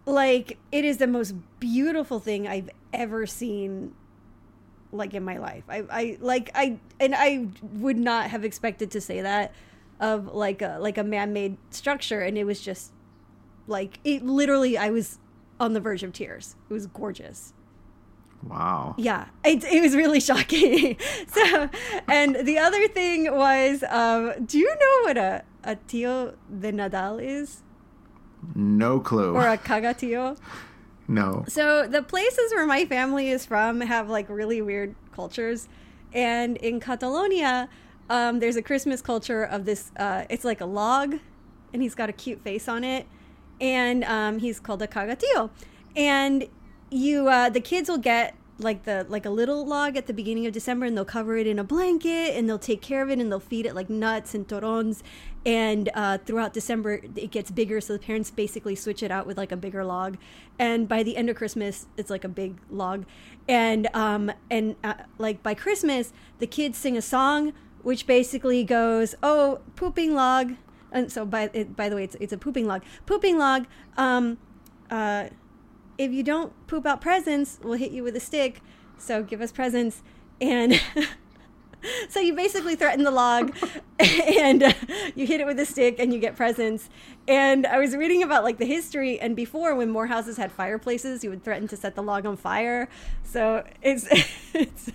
like 0.05 0.57
it 0.71 0.85
is 0.85 0.97
the 0.97 1.07
most 1.07 1.33
beautiful 1.59 2.19
thing 2.19 2.47
i've 2.47 2.69
ever 2.93 3.25
seen 3.25 3.93
like 4.91 5.13
in 5.13 5.23
my 5.23 5.37
life 5.37 5.63
i, 5.69 5.83
I 5.89 6.17
like 6.21 6.51
i 6.55 6.77
and 6.99 7.15
i 7.15 7.47
would 7.73 7.97
not 7.97 8.29
have 8.29 8.43
expected 8.43 8.91
to 8.91 9.01
say 9.01 9.21
that 9.21 9.53
of 9.99 10.33
like 10.33 10.61
a 10.61 10.77
like 10.79 10.97
a 10.97 11.03
man-made 11.03 11.57
structure 11.69 12.21
and 12.21 12.37
it 12.37 12.43
was 12.43 12.59
just 12.59 12.91
like 13.67 13.99
it 14.03 14.23
literally 14.23 14.77
i 14.77 14.89
was 14.89 15.19
on 15.59 15.73
the 15.73 15.79
verge 15.79 16.03
of 16.03 16.11
tears 16.11 16.55
it 16.69 16.73
was 16.73 16.87
gorgeous 16.87 17.53
wow. 18.47 18.95
yeah, 18.97 19.27
it, 19.43 19.63
it 19.63 19.81
was 19.81 19.95
really 19.95 20.19
shocking. 20.29 20.97
so, 21.27 21.69
and 22.07 22.35
the 22.45 22.57
other 22.57 22.87
thing 22.87 23.33
was, 23.33 23.83
um, 23.89 24.33
do 24.45 24.57
you 24.57 24.69
know 24.69 25.03
what 25.03 25.17
a, 25.17 25.43
a 25.63 25.75
tió 25.75 26.35
de 26.59 26.71
Nadal 26.71 27.23
is? 27.23 27.61
No 28.55 28.99
clue. 28.99 29.33
Or 29.33 29.47
a 29.47 29.57
cagatió? 29.69 30.37
no. 31.07 31.45
So, 31.47 31.87
the 31.87 32.01
places 32.01 32.53
where 32.53 32.65
my 32.65 32.85
family 32.85 33.29
is 33.29 33.45
from 33.45 33.81
have 33.81 34.09
like 34.09 34.29
really 34.29 34.61
weird 34.61 34.95
cultures. 35.11 35.67
And 36.13 36.57
in 36.57 36.79
Catalonia, 36.79 37.69
um, 38.09 38.39
there's 38.39 38.55
a 38.55 38.61
Christmas 38.61 39.01
culture 39.01 39.43
of 39.43 39.65
this, 39.65 39.91
uh, 39.97 40.25
it's 40.29 40.43
like 40.43 40.61
a 40.61 40.65
log, 40.65 41.19
and 41.73 41.81
he's 41.81 41.95
got 41.95 42.09
a 42.09 42.13
cute 42.13 42.41
face 42.43 42.67
on 42.67 42.83
it. 42.83 43.07
And 43.61 44.03
um, 44.03 44.39
he's 44.39 44.59
called 44.59 44.81
a 44.81 44.87
cagatió. 44.87 45.49
And 45.95 46.47
you, 46.89 47.27
uh, 47.27 47.49
the 47.49 47.61
kids 47.61 47.89
will 47.89 47.97
get 47.97 48.35
like 48.59 48.83
the 48.83 49.05
like 49.09 49.25
a 49.25 49.29
little 49.29 49.65
log 49.65 49.97
at 49.97 50.05
the 50.05 50.13
beginning 50.13 50.45
of 50.45 50.53
December 50.53 50.85
and 50.85 50.95
they'll 50.95 51.05
cover 51.05 51.37
it 51.37 51.47
in 51.47 51.57
a 51.57 51.63
blanket 51.63 52.35
and 52.35 52.47
they'll 52.47 52.59
take 52.59 52.81
care 52.81 53.01
of 53.01 53.09
it 53.09 53.19
and 53.19 53.31
they'll 53.31 53.39
feed 53.39 53.65
it 53.65 53.73
like 53.73 53.89
nuts 53.89 54.35
and 54.35 54.47
torrons 54.47 55.03
and 55.45 55.89
uh, 55.95 56.17
throughout 56.19 56.53
December 56.53 57.01
it 57.15 57.31
gets 57.31 57.49
bigger 57.49 57.81
so 57.81 57.93
the 57.93 57.99
parents 57.99 58.29
basically 58.29 58.75
switch 58.75 59.01
it 59.01 59.11
out 59.11 59.25
with 59.25 59.37
like 59.37 59.51
a 59.51 59.57
bigger 59.57 59.83
log 59.83 60.17
and 60.59 60.87
by 60.87 61.01
the 61.01 61.17
end 61.17 61.29
of 61.29 61.35
Christmas 61.35 61.87
it's 61.97 62.09
like 62.09 62.23
a 62.23 62.29
big 62.29 62.55
log 62.69 63.05
and 63.47 63.87
um 63.93 64.31
and 64.51 64.75
uh, 64.83 64.93
like 65.17 65.41
by 65.41 65.53
Christmas 65.53 66.13
the 66.39 66.47
kids 66.47 66.77
sing 66.77 66.95
a 66.95 67.01
song 67.01 67.53
which 67.83 68.07
basically 68.07 68.63
goes 68.63 69.13
oh 69.21 69.59
pooping 69.75 70.15
log 70.15 70.53
and 70.91 71.11
so 71.11 71.25
by 71.25 71.47
by 71.47 71.87
the 71.89 71.95
way 71.95 72.03
it's 72.03 72.15
it's 72.19 72.33
a 72.33 72.37
pooping 72.37 72.65
log 72.65 72.81
pooping 73.05 73.37
log 73.37 73.65
um 73.97 74.37
uh 74.89 75.27
if 75.97 76.11
you 76.11 76.23
don't 76.23 76.51
poop 76.67 76.85
out 76.85 77.01
presents, 77.01 77.59
we'll 77.63 77.73
hit 77.73 77.91
you 77.91 78.03
with 78.03 78.15
a 78.15 78.19
stick. 78.19 78.61
So 78.97 79.23
give 79.23 79.41
us 79.41 79.51
presents. 79.51 80.01
And 80.41 80.81
so 82.09 82.19
you 82.19 82.33
basically 82.33 82.75
threaten 82.75 83.03
the 83.03 83.11
log 83.11 83.55
and 83.99 84.63
uh, 84.63 84.73
you 85.15 85.27
hit 85.27 85.41
it 85.41 85.45
with 85.45 85.59
a 85.59 85.65
stick 85.65 85.97
and 85.99 86.13
you 86.13 86.19
get 86.19 86.35
presents. 86.35 86.89
And 87.27 87.65
I 87.65 87.79
was 87.79 87.95
reading 87.95 88.23
about 88.23 88.43
like 88.43 88.57
the 88.57 88.65
history 88.65 89.19
and 89.19 89.35
before 89.35 89.75
when 89.75 89.89
more 89.89 90.07
houses 90.07 90.37
had 90.37 90.51
fireplaces, 90.51 91.23
you 91.23 91.29
would 91.29 91.43
threaten 91.43 91.67
to 91.69 91.77
set 91.77 91.95
the 91.95 92.03
log 92.03 92.25
on 92.25 92.37
fire. 92.37 92.89
So 93.23 93.63
it's 93.81 94.07
it's 94.53 94.91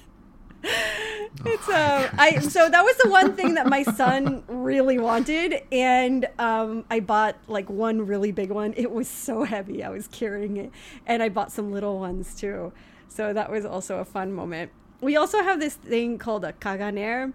it's 0.64 1.68
uh 1.68 2.11
I 2.18 2.38
so 2.40 2.68
that 2.68 2.83
was 2.83 2.97
the 2.97 3.09
one 3.09 3.35
thing 3.35 3.55
that 3.55 3.66
my 3.68 3.83
son 3.85 4.42
really 4.49 4.99
wanted 4.99 5.62
and 5.71 6.27
um 6.38 6.85
I 6.90 7.01
bought 7.01 7.37
like 7.47 7.71
one 7.71 8.07
really 8.07 8.33
big 8.33 8.51
one. 8.51 8.75
It 8.77 8.90
was 8.90 9.09
so 9.09 9.44
heavy. 9.44 9.83
I 9.85 9.88
was 9.90 10.09
carrying 10.09 10.57
it 10.57 10.73
and 11.07 11.23
I 11.23 11.29
bought 11.29 11.53
some 11.53 11.71
little 11.71 11.99
ones 12.01 12.35
too. 12.35 12.73
So 13.09 13.33
that 13.33 13.51
was 13.51 13.64
also 13.64 13.99
a 13.99 14.05
fun 14.05 14.33
moment. 14.33 14.73
We 15.01 15.16
also 15.16 15.42
have 15.42 15.61
this 15.61 15.75
thing 15.75 16.18
called 16.18 16.44
a 16.44 16.53
caganer 16.55 17.33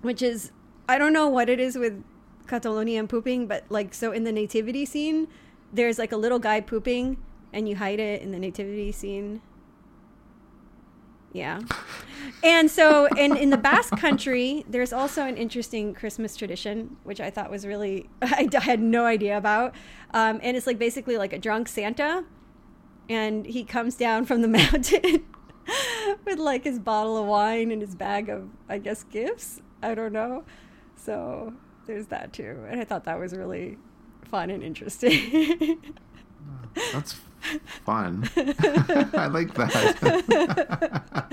which 0.00 0.20
is 0.20 0.50
I 0.88 0.98
don't 0.98 1.12
know 1.12 1.28
what 1.28 1.48
it 1.48 1.60
is 1.60 1.76
with 1.76 2.02
Catalonia 2.48 2.98
and 2.98 3.08
pooping, 3.08 3.46
but 3.46 3.64
like 3.68 3.94
so 3.94 4.12
in 4.12 4.24
the 4.24 4.32
nativity 4.32 4.84
scene 4.84 5.28
there's 5.72 5.98
like 5.98 6.12
a 6.12 6.16
little 6.16 6.38
guy 6.38 6.60
pooping 6.60 7.16
and 7.52 7.68
you 7.68 7.76
hide 7.76 8.00
it 8.00 8.20
in 8.22 8.32
the 8.32 8.38
nativity 8.38 8.92
scene. 8.92 9.40
Yeah. 11.32 11.60
And 12.44 12.70
so, 12.70 13.06
in, 13.16 13.36
in 13.36 13.50
the 13.50 13.56
Basque 13.56 13.96
country, 13.96 14.64
there's 14.68 14.92
also 14.92 15.24
an 15.24 15.36
interesting 15.36 15.94
Christmas 15.94 16.36
tradition, 16.36 16.96
which 17.04 17.20
I 17.20 17.30
thought 17.30 17.50
was 17.50 17.66
really, 17.66 18.10
I 18.22 18.48
had 18.52 18.80
no 18.80 19.06
idea 19.06 19.38
about. 19.38 19.74
Um, 20.12 20.40
and 20.42 20.56
it's 20.56 20.66
like 20.66 20.78
basically 20.78 21.16
like 21.16 21.32
a 21.32 21.38
drunk 21.38 21.68
Santa, 21.68 22.24
and 23.08 23.46
he 23.46 23.64
comes 23.64 23.96
down 23.96 24.26
from 24.26 24.42
the 24.42 24.48
mountain 24.60 25.24
with 26.24 26.38
like 26.38 26.64
his 26.64 26.78
bottle 26.78 27.16
of 27.16 27.26
wine 27.26 27.70
and 27.70 27.80
his 27.80 27.94
bag 27.94 28.28
of, 28.28 28.48
I 28.68 28.78
guess, 28.78 29.04
gifts. 29.04 29.60
I 29.82 29.94
don't 29.94 30.12
know. 30.12 30.44
So, 30.96 31.54
there's 31.86 32.06
that 32.08 32.32
too. 32.32 32.64
And 32.68 32.80
I 32.80 32.84
thought 32.84 33.04
that 33.04 33.18
was 33.18 33.34
really 33.34 33.78
fun 34.24 34.50
and 34.50 34.62
interesting. 34.62 35.94
That's 36.92 37.20
fun. 37.84 38.28
I 38.36 39.26
like 39.30 39.54
that. 39.54 41.02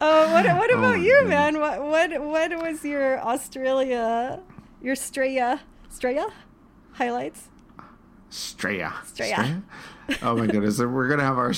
Oh, 0.00 0.32
what 0.32 0.46
what 0.46 0.70
Oh, 0.72 0.78
about 0.78 0.96
my 0.98 1.02
you, 1.02 1.12
goodness. 1.12 1.28
man? 1.30 1.60
What 1.60 1.82
what 1.82 2.20
what 2.22 2.62
was 2.62 2.84
your 2.84 3.18
Australia, 3.20 4.40
your 4.80 4.94
Straya, 4.94 5.60
Straya 5.90 6.30
highlights? 6.92 7.48
Straya. 8.30 8.92
Straya. 9.04 9.62
Oh 10.22 10.36
my 10.36 10.46
goodness! 10.46 10.78
We're 10.78 11.08
gonna 11.08 11.24
have 11.24 11.36
our 11.38 11.52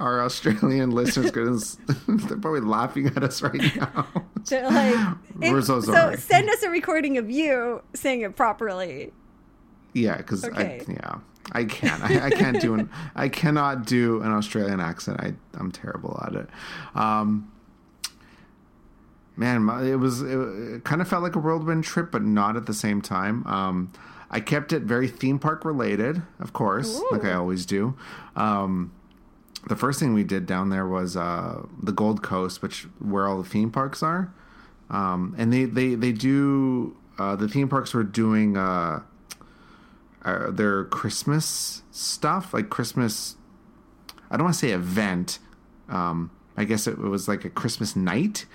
our 0.00 0.22
Australian 0.22 0.90
listeners 0.92 1.26
because 1.30 1.76
they're 2.08 2.38
probably 2.38 2.60
laughing 2.60 3.06
at 3.08 3.22
us 3.22 3.42
right 3.42 3.76
now. 3.76 4.06
To, 4.46 4.68
like, 4.70 5.16
We're 5.52 5.62
so 5.62 5.80
sorry. 5.80 6.16
send 6.16 6.48
us 6.48 6.62
a 6.62 6.70
recording 6.70 7.18
of 7.18 7.30
you 7.30 7.82
saying 7.94 8.22
it 8.22 8.34
properly. 8.36 9.12
Yeah, 9.92 10.16
because 10.16 10.44
Okay. 10.44 10.80
I 10.88 10.92
yeah 10.92 11.14
I 11.50 11.64
can't 11.64 12.02
I, 12.02 12.26
I 12.26 12.30
can't 12.30 12.60
do 12.60 12.74
an 12.74 12.88
I 13.14 13.28
cannot 13.28 13.86
do 13.86 14.20
an 14.22 14.30
Australian 14.30 14.80
accent. 14.80 15.20
I 15.20 15.34
I'm 15.58 15.72
terrible 15.72 16.22
at 16.24 16.34
it. 16.34 16.48
Um, 16.94 17.50
man, 19.36 19.68
it 19.84 19.96
was 19.96 20.22
it, 20.22 20.36
it 20.36 20.84
kind 20.84 21.00
of 21.00 21.08
felt 21.08 21.22
like 21.22 21.34
a 21.34 21.38
whirlwind 21.38 21.84
trip, 21.84 22.12
but 22.12 22.22
not 22.22 22.56
at 22.56 22.66
the 22.66 22.74
same 22.74 23.02
time. 23.02 23.46
Um, 23.46 23.92
I 24.30 24.40
kept 24.40 24.72
it 24.72 24.82
very 24.82 25.08
theme 25.08 25.38
park 25.38 25.64
related, 25.64 26.22
of 26.40 26.52
course, 26.52 27.02
like 27.10 27.24
I 27.24 27.34
always 27.34 27.66
do. 27.66 27.94
Um, 28.34 28.92
the 29.68 29.76
first 29.76 30.00
thing 30.00 30.14
we 30.14 30.24
did 30.24 30.46
down 30.46 30.70
there 30.70 30.86
was 30.86 31.16
uh, 31.16 31.62
the 31.82 31.92
Gold 31.92 32.22
Coast, 32.22 32.62
which 32.62 32.84
where 32.98 33.28
all 33.28 33.42
the 33.42 33.48
theme 33.48 33.70
parks 33.70 34.02
are, 34.02 34.32
um, 34.90 35.34
and 35.36 35.52
they 35.52 35.64
they 35.64 35.94
they 35.94 36.12
do 36.12 36.96
uh, 37.18 37.36
the 37.36 37.48
theme 37.48 37.68
parks 37.68 37.92
were 37.92 38.02
doing 38.02 38.56
uh, 38.56 39.02
uh, 40.24 40.50
their 40.50 40.84
Christmas 40.84 41.82
stuff, 41.90 42.54
like 42.54 42.70
Christmas. 42.70 43.36
I 44.30 44.36
don't 44.36 44.44
want 44.44 44.54
to 44.54 44.60
say 44.60 44.70
event. 44.70 45.38
Um, 45.88 46.30
I 46.56 46.64
guess 46.64 46.86
it 46.86 46.98
was 46.98 47.28
like 47.28 47.44
a 47.44 47.50
Christmas 47.50 47.96
night. 47.96 48.46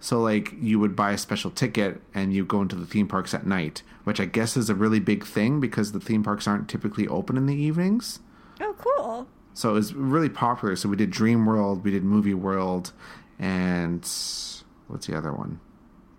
So 0.00 0.20
like 0.20 0.52
you 0.60 0.78
would 0.78 0.94
buy 0.94 1.12
a 1.12 1.18
special 1.18 1.50
ticket 1.50 2.02
and 2.12 2.34
you 2.34 2.44
go 2.44 2.60
into 2.60 2.76
the 2.76 2.84
theme 2.84 3.08
parks 3.08 3.32
at 3.32 3.46
night, 3.46 3.82
which 4.04 4.20
I 4.20 4.26
guess 4.26 4.56
is 4.56 4.68
a 4.68 4.74
really 4.74 5.00
big 5.00 5.24
thing 5.24 5.60
because 5.60 5.92
the 5.92 6.00
theme 6.00 6.22
parks 6.22 6.46
aren't 6.46 6.68
typically 6.68 7.08
open 7.08 7.38
in 7.38 7.46
the 7.46 7.54
evenings. 7.54 8.20
Oh, 8.60 8.74
cool. 8.76 9.26
So 9.54 9.70
it 9.70 9.72
was 9.72 9.94
really 9.94 10.28
popular. 10.28 10.76
So 10.76 10.88
we 10.88 10.96
did 10.96 11.10
Dreamworld, 11.10 11.84
we 11.84 11.90
did 11.90 12.04
Movie 12.04 12.34
World, 12.34 12.92
and 13.38 14.00
what's 14.88 15.06
the 15.06 15.16
other 15.16 15.32
one? 15.32 15.60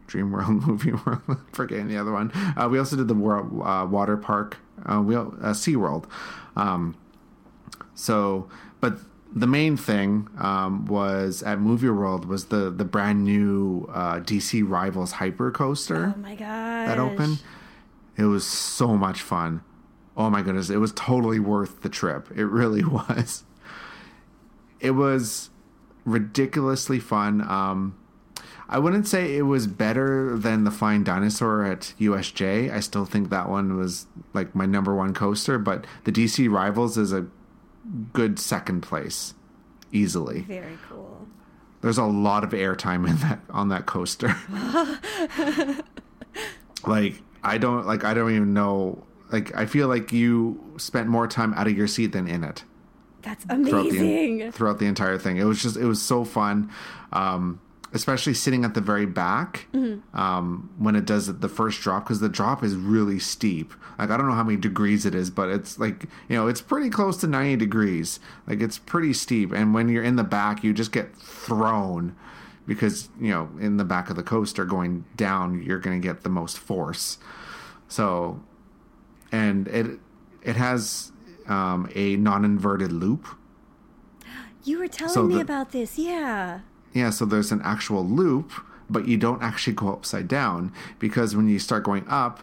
Dreamworld, 0.08 0.66
Movie 0.68 0.94
World. 0.94 1.22
Forgetting 1.54 1.88
the 1.88 1.98
other 1.98 2.12
one. 2.12 2.32
Uh, 2.58 2.68
we 2.70 2.80
also 2.80 2.96
did 2.96 3.08
the 3.08 3.14
world, 3.14 3.62
uh, 3.64 3.86
water 3.86 4.18
park, 4.18 4.58
uh, 4.86 5.02
we 5.02 5.16
uh, 5.16 5.54
Sea 5.54 5.76
World. 5.76 6.08
Um, 6.56 6.96
so, 7.94 8.50
but 8.80 8.98
the 9.34 9.48
main 9.48 9.76
thing 9.78 10.30
um, 10.38 10.86
was 10.86 11.44
at 11.44 11.60
Movie 11.60 11.90
World 11.90 12.26
was 12.26 12.46
the 12.46 12.70
the 12.72 12.86
brand 12.86 13.24
new 13.24 13.90
uh, 13.94 14.16
DC 14.20 14.68
Rivals 14.68 15.14
hyper 15.14 15.52
coaster 15.52 16.14
Oh 16.16 16.20
my 16.22 16.36
god. 16.36 16.88
that 16.88 17.00
opened. 17.00 17.42
It 18.18 18.26
was 18.26 18.46
so 18.48 18.96
much 18.96 19.22
fun. 19.22 19.62
oh 20.16 20.30
my 20.30 20.42
goodness, 20.42 20.70
it 20.70 20.78
was 20.78 20.94
totally 20.94 21.40
worth 21.40 21.82
the 21.82 21.90
trip. 21.90 22.30
It 22.36 22.46
really 22.46 22.84
was. 22.98 23.44
It 24.80 24.92
was 24.92 25.50
ridiculously 26.06 27.00
fun. 27.00 27.42
Um, 27.42 27.98
I 28.68 28.80
wouldn't 28.80 29.08
say 29.08 29.36
it 29.38 29.44
was 29.44 29.68
better 29.68 30.36
than 30.38 30.64
the 30.64 30.72
Flying 30.72 31.04
Dinosaur 31.04 31.64
at 31.64 31.94
USJ. 32.00 32.72
I 32.74 32.80
still 32.80 33.06
think 33.06 33.30
that 33.30 33.48
one 33.50 33.78
was 33.78 34.08
like 34.34 34.56
my 34.56 34.66
number 34.66 34.96
one 34.96 35.14
coaster, 35.14 35.60
but 35.60 35.86
the 36.04 36.12
DC 36.12 36.50
Rivals 36.52 36.98
is 36.98 37.14
a 37.14 37.28
good 38.14 38.40
second 38.40 38.82
place, 38.82 39.36
easily. 39.92 40.42
Very 40.42 40.78
cool. 40.90 41.28
There's 41.82 42.00
a 42.00 42.06
lot 42.06 42.44
of 42.44 42.50
airtime 42.52 43.08
in 43.08 43.18
that 43.18 43.40
on 43.52 43.70
that 43.70 43.86
coaster. 43.86 44.36
like 46.86 47.22
I 47.44 47.58
don't 47.58 47.86
like 47.86 48.04
I 48.04 48.14
don't 48.14 48.32
even 48.32 48.54
know. 48.54 49.04
Like 49.32 49.56
I 49.56 49.66
feel 49.66 49.88
like 49.88 50.12
you 50.12 50.74
spent 50.78 51.08
more 51.08 51.28
time 51.28 51.54
out 51.54 51.68
of 51.68 51.78
your 51.78 51.88
seat 51.88 52.08
than 52.14 52.28
in 52.28 52.44
it 52.44 52.64
That's 53.22 53.44
throughout 53.46 53.88
amazing. 53.88 54.38
the 54.40 54.52
throughout 54.52 54.80
the 54.80 54.86
entire 54.88 55.18
thing. 55.18 55.38
It 55.38 55.44
was 55.44 55.62
just 55.62 55.78
it 55.78 55.86
was 55.86 56.02
so 56.02 56.24
fun, 56.24 56.72
um, 57.14 57.60
especially 57.96 58.34
sitting 58.36 58.64
at 58.66 58.74
the 58.76 58.82
very 58.82 59.06
back 59.08 59.68
um, 60.14 60.70
when 60.78 60.96
it 60.96 61.06
does 61.06 61.26
the 61.40 61.50
first 61.50 61.82
drop 61.82 62.04
because 62.04 62.20
the 62.20 62.30
drop 62.30 62.64
is 62.64 62.76
really 62.76 63.18
steep. 63.18 63.74
Like 63.98 64.10
I 64.12 64.18
don't 64.18 64.28
know 64.28 64.36
how 64.36 64.44
many 64.44 64.58
degrees 64.58 65.06
it 65.06 65.16
is, 65.16 65.30
but 65.32 65.50
it's 65.50 65.80
like 65.80 66.04
you 66.30 66.36
know 66.36 66.48
it's 66.48 66.62
pretty 66.62 66.90
close 66.90 67.18
to 67.18 67.28
ninety 67.28 67.56
degrees. 67.56 68.20
Like 68.46 68.62
it's 68.62 68.78
pretty 68.78 69.14
steep, 69.14 69.52
and 69.54 69.74
when 69.74 69.90
you're 69.90 70.04
in 70.04 70.18
the 70.18 70.24
back, 70.24 70.64
you 70.64 70.74
just 70.74 70.92
get 70.92 71.16
thrown 71.16 72.16
because 72.68 73.10
you 73.20 73.30
know 73.32 73.50
in 73.60 73.78
the 73.78 73.86
back 73.86 74.10
of 74.10 74.16
the 74.18 74.24
coaster 74.24 74.66
going 74.66 75.06
down, 75.16 75.64
you're 75.64 75.80
going 75.80 76.00
to 76.02 76.06
get 76.08 76.22
the 76.24 76.30
most 76.30 76.58
force. 76.60 77.18
So, 77.88 78.44
and 79.32 79.68
it 79.70 80.00
it 80.44 80.56
has 80.58 81.12
um, 81.48 81.90
a 81.96 82.18
non-inverted 82.18 82.92
loop. 82.92 83.26
you 84.64 84.80
were 84.80 84.88
telling 84.88 85.14
So 85.14 85.24
me 85.24 85.36
the- 85.36 85.42
about 85.42 85.72
this. 85.72 85.98
Yeah. 85.98 86.60
Yeah, 86.96 87.10
so 87.10 87.26
there's 87.26 87.52
an 87.52 87.62
actual 87.62 88.06
loop, 88.06 88.54
but 88.90 89.06
you 89.06 89.18
don't 89.18 89.44
actually 89.44 89.74
go 89.74 89.90
upside 89.90 90.30
down 90.30 90.72
because 90.98 91.36
when 91.36 91.50
you 91.50 91.60
start 91.60 91.84
going 91.84 92.06
up, 92.08 92.42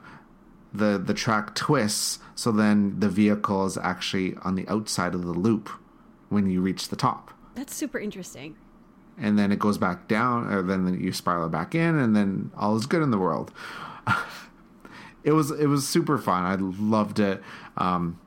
the 0.74 0.98
the 0.98 1.14
track 1.14 1.54
twists, 1.54 2.18
so 2.34 2.52
then 2.52 3.00
the 3.00 3.08
vehicle 3.08 3.64
is 3.64 3.78
actually 3.78 4.36
on 4.42 4.54
the 4.54 4.68
outside 4.68 5.14
of 5.14 5.24
the 5.24 5.32
loop 5.32 5.70
when 6.28 6.50
you 6.50 6.60
reach 6.60 6.90
the 6.90 6.96
top. 6.96 7.32
That's 7.54 7.74
super 7.74 7.98
interesting. 7.98 8.56
And 9.18 9.38
then 9.38 9.52
it 9.52 9.58
goes 9.58 9.78
back 9.78 10.06
down, 10.06 10.52
or 10.52 10.62
then 10.62 11.00
you 11.00 11.12
spiral 11.12 11.48
back 11.48 11.74
in, 11.74 11.98
and 11.98 12.14
then 12.14 12.50
all 12.54 12.76
is 12.76 12.84
good 12.84 13.02
in 13.02 13.10
the 13.10 13.18
world. 13.18 13.52
it 15.24 15.32
was 15.32 15.50
it 15.50 15.66
was 15.66 15.88
super 15.88 16.18
fun. 16.18 16.44
I 16.44 16.56
loved 16.56 17.20
it. 17.20 17.42
Um, 17.78 18.18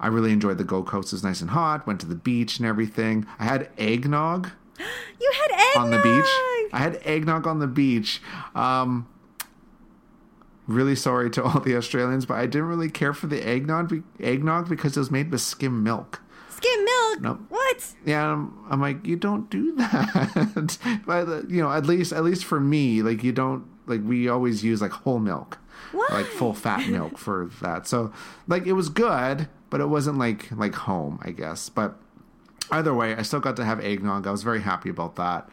I 0.00 0.08
really 0.08 0.32
enjoyed 0.32 0.58
the 0.58 0.64
Gold 0.64 0.88
Coast. 0.88 1.12
It 1.12 1.16
was 1.16 1.24
nice 1.24 1.40
and 1.40 1.50
hot. 1.50 1.86
Went 1.86 2.00
to 2.00 2.06
the 2.06 2.16
beach 2.16 2.58
and 2.58 2.66
everything. 2.66 3.26
I 3.38 3.44
had 3.44 3.70
eggnog 3.78 4.50
You 4.78 5.32
had 5.40 5.52
eggnog 5.52 5.84
on 5.84 5.90
the 5.90 5.98
beach. 6.02 6.72
I 6.72 6.78
had 6.78 7.00
eggnog 7.04 7.46
on 7.46 7.58
the 7.58 7.66
beach. 7.66 8.20
Um, 8.54 9.06
really 10.66 10.96
sorry 10.96 11.30
to 11.30 11.42
all 11.42 11.60
the 11.60 11.76
Australians, 11.76 12.26
but 12.26 12.34
I 12.34 12.46
didn't 12.46 12.68
really 12.68 12.90
care 12.90 13.12
for 13.12 13.26
the 13.26 13.46
eggnog 13.46 14.02
eggnog 14.20 14.68
because 14.68 14.96
it 14.96 15.00
was 15.00 15.10
made 15.10 15.30
with 15.30 15.40
skim 15.40 15.82
milk. 15.82 16.20
Skim 16.48 16.84
milk. 16.84 17.20
Nope. 17.20 17.40
What? 17.48 17.92
Yeah, 18.04 18.32
I'm, 18.32 18.56
I'm 18.70 18.80
like, 18.80 19.06
you 19.06 19.16
don't 19.16 19.50
do 19.50 19.72
that. 19.76 20.78
but 21.06 21.28
uh, 21.28 21.42
you 21.48 21.62
know, 21.62 21.70
at 21.70 21.86
least 21.86 22.12
at 22.12 22.24
least 22.24 22.44
for 22.44 22.60
me, 22.60 23.02
like 23.02 23.22
you 23.22 23.32
don't 23.32 23.64
like 23.86 24.00
we 24.04 24.28
always 24.28 24.64
use 24.64 24.80
like 24.80 24.92
whole 24.92 25.18
milk, 25.18 25.58
like 26.10 26.26
full 26.26 26.54
fat 26.54 26.88
milk 26.88 27.18
for 27.18 27.50
that. 27.60 27.86
So 27.86 28.12
like 28.46 28.66
it 28.66 28.72
was 28.72 28.88
good, 28.88 29.48
but 29.70 29.80
it 29.80 29.86
wasn't 29.86 30.18
like 30.18 30.50
like 30.52 30.74
home, 30.74 31.18
I 31.22 31.30
guess. 31.30 31.68
But 31.68 31.96
either 32.70 32.94
way, 32.94 33.14
I 33.16 33.22
still 33.22 33.40
got 33.40 33.56
to 33.56 33.64
have 33.64 33.80
eggnog. 33.80 34.26
I 34.26 34.30
was 34.30 34.42
very 34.42 34.60
happy 34.62 34.88
about 34.90 35.16
that. 35.16 35.48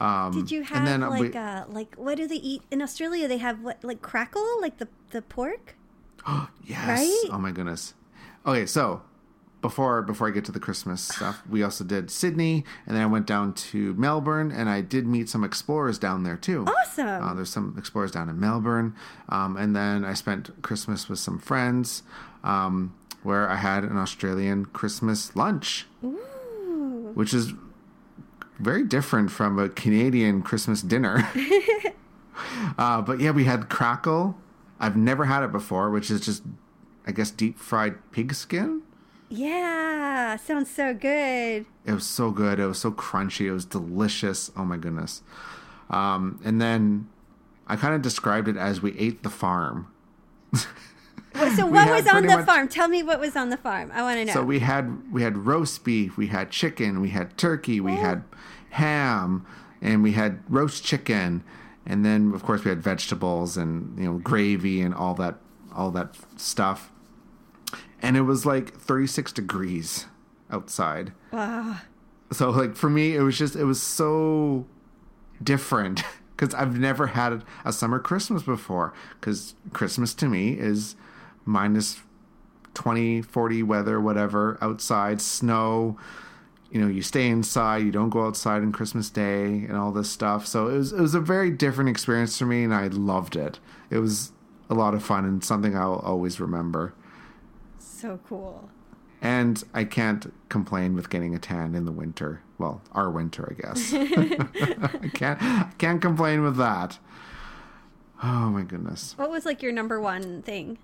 Um, 0.00 0.32
Did 0.32 0.50
you 0.50 0.62
have 0.62 0.78
and 0.78 0.86
then 0.86 1.00
like 1.02 1.20
we- 1.20 1.34
uh 1.38 1.64
like 1.68 1.94
what 1.96 2.16
do 2.16 2.26
they 2.26 2.36
eat 2.36 2.62
in 2.70 2.80
Australia? 2.80 3.28
They 3.28 3.38
have 3.38 3.60
what 3.60 3.84
like 3.84 4.00
crackle, 4.02 4.60
like 4.60 4.78
the 4.78 4.88
the 5.10 5.22
pork. 5.22 5.76
Yes. 6.64 6.86
Right? 7.00 7.30
Oh 7.32 7.38
my 7.38 7.50
goodness. 7.50 7.94
Okay, 8.46 8.64
so 8.64 9.02
before 9.60 10.00
before 10.02 10.28
I 10.28 10.30
get 10.30 10.44
to 10.46 10.52
the 10.52 10.60
Christmas 10.60 11.02
stuff, 11.16 11.42
we 11.48 11.62
also 11.62 11.84
did 11.84 12.10
Sydney, 12.10 12.64
and 12.86 12.96
then 12.96 13.02
I 13.02 13.06
went 13.06 13.26
down 13.26 13.52
to 13.54 13.92
Melbourne, 13.94 14.50
and 14.50 14.70
I 14.70 14.80
did 14.80 15.06
meet 15.06 15.28
some 15.28 15.44
explorers 15.44 15.98
down 15.98 16.22
there 16.22 16.36
too. 16.36 16.64
Awesome. 16.66 17.06
Uh, 17.22 17.34
there's 17.34 17.50
some 17.50 17.74
explorers 17.76 18.10
down 18.12 18.28
in 18.28 18.38
Melbourne, 18.40 18.94
um, 19.28 19.56
and 19.56 19.74
then 19.76 20.04
I 20.04 20.14
spent 20.14 20.62
Christmas 20.62 21.08
with 21.08 21.18
some 21.18 21.38
friends, 21.38 22.02
um, 22.44 22.94
where 23.22 23.48
I 23.50 23.56
had 23.56 23.84
an 23.84 23.98
Australian 23.98 24.66
Christmas 24.66 25.34
lunch, 25.36 25.86
Ooh. 26.04 26.18
Which 27.14 27.34
is 27.34 27.52
very 28.58 28.84
different 28.84 29.30
from 29.30 29.58
a 29.58 29.68
Canadian 29.68 30.42
Christmas 30.42 30.82
dinner. 30.82 31.28
uh, 32.78 33.02
but 33.02 33.20
yeah, 33.20 33.30
we 33.30 33.44
had 33.44 33.68
crackle. 33.68 34.36
I've 34.78 34.96
never 34.96 35.26
had 35.26 35.42
it 35.42 35.52
before, 35.52 35.90
which 35.90 36.10
is 36.10 36.20
just, 36.20 36.42
I 37.06 37.12
guess, 37.12 37.30
deep 37.30 37.58
fried 37.58 38.10
pig 38.12 38.34
skin. 38.34 38.82
Yeah, 39.28 40.36
sounds 40.36 40.70
so 40.70 40.92
good. 40.92 41.64
It 41.86 41.92
was 41.92 42.06
so 42.06 42.30
good. 42.30 42.58
It 42.58 42.66
was 42.66 42.78
so 42.78 42.90
crunchy. 42.90 43.46
It 43.46 43.52
was 43.52 43.64
delicious. 43.64 44.50
Oh 44.56 44.64
my 44.64 44.76
goodness. 44.76 45.22
Um, 45.88 46.40
and 46.44 46.60
then 46.60 47.08
I 47.66 47.76
kind 47.76 47.94
of 47.94 48.02
described 48.02 48.48
it 48.48 48.56
as 48.56 48.82
we 48.82 48.98
ate 48.98 49.22
the 49.22 49.30
farm. 49.30 49.86
So 51.56 51.66
what 51.66 51.88
was 51.88 52.06
on 52.06 52.26
the 52.26 52.36
much- 52.36 52.46
farm? 52.46 52.68
Tell 52.68 52.88
me 52.88 53.02
what 53.02 53.20
was 53.20 53.36
on 53.36 53.50
the 53.50 53.56
farm. 53.56 53.90
I 53.94 54.02
want 54.02 54.18
to 54.18 54.24
know. 54.24 54.32
So 54.32 54.42
we 54.42 54.58
had 54.60 55.12
we 55.12 55.22
had 55.22 55.36
roast 55.46 55.84
beef, 55.84 56.16
we 56.16 56.26
had 56.28 56.50
chicken, 56.50 57.00
we 57.00 57.10
had 57.10 57.36
turkey, 57.38 57.80
we 57.80 57.92
had 57.96 58.24
ham, 58.70 59.46
and 59.80 60.02
we 60.02 60.12
had 60.12 60.42
roast 60.48 60.84
chicken, 60.84 61.42
and 61.86 62.04
then 62.04 62.32
of 62.34 62.42
course 62.42 62.64
we 62.64 62.68
had 62.70 62.82
vegetables 62.82 63.56
and 63.56 63.98
you 63.98 64.04
know 64.04 64.18
gravy 64.18 64.80
and 64.80 64.94
all 64.94 65.14
that 65.14 65.36
all 65.74 65.90
that 65.92 66.16
stuff. 66.36 66.90
And 68.02 68.16
it 68.16 68.22
was 68.22 68.46
like 68.46 68.74
36 68.74 69.32
degrees 69.32 70.06
outside. 70.50 71.12
wow. 71.32 71.76
So 72.32 72.50
like 72.50 72.76
for 72.76 72.88
me 72.90 73.14
it 73.16 73.22
was 73.22 73.36
just 73.38 73.56
it 73.56 73.64
was 73.64 73.80
so 73.82 74.66
different 75.42 76.02
cuz 76.36 76.54
I've 76.54 76.78
never 76.78 77.08
had 77.08 77.44
a 77.64 77.72
summer 77.72 77.98
Christmas 77.98 78.42
before 78.42 78.92
cuz 79.20 79.54
Christmas 79.72 80.14
to 80.14 80.28
me 80.28 80.52
is 80.52 80.96
minus 81.44 82.00
20 82.74 83.22
40 83.22 83.62
weather 83.62 84.00
whatever 84.00 84.58
outside 84.60 85.20
snow. 85.20 85.98
You 86.70 86.80
know 86.80 86.86
you 86.86 87.02
stay 87.02 87.26
inside 87.28 87.78
you 87.78 87.90
don't 87.90 88.10
go 88.10 88.24
outside 88.26 88.62
on 88.62 88.70
christmas 88.70 89.10
day 89.10 89.44
and 89.44 89.76
all 89.76 89.90
this 89.90 90.08
stuff. 90.10 90.46
So 90.46 90.68
it 90.68 90.76
was 90.76 90.92
it 90.92 91.00
was 91.00 91.14
a 91.14 91.20
very 91.20 91.50
different 91.50 91.90
experience 91.90 92.38
for 92.38 92.46
me 92.46 92.62
and 92.64 92.72
i 92.74 92.86
loved 92.86 93.34
it. 93.36 93.58
It 93.90 93.98
was 93.98 94.32
a 94.68 94.74
lot 94.74 94.94
of 94.94 95.02
fun 95.02 95.24
and 95.24 95.42
something 95.44 95.76
i'll 95.76 95.96
always 96.04 96.38
remember. 96.38 96.94
So 97.78 98.20
cool. 98.28 98.70
and 99.20 99.62
i 99.74 99.84
can't 99.84 100.32
complain 100.48 100.94
with 100.94 101.10
getting 101.10 101.34
a 101.34 101.38
tan 101.40 101.74
in 101.74 101.86
the 101.86 101.92
winter. 101.92 102.42
Well 102.58 102.82
our 102.92 103.10
winter 103.10 103.52
i 103.58 103.60
guess. 103.60 103.92
I 103.94 105.10
can't 105.12 105.42
I 105.42 105.72
can't 105.78 106.00
complain 106.00 106.42
with 106.42 106.56
that. 106.58 106.98
Oh 108.22 108.48
my 108.50 108.62
goodness. 108.62 109.14
What 109.16 109.30
was 109.30 109.44
like 109.44 109.60
your 109.60 109.72
number 109.72 110.00
one 110.00 110.42
thing? 110.42 110.78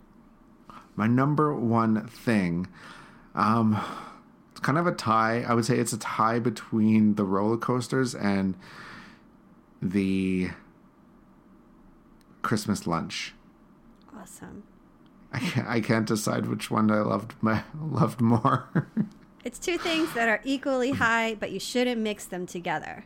My 0.96 1.06
number 1.06 1.54
one 1.54 2.06
thing, 2.08 2.66
um, 3.34 3.78
it's 4.50 4.60
kind 4.60 4.78
of 4.78 4.86
a 4.86 4.92
tie. 4.92 5.42
I 5.46 5.54
would 5.54 5.64
say 5.64 5.78
it's 5.78 5.92
a 5.92 5.98
tie 5.98 6.38
between 6.38 7.14
the 7.16 7.24
roller 7.24 7.58
coasters 7.58 8.14
and 8.14 8.56
the 9.82 10.50
Christmas 12.42 12.86
lunch. 12.86 13.34
Awesome. 14.18 14.62
I 15.32 15.38
can't, 15.40 15.68
I 15.68 15.80
can't 15.80 16.06
decide 16.06 16.46
which 16.46 16.70
one 16.70 16.90
I 16.90 17.00
loved 17.00 17.34
my, 17.42 17.62
loved 17.80 18.20
more. 18.20 18.68
It's 19.44 19.58
two 19.58 19.76
things 19.78 20.12
that 20.14 20.28
are 20.28 20.40
equally 20.44 20.92
high, 20.92 21.34
but 21.38 21.50
you 21.50 21.60
shouldn't 21.60 22.00
mix 22.00 22.24
them 22.24 22.46
together. 22.46 23.04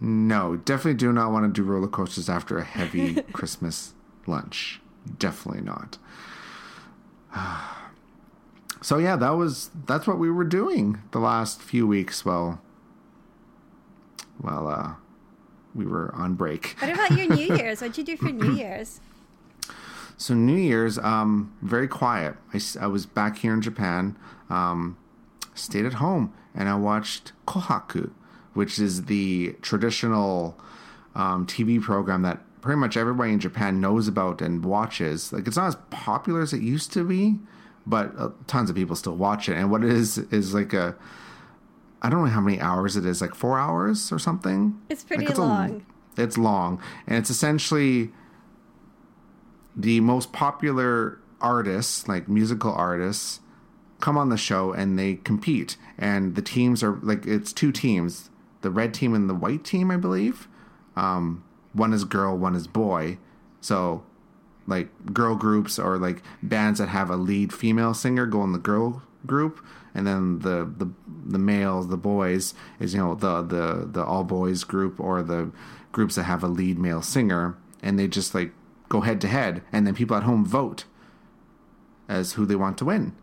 no, 0.00 0.56
definitely 0.56 0.94
do 0.94 1.12
not 1.12 1.30
want 1.32 1.44
to 1.54 1.60
do 1.62 1.66
roller 1.66 1.86
coasters 1.88 2.28
after 2.28 2.58
a 2.58 2.64
heavy 2.64 3.14
Christmas 3.32 3.94
lunch. 4.26 4.80
Definitely 5.18 5.62
not. 5.62 5.98
So 8.82 8.98
yeah, 8.98 9.16
that 9.16 9.30
was 9.30 9.70
that's 9.86 10.06
what 10.06 10.18
we 10.18 10.30
were 10.30 10.44
doing 10.44 11.00
the 11.10 11.18
last 11.18 11.60
few 11.60 11.88
weeks. 11.88 12.24
Well, 12.24 12.60
well, 14.40 14.68
uh, 14.68 14.94
we 15.74 15.86
were 15.86 16.14
on 16.14 16.34
break. 16.34 16.76
What 16.80 16.92
about 16.92 17.10
your 17.12 17.34
New 17.34 17.56
Year's? 17.56 17.80
What'd 17.80 17.98
you 17.98 18.04
do 18.04 18.16
for 18.16 18.30
New 18.30 18.52
Year's? 18.56 19.00
So 20.16 20.34
New 20.34 20.56
Year's, 20.56 20.98
um, 20.98 21.52
very 21.62 21.88
quiet. 21.88 22.36
I 22.80 22.86
was 22.86 23.06
back 23.06 23.38
here 23.38 23.52
in 23.52 23.60
Japan, 23.60 24.16
um, 24.48 24.96
stayed 25.54 25.84
at 25.84 25.94
home, 25.94 26.32
and 26.54 26.68
I 26.68 26.76
watched 26.76 27.32
Kohaku, 27.46 28.10
which 28.54 28.78
is 28.78 29.06
the 29.06 29.56
traditional 29.60 30.58
um, 31.14 31.46
TV 31.46 31.80
program 31.82 32.22
that 32.22 32.40
pretty 32.66 32.80
much 32.80 32.96
everybody 32.96 33.32
in 33.32 33.38
Japan 33.38 33.80
knows 33.80 34.08
about 34.08 34.42
and 34.42 34.64
watches. 34.64 35.32
Like 35.32 35.46
it's 35.46 35.56
not 35.56 35.68
as 35.68 35.76
popular 35.90 36.42
as 36.42 36.52
it 36.52 36.60
used 36.60 36.92
to 36.94 37.04
be, 37.04 37.36
but 37.86 38.12
uh, 38.18 38.30
tons 38.48 38.68
of 38.68 38.76
people 38.76 38.96
still 38.96 39.14
watch 39.16 39.48
it. 39.48 39.54
And 39.56 39.70
what 39.70 39.84
it 39.84 39.90
is 39.90 40.18
is 40.18 40.52
like 40.52 40.72
a 40.74 40.96
I 42.02 42.10
don't 42.10 42.24
know 42.24 42.30
how 42.30 42.40
many 42.40 42.60
hours 42.60 42.96
it 42.96 43.06
is, 43.06 43.20
like 43.20 43.34
four 43.34 43.58
hours 43.58 44.12
or 44.12 44.18
something. 44.18 44.78
It's 44.88 45.04
pretty 45.04 45.26
Like, 45.26 45.38
long. 45.38 45.86
A, 46.18 46.22
it's 46.22 46.36
long, 46.36 46.82
and 47.06 47.16
it's 47.18 47.30
essentially 47.30 48.10
the 49.74 50.00
most 50.00 50.32
popular 50.32 51.20
artists, 51.40 52.08
like 52.08 52.28
musical 52.28 52.72
artists, 52.72 53.40
come 54.00 54.18
on 54.18 54.28
the 54.28 54.36
show 54.36 54.72
and 54.72 54.98
they 54.98 55.14
compete. 55.16 55.76
And 55.98 56.34
the 56.34 56.42
teams 56.42 56.82
are 56.82 56.98
like 57.02 57.26
it's 57.26 57.52
two 57.52 57.70
teams, 57.72 58.30
the 58.62 58.70
red 58.70 58.92
team 58.92 59.14
and 59.14 59.30
the 59.30 59.34
white 59.34 59.64
team, 59.64 59.90
I 59.90 59.96
believe. 59.96 60.48
Um, 60.96 61.44
one 61.76 61.92
is 61.92 62.04
girl, 62.04 62.36
one 62.36 62.54
is 62.54 62.66
boy. 62.66 63.18
So 63.60 64.04
like 64.66 64.88
girl 65.12 65.36
groups 65.36 65.78
or 65.78 65.98
like 65.98 66.22
bands 66.42 66.78
that 66.78 66.88
have 66.88 67.10
a 67.10 67.16
lead 67.16 67.52
female 67.52 67.94
singer 67.94 68.26
go 68.26 68.42
in 68.42 68.52
the 68.52 68.58
girl 68.58 69.02
group 69.24 69.64
and 69.94 70.06
then 70.06 70.40
the 70.40 70.70
the 70.76 70.90
the 71.24 71.38
males 71.38 71.88
the 71.88 71.96
boys 71.96 72.54
is 72.80 72.94
you 72.94 73.00
know 73.00 73.14
the 73.14 73.42
the 73.42 73.88
the 73.90 74.04
all 74.04 74.24
boys 74.24 74.64
group 74.64 75.00
or 75.00 75.22
the 75.22 75.50
groups 75.92 76.16
that 76.16 76.24
have 76.24 76.42
a 76.42 76.48
lead 76.48 76.78
male 76.78 77.02
singer 77.02 77.56
and 77.82 77.98
they 77.98 78.06
just 78.08 78.34
like 78.34 78.52
go 78.88 79.00
head 79.00 79.20
to 79.20 79.28
head 79.28 79.62
and 79.72 79.86
then 79.86 79.94
people 79.94 80.16
at 80.16 80.24
home 80.24 80.44
vote 80.44 80.84
as 82.08 82.32
who 82.32 82.44
they 82.44 82.56
want 82.56 82.76
to 82.78 82.84
win 82.84 83.14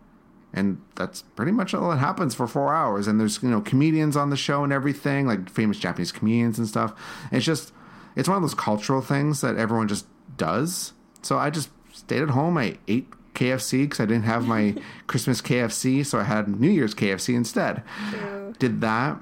and 0.53 0.81
that's 0.95 1.23
pretty 1.35 1.51
much 1.51 1.73
all 1.73 1.89
that 1.89 1.97
happens 1.97 2.35
for 2.35 2.47
four 2.47 2.73
hours 2.73 3.07
and 3.07 3.19
there's 3.19 3.41
you 3.43 3.49
know 3.49 3.61
comedians 3.61 4.15
on 4.15 4.29
the 4.29 4.37
show 4.37 4.63
and 4.63 4.71
everything 4.71 5.25
like 5.25 5.49
famous 5.49 5.77
japanese 5.77 6.11
comedians 6.11 6.57
and 6.57 6.67
stuff 6.67 6.93
it's 7.31 7.45
just 7.45 7.72
it's 8.15 8.27
one 8.27 8.35
of 8.37 8.43
those 8.43 8.53
cultural 8.55 9.01
things 9.01 9.41
that 9.41 9.55
everyone 9.57 9.87
just 9.87 10.05
does 10.37 10.93
so 11.21 11.37
i 11.37 11.49
just 11.49 11.69
stayed 11.91 12.21
at 12.21 12.29
home 12.29 12.57
i 12.57 12.77
ate 12.87 13.07
kfc 13.33 13.83
because 13.83 13.99
i 13.99 14.05
didn't 14.05 14.23
have 14.25 14.45
my 14.47 14.75
christmas 15.07 15.41
kfc 15.41 16.05
so 16.05 16.19
i 16.19 16.23
had 16.23 16.59
new 16.59 16.69
year's 16.69 16.93
kfc 16.95 17.33
instead 17.35 17.83
True. 18.11 18.53
did 18.59 18.81
that 18.81 19.17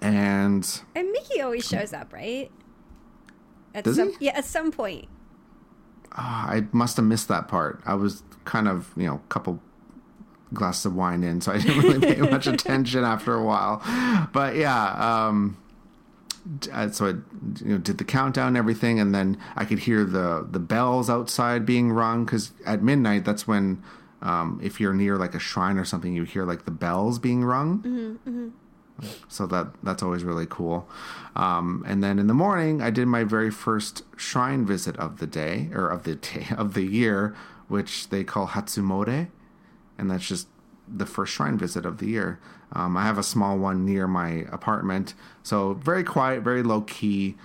and 0.00 0.80
And 0.94 1.10
Mickey 1.12 1.40
always 1.40 1.66
shows 1.66 1.94
up, 1.94 2.12
right? 2.12 2.50
At 3.74 3.84
Does 3.84 3.96
some, 3.96 4.10
he? 4.18 4.26
Yeah, 4.26 4.36
at 4.36 4.44
some 4.44 4.70
point. 4.70 5.08
ah, 6.12 6.46
i 6.50 6.64
must 6.72 6.96
have 6.96 7.06
missed 7.06 7.28
that 7.28 7.48
part 7.48 7.80
i 7.86 7.94
was 7.94 8.22
kind 8.44 8.68
of 8.68 8.92
you 8.96 9.06
know 9.06 9.14
a 9.14 9.28
couple 9.28 9.60
glasses 10.52 10.86
of 10.86 10.94
wine 10.94 11.22
in 11.24 11.40
so 11.40 11.50
i 11.52 11.58
didn't 11.58 11.82
really 11.82 12.00
pay 12.14 12.20
much 12.20 12.46
attention 12.54 13.02
after 13.02 13.34
a 13.34 13.42
while 13.42 13.82
but 14.32 14.54
yeah 14.56 14.92
um 15.26 15.56
so 16.92 17.06
I 17.06 17.08
you 17.64 17.72
know, 17.72 17.78
did 17.78 17.98
the 17.98 18.04
countdown 18.04 18.48
and 18.48 18.56
everything, 18.56 19.00
and 19.00 19.14
then 19.14 19.38
I 19.56 19.64
could 19.64 19.80
hear 19.80 20.04
the 20.04 20.46
the 20.48 20.58
bells 20.58 21.08
outside 21.08 21.64
being 21.64 21.90
rung 21.90 22.24
because 22.24 22.52
at 22.66 22.82
midnight 22.82 23.24
that's 23.24 23.46
when, 23.46 23.82
um, 24.22 24.60
if 24.62 24.80
you're 24.80 24.94
near 24.94 25.16
like 25.16 25.34
a 25.34 25.38
shrine 25.38 25.78
or 25.78 25.84
something, 25.84 26.14
you 26.14 26.24
hear 26.24 26.44
like 26.44 26.64
the 26.64 26.70
bells 26.70 27.18
being 27.18 27.44
rung. 27.44 27.82
So 29.28 29.46
that 29.46 29.68
that's 29.82 30.02
always 30.02 30.22
really 30.22 30.46
cool. 30.48 30.88
Um, 31.34 31.82
and 31.86 32.02
then 32.02 32.18
in 32.18 32.26
the 32.26 32.34
morning, 32.34 32.80
I 32.80 32.90
did 32.90 33.06
my 33.06 33.24
very 33.24 33.50
first 33.50 34.02
shrine 34.16 34.64
visit 34.64 34.96
of 34.98 35.18
the 35.18 35.26
day 35.26 35.70
or 35.74 35.88
of 35.88 36.04
the 36.04 36.16
day 36.16 36.46
of 36.56 36.74
the 36.74 36.84
year, 36.84 37.34
which 37.68 38.10
they 38.10 38.22
call 38.22 38.48
Hatsumode, 38.48 39.28
and 39.98 40.10
that's 40.10 40.28
just 40.28 40.48
the 40.88 41.06
first 41.06 41.32
shrine 41.32 41.58
visit 41.58 41.86
of 41.86 41.98
the 41.98 42.06
year. 42.06 42.40
Um, 42.72 42.96
I 42.96 43.04
have 43.04 43.18
a 43.18 43.22
small 43.22 43.58
one 43.58 43.84
near 43.84 44.06
my 44.06 44.46
apartment, 44.50 45.14
so 45.42 45.74
very 45.74 46.04
quiet, 46.04 46.42
very 46.42 46.62
low 46.62 46.82
key. 46.82 47.36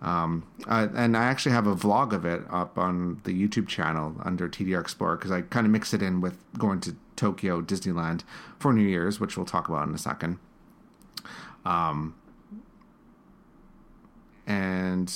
Um, 0.00 0.46
uh, 0.68 0.88
and 0.94 1.16
I 1.16 1.24
actually 1.24 1.52
have 1.52 1.66
a 1.66 1.74
vlog 1.74 2.12
of 2.12 2.24
it 2.24 2.42
up 2.50 2.78
on 2.78 3.20
the 3.24 3.32
YouTube 3.32 3.66
channel 3.66 4.14
under 4.24 4.48
TDR 4.48 4.80
Explorer 4.80 5.16
because 5.16 5.32
I 5.32 5.40
kind 5.42 5.66
of 5.66 5.72
mix 5.72 5.92
it 5.92 6.02
in 6.02 6.20
with 6.20 6.38
going 6.56 6.80
to 6.82 6.94
Tokyo 7.16 7.60
Disneyland 7.60 8.22
for 8.60 8.72
New 8.72 8.86
Year's, 8.86 9.18
which 9.18 9.36
we'll 9.36 9.46
talk 9.46 9.68
about 9.68 9.88
in 9.88 9.94
a 9.94 9.98
second. 9.98 10.38
Um, 11.64 12.14
and 14.46 15.12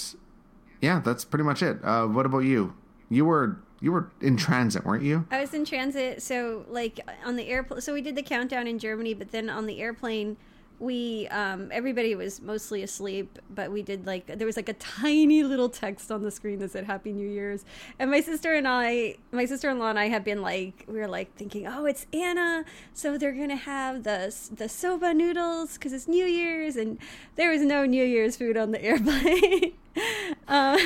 yeah, 0.81 1.01
that's 1.01 1.25
pretty 1.25 1.45
much 1.45 1.63
it. 1.63 1.79
Uh, 1.85 2.07
what 2.07 2.27
about 2.27 2.41
you? 2.41 2.75
You 3.09 3.25
were 3.25 3.61
you 3.83 3.91
were 3.91 4.09
in 4.21 4.37
transit, 4.37 4.85
weren't 4.85 5.03
you? 5.03 5.27
I 5.31 5.41
was 5.41 5.53
in 5.53 5.65
transit, 5.65 6.23
so 6.23 6.65
like 6.69 7.01
on 7.25 7.35
the 7.35 7.49
airplane. 7.49 7.81
So 7.81 7.93
we 7.93 8.01
did 8.01 8.15
the 8.15 8.23
countdown 8.23 8.69
in 8.69 8.79
Germany, 8.79 9.13
but 9.13 9.33
then 9.33 9.51
on 9.51 9.67
the 9.67 9.83
airplane, 9.83 10.37
we 10.79 11.27
um, 11.29 11.69
everybody 11.73 12.15
was 12.15 12.41
mostly 12.41 12.85
asleep, 12.85 13.41
but 13.51 13.73
we 13.73 13.83
did 13.83 14.07
like 14.07 14.27
there 14.27 14.47
was 14.47 14.57
like 14.57 14.69
a 14.69 14.75
tiny 14.75 15.43
little 15.43 15.69
text 15.69 16.13
on 16.13 16.23
the 16.23 16.31
screen 16.31 16.61
that 16.61 16.71
said 16.71 16.85
Happy 16.85 17.13
New 17.13 17.29
Year's, 17.29 17.65
and 17.99 18.09
my 18.09 18.21
sister 18.21 18.55
and 18.55 18.69
I, 18.69 19.17
my 19.33 19.47
sister 19.47 19.69
in 19.69 19.81
law 19.81 19.91
and 19.91 19.99
I, 19.99 20.09
have 20.09 20.25
been 20.25 20.43
like 20.43 20.85
we 20.87 20.99
were 20.99 21.09
like 21.09 21.35
thinking, 21.35 21.67
oh, 21.67 21.85
it's 21.85 22.07
ANA, 22.13 22.65
so 22.95 23.19
they're 23.19 23.33
gonna 23.33 23.57
have 23.57 24.05
the 24.05 24.33
the 24.55 24.69
soba 24.69 25.13
noodles 25.13 25.75
because 25.75 25.93
it's 25.93 26.07
New 26.07 26.27
Year's, 26.27 26.77
and 26.77 26.99
there 27.35 27.51
was 27.51 27.63
no 27.63 27.85
New 27.85 28.05
Year's 28.05 28.37
food 28.37 28.57
on 28.57 28.71
the 28.71 28.83
airplane. 28.85 29.75
uh, 30.49 30.79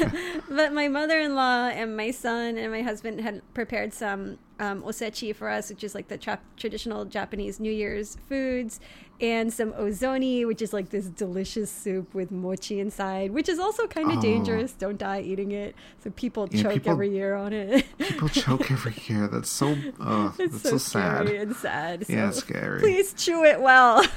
but 0.51 0.73
my 0.73 0.89
mother-in-law 0.89 1.69
and 1.69 1.97
my 1.97 2.11
son 2.11 2.59
and 2.59 2.73
my 2.73 2.83
husband 2.83 3.21
had 3.21 3.41
prepared 3.55 3.93
some 3.95 4.39
um, 4.59 4.83
osechi 4.83 5.35
for 5.35 5.49
us, 5.49 5.71
which 5.71 5.85
is 5.85 5.95
like 5.95 6.09
the 6.09 6.19
tra- 6.19 6.41
traditional 6.57 7.05
Japanese 7.05 7.61
New 7.61 7.71
Year's 7.73 8.17
foods, 8.29 8.81
and 9.21 9.53
some 9.53 9.73
ozoni, 9.75 10.47
which 10.47 10.61
is 10.61 10.73
like 10.73 10.91
this 10.91 11.07
delicious 11.07 11.71
soup 11.71 12.15
with 12.15 12.31
mochi 12.31 12.81
inside, 12.81 13.31
which 13.33 13.49
is 13.49 13.59
also 13.59 13.87
kind 13.87 14.11
of 14.11 14.19
Oh. 14.19 14.23
dangerous. 14.23 14.73
Don't 14.73 14.99
die 14.99 15.21
eating 15.21 15.53
it. 15.53 15.75
So 16.03 16.11
people 16.11 16.49
Yeah, 16.51 16.63
choke 16.63 16.73
people- 16.73 16.93
every 16.93 17.11
year 17.11 17.35
on 17.35 17.53
it. 17.53 17.85
People 17.99 18.29
choke 18.29 18.71
every 18.71 18.95
year. 19.07 19.29
That's 19.29 19.49
so 19.51 19.77
oh, 20.01 20.35
it's 20.39 20.53
that's 20.55 20.63
so, 20.63 20.71
so, 20.71 20.79
sad. 20.79 21.27
scary 21.27 21.39
and 21.39 21.57
sad. 21.57 22.05
Yeah, 22.09 22.31
scary. 22.31 22.81
Please 22.81 23.13
chew 23.15 23.45
it 23.45 23.61
well. 23.61 24.05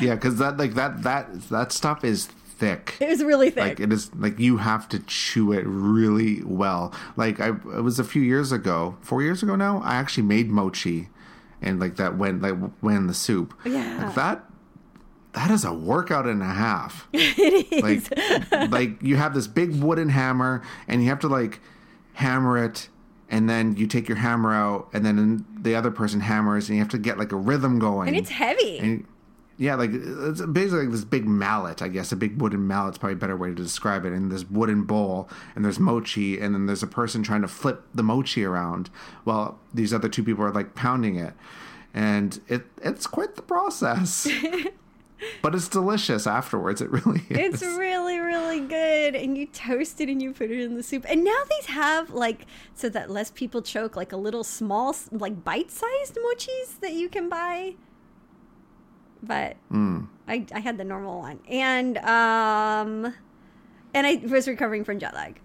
Yeah, 0.00 0.14
because 0.14 0.36
that 0.38 0.56
like 0.56 0.74
that 0.74 1.02
that 1.02 1.48
that 1.48 1.72
stuff 1.72 2.04
is 2.04 2.28
thick. 2.58 2.96
it 3.00 3.08
was 3.08 3.22
really 3.22 3.50
thick. 3.50 3.62
Like 3.62 3.80
it 3.80 3.92
is 3.92 4.14
like 4.14 4.38
you 4.38 4.58
have 4.58 4.88
to 4.90 4.98
chew 5.00 5.52
it 5.52 5.64
really 5.66 6.42
well. 6.44 6.92
Like 7.16 7.40
I 7.40 7.48
it 7.48 7.82
was 7.82 7.98
a 7.98 8.04
few 8.04 8.22
years 8.22 8.52
ago, 8.52 8.96
four 9.00 9.22
years 9.22 9.42
ago 9.42 9.56
now. 9.56 9.80
I 9.84 9.94
actually 9.96 10.24
made 10.24 10.48
mochi, 10.50 11.08
and 11.60 11.80
like 11.80 11.96
that 11.96 12.16
went 12.16 12.42
like 12.42 12.54
went 12.82 12.96
in 12.98 13.06
the 13.06 13.14
soup. 13.14 13.54
Yeah. 13.64 14.04
like 14.06 14.14
that. 14.14 14.44
That 15.32 15.50
is 15.50 15.64
a 15.64 15.72
workout 15.74 16.26
and 16.28 16.40
a 16.42 16.46
half. 16.46 17.08
it 17.12 17.72
is. 17.72 17.82
Like 18.10 18.70
like 18.70 19.02
you 19.02 19.16
have 19.16 19.34
this 19.34 19.48
big 19.48 19.82
wooden 19.82 20.10
hammer, 20.10 20.62
and 20.86 21.02
you 21.02 21.08
have 21.08 21.20
to 21.20 21.28
like 21.28 21.60
hammer 22.14 22.56
it. 22.64 22.88
And 23.30 23.48
then 23.48 23.74
you 23.76 23.86
take 23.88 24.06
your 24.06 24.18
hammer 24.18 24.52
out, 24.54 24.88
and 24.92 25.04
then 25.04 25.44
the 25.60 25.74
other 25.74 25.90
person 25.90 26.20
hammers, 26.20 26.68
and 26.68 26.76
you 26.76 26.82
have 26.82 26.90
to 26.92 26.98
get 26.98 27.18
like 27.18 27.32
a 27.32 27.36
rhythm 27.36 27.78
going. 27.80 28.06
and 28.08 28.16
it's 28.16 28.30
heavy. 28.30 28.78
And 28.78 29.06
yeah, 29.56 29.76
like 29.76 29.90
it's 29.92 30.40
basically 30.40 30.80
like 30.80 30.90
this 30.90 31.04
big 31.04 31.26
mallet, 31.26 31.80
I 31.80 31.88
guess. 31.88 32.10
A 32.10 32.16
big 32.16 32.40
wooden 32.40 32.66
mallet's 32.66 32.98
probably 32.98 33.14
a 33.14 33.18
better 33.18 33.36
way 33.36 33.50
to 33.50 33.54
describe 33.54 34.04
it. 34.04 34.12
And 34.12 34.30
this 34.30 34.44
wooden 34.50 34.82
bowl, 34.82 35.28
and 35.54 35.64
there's 35.64 35.78
mochi, 35.78 36.40
and 36.40 36.54
then 36.54 36.66
there's 36.66 36.82
a 36.82 36.88
person 36.88 37.22
trying 37.22 37.42
to 37.42 37.48
flip 37.48 37.82
the 37.94 38.02
mochi 38.02 38.44
around 38.44 38.90
while 39.22 39.58
these 39.72 39.94
other 39.94 40.08
two 40.08 40.24
people 40.24 40.44
are 40.44 40.52
like 40.52 40.74
pounding 40.74 41.16
it. 41.16 41.34
And 41.92 42.40
it 42.48 42.64
it's 42.82 43.06
quite 43.06 43.36
the 43.36 43.42
process. 43.42 44.26
but 45.42 45.54
it's 45.54 45.68
delicious 45.68 46.26
afterwards. 46.26 46.80
It 46.80 46.90
really 46.90 47.22
is. 47.30 47.62
It's 47.62 47.62
really, 47.62 48.18
really 48.18 48.60
good. 48.60 49.14
And 49.14 49.38
you 49.38 49.46
toast 49.46 50.00
it 50.00 50.08
and 50.08 50.20
you 50.20 50.32
put 50.32 50.50
it 50.50 50.60
in 50.60 50.74
the 50.74 50.82
soup. 50.82 51.06
And 51.08 51.22
now 51.22 51.42
these 51.48 51.66
have, 51.66 52.10
like, 52.10 52.46
so 52.74 52.88
that 52.88 53.10
less 53.10 53.30
people 53.30 53.62
choke, 53.62 53.94
like 53.94 54.12
a 54.12 54.16
little 54.16 54.42
small, 54.44 54.96
like 55.12 55.44
bite 55.44 55.70
sized 55.70 56.16
mochis 56.16 56.80
that 56.80 56.94
you 56.94 57.08
can 57.08 57.28
buy. 57.28 57.74
But 59.24 59.56
Mm. 59.72 60.08
I, 60.28 60.46
I 60.54 60.60
had 60.60 60.78
the 60.78 60.84
normal 60.84 61.18
one. 61.18 61.40
And, 61.48 61.98
um, 61.98 63.14
and 63.92 64.06
I 64.06 64.22
was 64.28 64.46
recovering 64.48 64.84
from 64.84 64.98
jet 64.98 65.14
lag. 65.14 65.40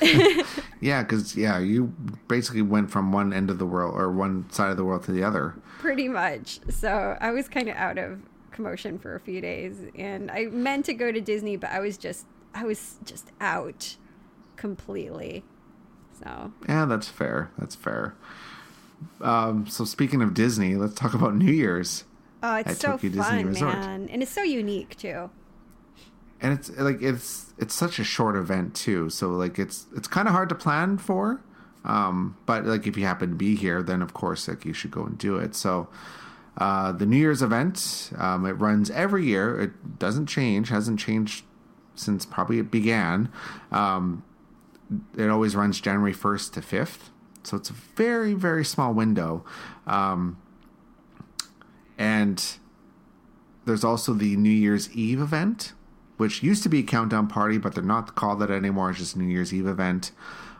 Yeah, 0.80 1.02
because 1.02 1.36
yeah, 1.36 1.58
you 1.58 1.92
basically 2.28 2.62
went 2.62 2.88
from 2.92 3.10
one 3.10 3.32
end 3.32 3.50
of 3.50 3.58
the 3.58 3.66
world 3.66 3.96
or 3.96 4.12
one 4.12 4.48
side 4.52 4.70
of 4.70 4.76
the 4.76 4.84
world 4.84 5.02
to 5.04 5.10
the 5.12 5.24
other. 5.24 5.56
Pretty 5.80 6.06
much. 6.06 6.60
So 6.70 7.16
I 7.20 7.32
was 7.32 7.48
kind 7.48 7.68
of 7.68 7.74
out 7.74 7.98
of 7.98 8.20
commotion 8.52 8.96
for 8.96 9.16
a 9.16 9.20
few 9.20 9.40
days. 9.40 9.76
And 9.96 10.30
I 10.30 10.44
meant 10.46 10.84
to 10.86 10.94
go 10.94 11.10
to 11.10 11.20
Disney, 11.20 11.56
but 11.56 11.70
I 11.70 11.80
was 11.80 11.98
just, 11.98 12.26
I 12.54 12.64
was 12.64 12.98
just 13.04 13.32
out 13.40 13.96
completely. 14.54 15.42
So. 16.22 16.52
Yeah, 16.68 16.84
that's 16.84 17.08
fair. 17.08 17.50
That's 17.58 17.74
fair. 17.74 18.14
Um, 19.20 19.66
so 19.66 19.84
speaking 19.84 20.22
of 20.22 20.34
Disney, 20.34 20.76
let's 20.76 20.94
talk 20.94 21.12
about 21.14 21.34
New 21.34 21.50
Year's. 21.52 22.04
Oh, 22.42 22.54
it's 22.56 22.70
at 22.70 22.76
so 22.76 22.88
Tokyo 22.92 23.10
Disney 23.10 23.22
fun, 23.22 23.46
Resort. 23.46 23.72
man, 23.74 24.08
and 24.10 24.22
it's 24.22 24.30
so 24.32 24.42
unique 24.42 24.96
too. 24.96 25.30
and 26.40 26.52
it's 26.58 26.70
like 26.78 27.02
it's 27.02 27.52
it's 27.58 27.74
such 27.74 27.98
a 27.98 28.04
short 28.04 28.36
event 28.36 28.74
too 28.74 29.10
so 29.10 29.30
like 29.30 29.58
it's 29.58 29.86
it's 29.96 30.06
kind 30.06 30.28
of 30.28 30.34
hard 30.34 30.48
to 30.48 30.54
plan 30.54 30.96
for 30.98 31.40
um 31.84 32.36
but 32.46 32.64
like 32.64 32.86
if 32.86 32.96
you 32.96 33.04
happen 33.04 33.30
to 33.30 33.34
be 33.34 33.56
here 33.56 33.82
then 33.82 34.00
of 34.02 34.14
course 34.14 34.46
like 34.46 34.64
you 34.64 34.72
should 34.72 34.92
go 34.92 35.02
and 35.02 35.18
do 35.18 35.36
it 35.36 35.56
so 35.56 35.88
uh 36.58 36.92
the 36.92 37.04
new 37.06 37.16
year's 37.16 37.42
event 37.42 38.12
um 38.18 38.46
it 38.46 38.52
runs 38.52 38.88
every 38.90 39.24
year 39.26 39.58
it 39.60 39.98
doesn't 39.98 40.26
change 40.26 40.68
hasn't 40.68 41.00
changed 41.00 41.44
since 41.96 42.24
probably 42.24 42.60
it 42.60 42.70
began 42.70 43.28
um 43.72 44.22
it 45.16 45.28
always 45.28 45.56
runs 45.56 45.80
january 45.80 46.14
1st 46.14 46.52
to 46.52 46.60
5th 46.60 47.10
So 47.42 47.56
it's 47.56 47.70
a 47.70 47.74
very, 47.96 48.34
very 48.34 48.64
small 48.64 48.92
window. 48.94 49.42
Um, 49.86 50.36
and 51.98 52.58
there's 53.66 53.84
also 53.84 54.14
the 54.14 54.36
New 54.36 54.50
Year's 54.50 54.90
Eve 54.92 55.20
event, 55.20 55.74
which 56.16 56.42
used 56.42 56.62
to 56.62 56.68
be 56.68 56.80
a 56.80 56.82
countdown 56.82 57.26
party, 57.26 57.58
but 57.58 57.74
they're 57.74 57.84
not 57.84 58.14
called 58.14 58.40
that 58.40 58.50
anymore. 58.50 58.90
It's 58.90 58.98
just 59.00 59.16
New 59.16 59.26
Year's 59.26 59.52
Eve 59.52 59.66
event. 59.66 60.12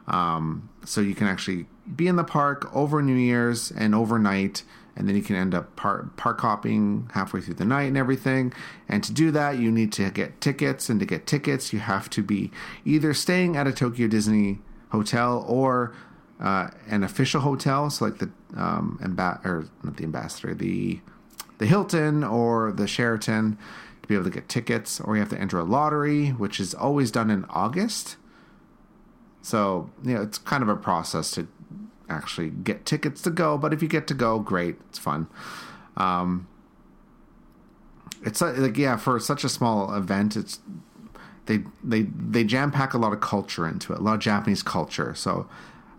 Um, 0.07 0.69
so 0.85 1.01
you 1.01 1.15
can 1.15 1.27
actually 1.27 1.67
be 1.95 2.07
in 2.07 2.17
the 2.17 2.25
park 2.25 2.75
over 2.75 3.03
New 3.03 3.15
Year's 3.15 3.71
and 3.71 3.95
overnight, 3.95 4.63
and 4.97 5.09
then 5.09 5.15
you 5.15 5.23
can 5.23 5.37
end 5.37 5.55
up 5.55 5.77
park, 5.77 6.17
park 6.17 6.41
hopping 6.41 7.11
halfway 7.15 7.41
through 7.41 7.55
the 7.55 7.65
night 7.65 7.85
and 7.85 7.97
everything. 7.97 8.53
And 8.89 9.05
to 9.05 9.13
do 9.13 9.31
that, 9.31 9.59
you 9.59 9.71
need 9.71 9.93
to 9.93 10.11
get 10.11 10.41
tickets, 10.41 10.89
and 10.89 10.99
to 11.01 11.07
get 11.07 11.27
tickets, 11.27 11.73
you 11.73 11.79
have 11.79 12.11
to 12.11 12.23
be 12.23 12.51
either 12.85 13.15
staying 13.15 13.57
at 13.57 13.67
a 13.67 13.73
Tokyo 13.73 14.09
Disney 14.09 14.59
hotel 14.91 15.45
or 15.47 15.95
uh, 16.41 16.69
an 16.89 17.05
official 17.05 17.41
hotel, 17.43 17.91
so 17.91 18.05
like 18.07 18.19
the 18.19 18.31
um, 18.57 18.99
or 19.45 19.67
not 19.83 19.97
the 19.97 20.05
ambassador, 20.05 20.55
the 20.55 21.01
the 21.59 21.67
Hilton 21.67 22.25
or 22.25 22.73
the 22.73 22.87
Sheraton 22.87 23.59
to 24.03 24.09
be 24.09 24.15
able 24.15 24.25
to 24.25 24.31
get 24.31 24.49
tickets, 24.49 25.01
or 25.01 25.15
you 25.15 25.21
have 25.21 25.31
to 25.31 25.41
enter 25.41 25.59
a 25.59 25.65
lottery, 25.65 26.31
which 26.31 26.59
is 26.61 26.75
always 26.75 27.11
done 27.11 27.31
in 27.31 27.45
August. 27.51 28.17
So, 29.43 29.91
you 30.05 30.15
know, 30.15 30.23
it's 30.23 30.39
kind 30.39 30.63
of 30.63 30.69
a 30.69 30.77
process 30.77 31.31
to 31.33 31.49
actually 32.09 32.51
get 32.51 32.87
tickets 32.87 33.23
to 33.23 33.31
go, 33.31 33.59
but 33.59 33.73
if 33.73 33.83
you 33.83 33.89
get 33.89 34.07
to 34.09 34.15
go, 34.15 34.39
great, 34.39 34.77
it's 34.89 34.99
fun. 34.99 35.29
Um, 35.97 36.49
it's 38.25 38.41
like, 38.41 38.77
yeah, 38.77 38.97
for 38.97 39.21
such 39.21 39.45
a 39.45 39.49
small 39.49 39.95
event, 39.95 40.37
it's 40.37 40.61
they 41.47 41.65
they 41.83 42.03
they 42.03 42.45
jam 42.45 42.71
pack 42.71 42.95
a 42.95 42.99
lot 42.99 43.13
of 43.13 43.21
culture 43.21 43.67
into 43.67 43.93
it, 43.93 44.01
a 44.01 44.03
lot 44.03 44.15
of 44.15 44.21
Japanese 44.21 44.63
culture. 44.63 45.15
So, 45.15 45.49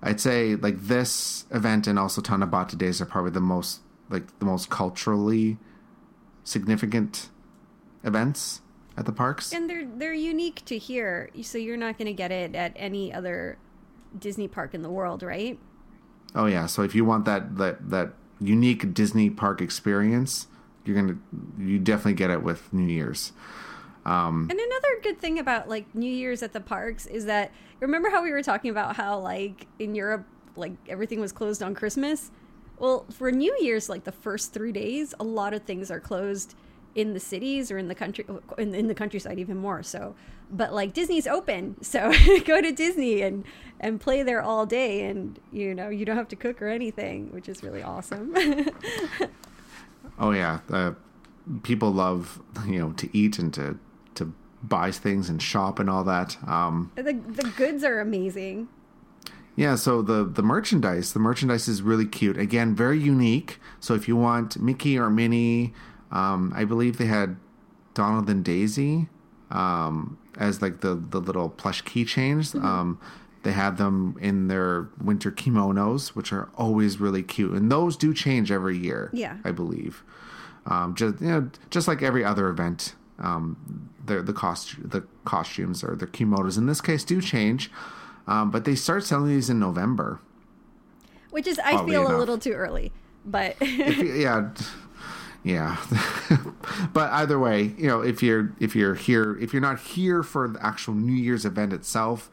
I'd 0.01 0.19
say 0.19 0.55
like 0.55 0.79
this 0.81 1.45
event 1.51 1.87
and 1.87 1.97
also 1.97 2.21
Tanabata 2.21 2.77
Days 2.77 3.01
are 3.01 3.05
probably 3.05 3.31
the 3.31 3.41
most 3.41 3.81
like 4.09 4.39
the 4.39 4.45
most 4.45 4.69
culturally 4.69 5.57
significant 6.43 7.29
events 8.03 8.61
at 8.97 9.05
the 9.05 9.11
parks. 9.11 9.53
And 9.53 9.69
they're 9.69 9.85
they're 9.85 10.13
unique 10.13 10.63
to 10.65 10.77
here, 10.77 11.29
so 11.41 11.57
you're 11.57 11.77
not 11.77 11.97
going 11.97 12.07
to 12.07 12.13
get 12.13 12.31
it 12.31 12.55
at 12.55 12.73
any 12.75 13.13
other 13.13 13.57
Disney 14.17 14.47
park 14.47 14.73
in 14.73 14.81
the 14.81 14.89
world, 14.89 15.23
right? 15.23 15.59
Oh 16.35 16.45
yeah, 16.45 16.65
so 16.65 16.83
if 16.83 16.93
you 16.93 17.05
want 17.05 17.25
that 17.25 17.57
that 17.57 17.89
that 17.89 18.13
unique 18.39 18.93
Disney 18.93 19.29
park 19.29 19.61
experience, 19.61 20.47
you're 20.85 20.95
gonna 20.95 21.17
you 21.57 21.79
definitely 21.79 22.13
get 22.13 22.29
it 22.29 22.43
with 22.43 22.71
New 22.73 22.91
Year's. 22.91 23.31
Um, 24.05 24.47
and 24.49 24.59
another 24.59 25.01
good 25.03 25.19
thing 25.19 25.39
about 25.39 25.69
like 25.69 25.93
New 25.93 26.11
Year's 26.11 26.41
at 26.41 26.53
the 26.53 26.61
parks 26.61 27.05
is 27.05 27.25
that 27.25 27.51
remember 27.79 28.09
how 28.09 28.23
we 28.23 28.31
were 28.31 28.43
talking 28.43 28.71
about 28.71 28.95
how 28.95 29.19
like 29.19 29.67
in 29.77 29.95
Europe 29.95 30.25
like 30.55 30.73
everything 30.87 31.19
was 31.19 31.31
closed 31.31 31.63
on 31.63 31.73
Christmas. 31.73 32.31
Well, 32.79 33.05
for 33.11 33.31
New 33.31 33.55
Year's, 33.59 33.89
like 33.89 34.05
the 34.05 34.11
first 34.11 34.53
three 34.53 34.71
days, 34.71 35.13
a 35.19 35.23
lot 35.23 35.53
of 35.53 35.63
things 35.63 35.91
are 35.91 35.99
closed 35.99 36.55
in 36.95 37.13
the 37.13 37.19
cities 37.19 37.71
or 37.71 37.77
in 37.77 37.87
the 37.87 37.95
country, 37.95 38.25
in, 38.57 38.73
in 38.73 38.87
the 38.87 38.95
countryside 38.95 39.37
even 39.37 39.57
more. 39.57 39.83
So, 39.83 40.15
but 40.51 40.73
like 40.73 40.93
Disney's 40.93 41.27
open, 41.27 41.75
so 41.83 42.11
go 42.45 42.61
to 42.61 42.71
Disney 42.71 43.21
and 43.21 43.43
and 43.81 43.99
play 43.99 44.23
there 44.23 44.41
all 44.41 44.65
day, 44.65 45.03
and 45.05 45.39
you 45.51 45.73
know 45.75 45.89
you 45.89 46.05
don't 46.05 46.17
have 46.17 46.27
to 46.29 46.35
cook 46.35 46.61
or 46.61 46.67
anything, 46.67 47.31
which 47.31 47.47
is 47.47 47.63
really 47.63 47.83
awesome. 47.83 48.35
oh 50.19 50.31
yeah, 50.31 50.59
uh, 50.71 50.93
people 51.63 51.91
love 51.91 52.41
you 52.65 52.79
know 52.79 52.91
to 52.93 53.09
eat 53.17 53.39
and 53.39 53.53
to 53.53 53.77
to 54.15 54.33
buy 54.63 54.91
things 54.91 55.29
and 55.29 55.41
shop 55.41 55.79
and 55.79 55.89
all 55.89 56.03
that. 56.03 56.37
Um, 56.47 56.91
the 56.95 57.03
the 57.13 57.51
goods 57.55 57.83
are 57.83 57.99
amazing. 57.99 58.69
Yeah, 59.59 59.75
so 59.75 60.01
the 60.01 60.23
the 60.23 60.41
merchandise, 60.41 61.11
the 61.11 61.19
merchandise 61.19 61.67
is 61.67 61.81
really 61.81 62.05
cute. 62.05 62.37
Again, 62.37 62.73
very 62.73 62.97
unique. 62.97 63.59
So 63.81 63.93
if 63.93 64.07
you 64.07 64.15
want 64.15 64.57
Mickey 64.57 64.97
or 64.97 65.09
Minnie, 65.09 65.73
um, 66.13 66.53
I 66.55 66.63
believe 66.63 66.97
they 66.97 67.07
had 67.07 67.35
Donald 67.93 68.29
and 68.29 68.41
Daisy 68.41 69.09
um, 69.51 70.17
as 70.37 70.61
like 70.61 70.79
the 70.79 70.95
the 70.95 71.19
little 71.19 71.49
plush 71.49 71.83
keychains. 71.83 72.55
Mm-hmm. 72.55 72.65
Um, 72.65 72.99
they 73.43 73.51
had 73.51 73.75
them 73.75 74.17
in 74.21 74.47
their 74.47 74.87
winter 75.03 75.29
kimonos, 75.29 76.15
which 76.15 76.31
are 76.31 76.47
always 76.55 77.01
really 77.01 77.21
cute, 77.21 77.51
and 77.51 77.69
those 77.69 77.97
do 77.97 78.13
change 78.13 78.53
every 78.53 78.77
year. 78.77 79.09
Yeah, 79.11 79.39
I 79.43 79.51
believe. 79.51 80.05
Um, 80.67 80.95
just 80.95 81.19
you 81.19 81.27
know, 81.27 81.51
just 81.69 81.85
like 81.85 82.01
every 82.01 82.23
other 82.23 82.47
event, 82.47 82.95
um, 83.17 83.89
the 84.05 84.21
the 84.21 84.31
cost 84.31 84.89
the 84.89 85.01
costumes 85.25 85.83
or 85.83 85.97
the 85.97 86.07
kimonos 86.07 86.57
in 86.57 86.65
this 86.65 86.79
case 86.79 87.03
do 87.03 87.19
change. 87.19 87.69
Um, 88.29 88.51
but 88.51 88.63
they 88.63 88.75
start 88.75 89.03
selling 89.03 89.27
these 89.27 89.49
in 89.49 89.59
November, 89.59 90.21
which 91.31 91.47
is 91.47 91.57
I 91.57 91.83
feel 91.83 92.01
enough. 92.01 92.13
a 92.13 92.17
little 92.17 92.37
too 92.37 92.51
early. 92.51 92.93
But 93.25 93.59
you, 93.59 94.13
yeah, 94.21 94.51
yeah. 95.43 95.77
but 96.93 97.11
either 97.11 97.39
way, 97.39 97.73
you 97.75 97.87
know, 97.87 98.01
if 98.01 98.21
you're 98.21 98.53
if 98.59 98.75
you're 98.75 98.93
here, 98.93 99.35
if 99.39 99.51
you're 99.51 99.63
not 99.63 99.79
here 99.79 100.21
for 100.21 100.47
the 100.47 100.63
actual 100.63 100.93
New 100.93 101.11
Year's 101.11 101.43
event 101.43 101.73
itself, 101.73 102.29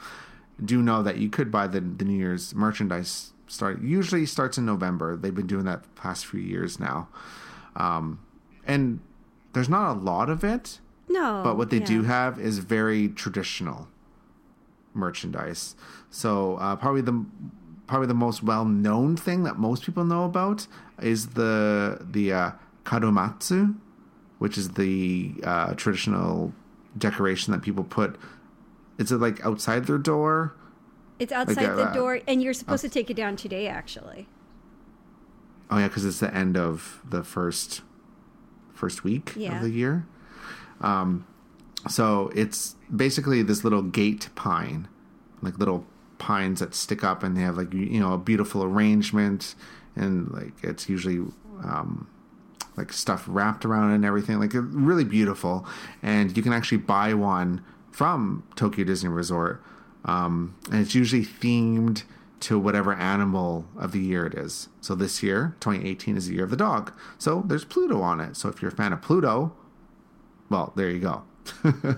do 0.62 0.82
know 0.82 1.02
that 1.02 1.16
you 1.16 1.30
could 1.30 1.50
buy 1.50 1.66
the 1.66 1.80
the 1.80 2.04
New 2.04 2.18
Year's 2.18 2.54
merchandise. 2.54 3.32
Start 3.46 3.80
usually 3.80 4.26
starts 4.26 4.58
in 4.58 4.66
November. 4.66 5.16
They've 5.16 5.34
been 5.34 5.46
doing 5.46 5.64
that 5.64 5.82
the 5.84 5.88
past 5.90 6.26
few 6.26 6.40
years 6.40 6.78
now, 6.78 7.08
um, 7.74 8.18
and 8.66 9.00
there's 9.54 9.70
not 9.70 9.92
a 9.92 9.98
lot 9.98 10.28
of 10.28 10.44
it. 10.44 10.78
No, 11.08 11.40
but 11.42 11.56
what 11.56 11.70
they 11.70 11.78
yeah. 11.78 11.86
do 11.86 12.02
have 12.02 12.38
is 12.38 12.58
very 12.58 13.08
traditional 13.08 13.88
merchandise. 14.96 15.76
So 16.10 16.56
uh, 16.56 16.76
probably 16.76 17.02
the 17.02 17.24
probably 17.86 18.08
the 18.08 18.14
most 18.14 18.42
well 18.42 18.64
known 18.64 19.16
thing 19.16 19.44
that 19.44 19.58
most 19.58 19.84
people 19.84 20.04
know 20.04 20.24
about 20.24 20.66
is 21.00 21.28
the 21.28 21.98
the 22.10 22.32
uh, 22.32 22.50
kadomatsu, 22.84 23.76
which 24.38 24.58
is 24.58 24.70
the 24.70 25.34
uh, 25.44 25.74
traditional 25.74 26.52
decoration 26.96 27.52
that 27.52 27.62
people 27.62 27.84
put. 27.84 28.16
Is 28.98 29.12
it 29.12 29.18
like 29.18 29.44
outside 29.44 29.86
their 29.86 29.98
door? 29.98 30.54
It's 31.18 31.32
outside 31.32 31.56
like 31.56 31.76
the 31.76 31.90
uh, 31.90 31.94
door, 31.94 32.20
and 32.26 32.42
you're 32.42 32.54
supposed 32.54 32.82
to 32.82 32.88
take 32.88 33.10
it 33.10 33.14
down 33.14 33.36
today, 33.36 33.68
actually. 33.68 34.28
Oh 35.70 35.78
yeah, 35.78 35.88
because 35.88 36.04
it's 36.04 36.20
the 36.20 36.34
end 36.34 36.56
of 36.56 37.00
the 37.08 37.24
first 37.24 37.82
first 38.72 39.04
week 39.04 39.32
yeah. 39.36 39.56
of 39.56 39.62
the 39.62 39.70
year. 39.70 40.06
Um, 40.80 41.26
so 41.88 42.30
it's 42.34 42.75
basically 42.94 43.42
this 43.42 43.64
little 43.64 43.82
gate 43.82 44.28
pine, 44.34 44.88
like 45.42 45.58
little 45.58 45.86
pines 46.18 46.60
that 46.60 46.74
stick 46.74 47.04
up, 47.04 47.22
and 47.22 47.36
they 47.36 47.42
have 47.42 47.56
like 47.56 47.72
you 47.72 48.00
know 48.00 48.12
a 48.12 48.18
beautiful 48.18 48.62
arrangement, 48.62 49.54
and 49.94 50.30
like 50.30 50.52
it's 50.62 50.88
usually 50.88 51.18
um, 51.64 52.08
like 52.76 52.92
stuff 52.92 53.24
wrapped 53.26 53.64
around 53.64 53.92
and 53.92 54.04
everything, 54.04 54.38
like 54.38 54.52
really 54.54 55.04
beautiful. 55.04 55.66
And 56.02 56.36
you 56.36 56.42
can 56.42 56.52
actually 56.52 56.78
buy 56.78 57.14
one 57.14 57.64
from 57.90 58.44
Tokyo 58.56 58.84
Disney 58.84 59.08
Resort, 59.08 59.62
um, 60.04 60.56
and 60.70 60.80
it's 60.80 60.94
usually 60.94 61.24
themed 61.24 62.04
to 62.38 62.58
whatever 62.58 62.92
animal 62.92 63.66
of 63.76 63.92
the 63.92 64.00
year 64.00 64.26
it 64.26 64.34
is. 64.34 64.68
So 64.80 64.94
this 64.94 65.22
year, 65.22 65.56
2018, 65.60 66.16
is 66.16 66.28
the 66.28 66.34
year 66.34 66.44
of 66.44 66.50
the 66.50 66.56
dog. 66.56 66.92
So 67.18 67.42
there's 67.46 67.64
Pluto 67.64 68.02
on 68.02 68.20
it. 68.20 68.36
So 68.36 68.48
if 68.48 68.60
you're 68.60 68.70
a 68.70 68.74
fan 68.74 68.92
of 68.92 69.00
Pluto, 69.00 69.54
well, 70.50 70.72
there 70.76 70.90
you 70.90 71.00
go. 71.00 71.22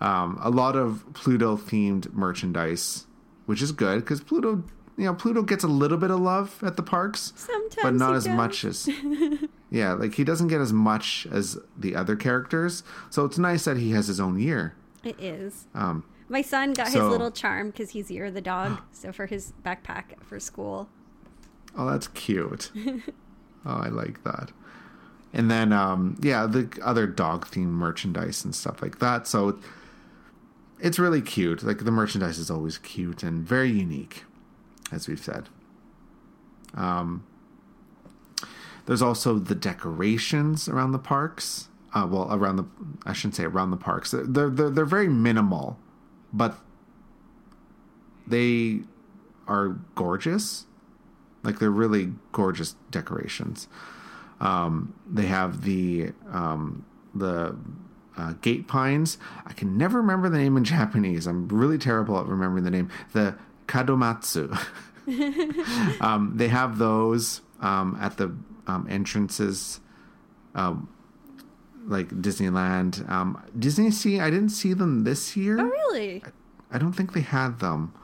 um, 0.00 0.38
a 0.42 0.50
lot 0.50 0.76
of 0.76 1.04
Pluto 1.14 1.56
themed 1.56 2.12
merchandise, 2.12 3.06
which 3.46 3.62
is 3.62 3.72
good 3.72 4.00
because 4.00 4.20
Pluto, 4.20 4.62
you 4.96 5.04
know, 5.04 5.14
Pluto 5.14 5.42
gets 5.42 5.64
a 5.64 5.68
little 5.68 5.98
bit 5.98 6.10
of 6.10 6.20
love 6.20 6.62
at 6.62 6.76
the 6.76 6.82
parks, 6.82 7.32
Sometimes 7.36 7.82
but 7.82 7.94
not 7.94 8.14
as 8.14 8.24
does. 8.24 8.34
much 8.36 8.64
as. 8.64 8.88
yeah, 9.70 9.92
like 9.92 10.14
he 10.14 10.24
doesn't 10.24 10.48
get 10.48 10.60
as 10.60 10.72
much 10.72 11.26
as 11.30 11.58
the 11.76 11.94
other 11.94 12.16
characters, 12.16 12.82
so 13.10 13.24
it's 13.24 13.38
nice 13.38 13.64
that 13.64 13.76
he 13.76 13.90
has 13.92 14.06
his 14.06 14.20
own 14.20 14.38
year. 14.38 14.74
It 15.04 15.18
is. 15.20 15.66
Um, 15.74 16.04
My 16.28 16.42
son 16.42 16.72
got 16.72 16.88
so, 16.88 17.02
his 17.02 17.10
little 17.10 17.30
charm 17.30 17.70
because 17.70 17.90
he's 17.90 18.10
Year 18.10 18.26
of 18.26 18.34
the 18.34 18.40
Dog, 18.40 18.80
so 18.92 19.12
for 19.12 19.26
his 19.26 19.52
backpack 19.64 20.22
for 20.22 20.38
school. 20.38 20.88
Oh, 21.76 21.88
that's 21.88 22.08
cute. 22.08 22.70
oh, 22.86 23.00
I 23.64 23.88
like 23.88 24.24
that 24.24 24.52
and 25.32 25.50
then 25.50 25.72
um, 25.72 26.16
yeah, 26.22 26.46
the 26.46 26.68
other 26.82 27.06
dog 27.06 27.46
themed 27.46 27.66
merchandise 27.66 28.44
and 28.44 28.54
stuff 28.54 28.80
like 28.82 28.98
that. 28.98 29.26
So 29.26 29.58
it's 30.80 30.98
really 30.98 31.22
cute. 31.22 31.62
Like 31.62 31.84
the 31.84 31.90
merchandise 31.90 32.38
is 32.38 32.50
always 32.50 32.78
cute 32.78 33.22
and 33.22 33.46
very 33.46 33.70
unique, 33.70 34.24
as 34.92 35.08
we've 35.08 35.20
said. 35.22 35.48
Um, 36.74 37.26
there's 38.86 39.02
also 39.02 39.38
the 39.38 39.54
decorations 39.54 40.68
around 40.68 40.92
the 40.92 40.98
parks. 40.98 41.68
Uh, 41.94 42.06
well, 42.08 42.28
around 42.30 42.56
the 42.56 42.66
I 43.06 43.12
shouldn't 43.12 43.36
say 43.36 43.44
around 43.44 43.70
the 43.70 43.76
parks. 43.76 44.10
They're 44.10 44.50
they're 44.50 44.70
they're 44.70 44.84
very 44.84 45.08
minimal, 45.08 45.78
but 46.32 46.58
they 48.26 48.80
are 49.46 49.78
gorgeous. 49.94 50.66
Like 51.42 51.58
they're 51.58 51.70
really 51.70 52.12
gorgeous 52.32 52.76
decorations. 52.90 53.68
Um, 54.40 54.94
they 55.10 55.26
have 55.26 55.64
the 55.64 56.12
um, 56.30 56.84
the 57.14 57.56
uh, 58.18 58.34
gate 58.42 58.66
pines. 58.66 59.16
I 59.46 59.52
can 59.52 59.78
never 59.78 59.98
remember 59.98 60.28
the 60.28 60.38
name 60.38 60.56
in 60.56 60.64
Japanese. 60.76 61.26
I'm 61.26 61.48
really 61.48 61.78
terrible 61.78 62.18
at 62.18 62.26
remembering 62.26 62.64
the 62.64 62.70
name. 62.70 62.90
The 63.12 63.36
kadomatsu. 63.66 64.58
um, 66.00 66.32
they 66.36 66.48
have 66.48 66.78
those 66.78 67.40
um, 67.60 67.96
at 68.00 68.16
the 68.16 68.34
um, 68.66 68.86
entrances, 68.90 69.80
um, 70.54 70.88
like 71.86 72.08
Disneyland. 72.08 73.08
Um, 73.08 73.42
Disney 73.58 73.90
Sea, 73.90 74.20
I 74.20 74.30
didn't 74.30 74.50
see 74.50 74.74
them 74.74 75.04
this 75.04 75.36
year. 75.36 75.58
Oh, 75.58 75.64
really? 75.64 76.22
I 76.70 76.78
don't 76.78 76.92
think 76.92 77.14
they 77.14 77.22
had 77.22 77.60
them. 77.60 77.94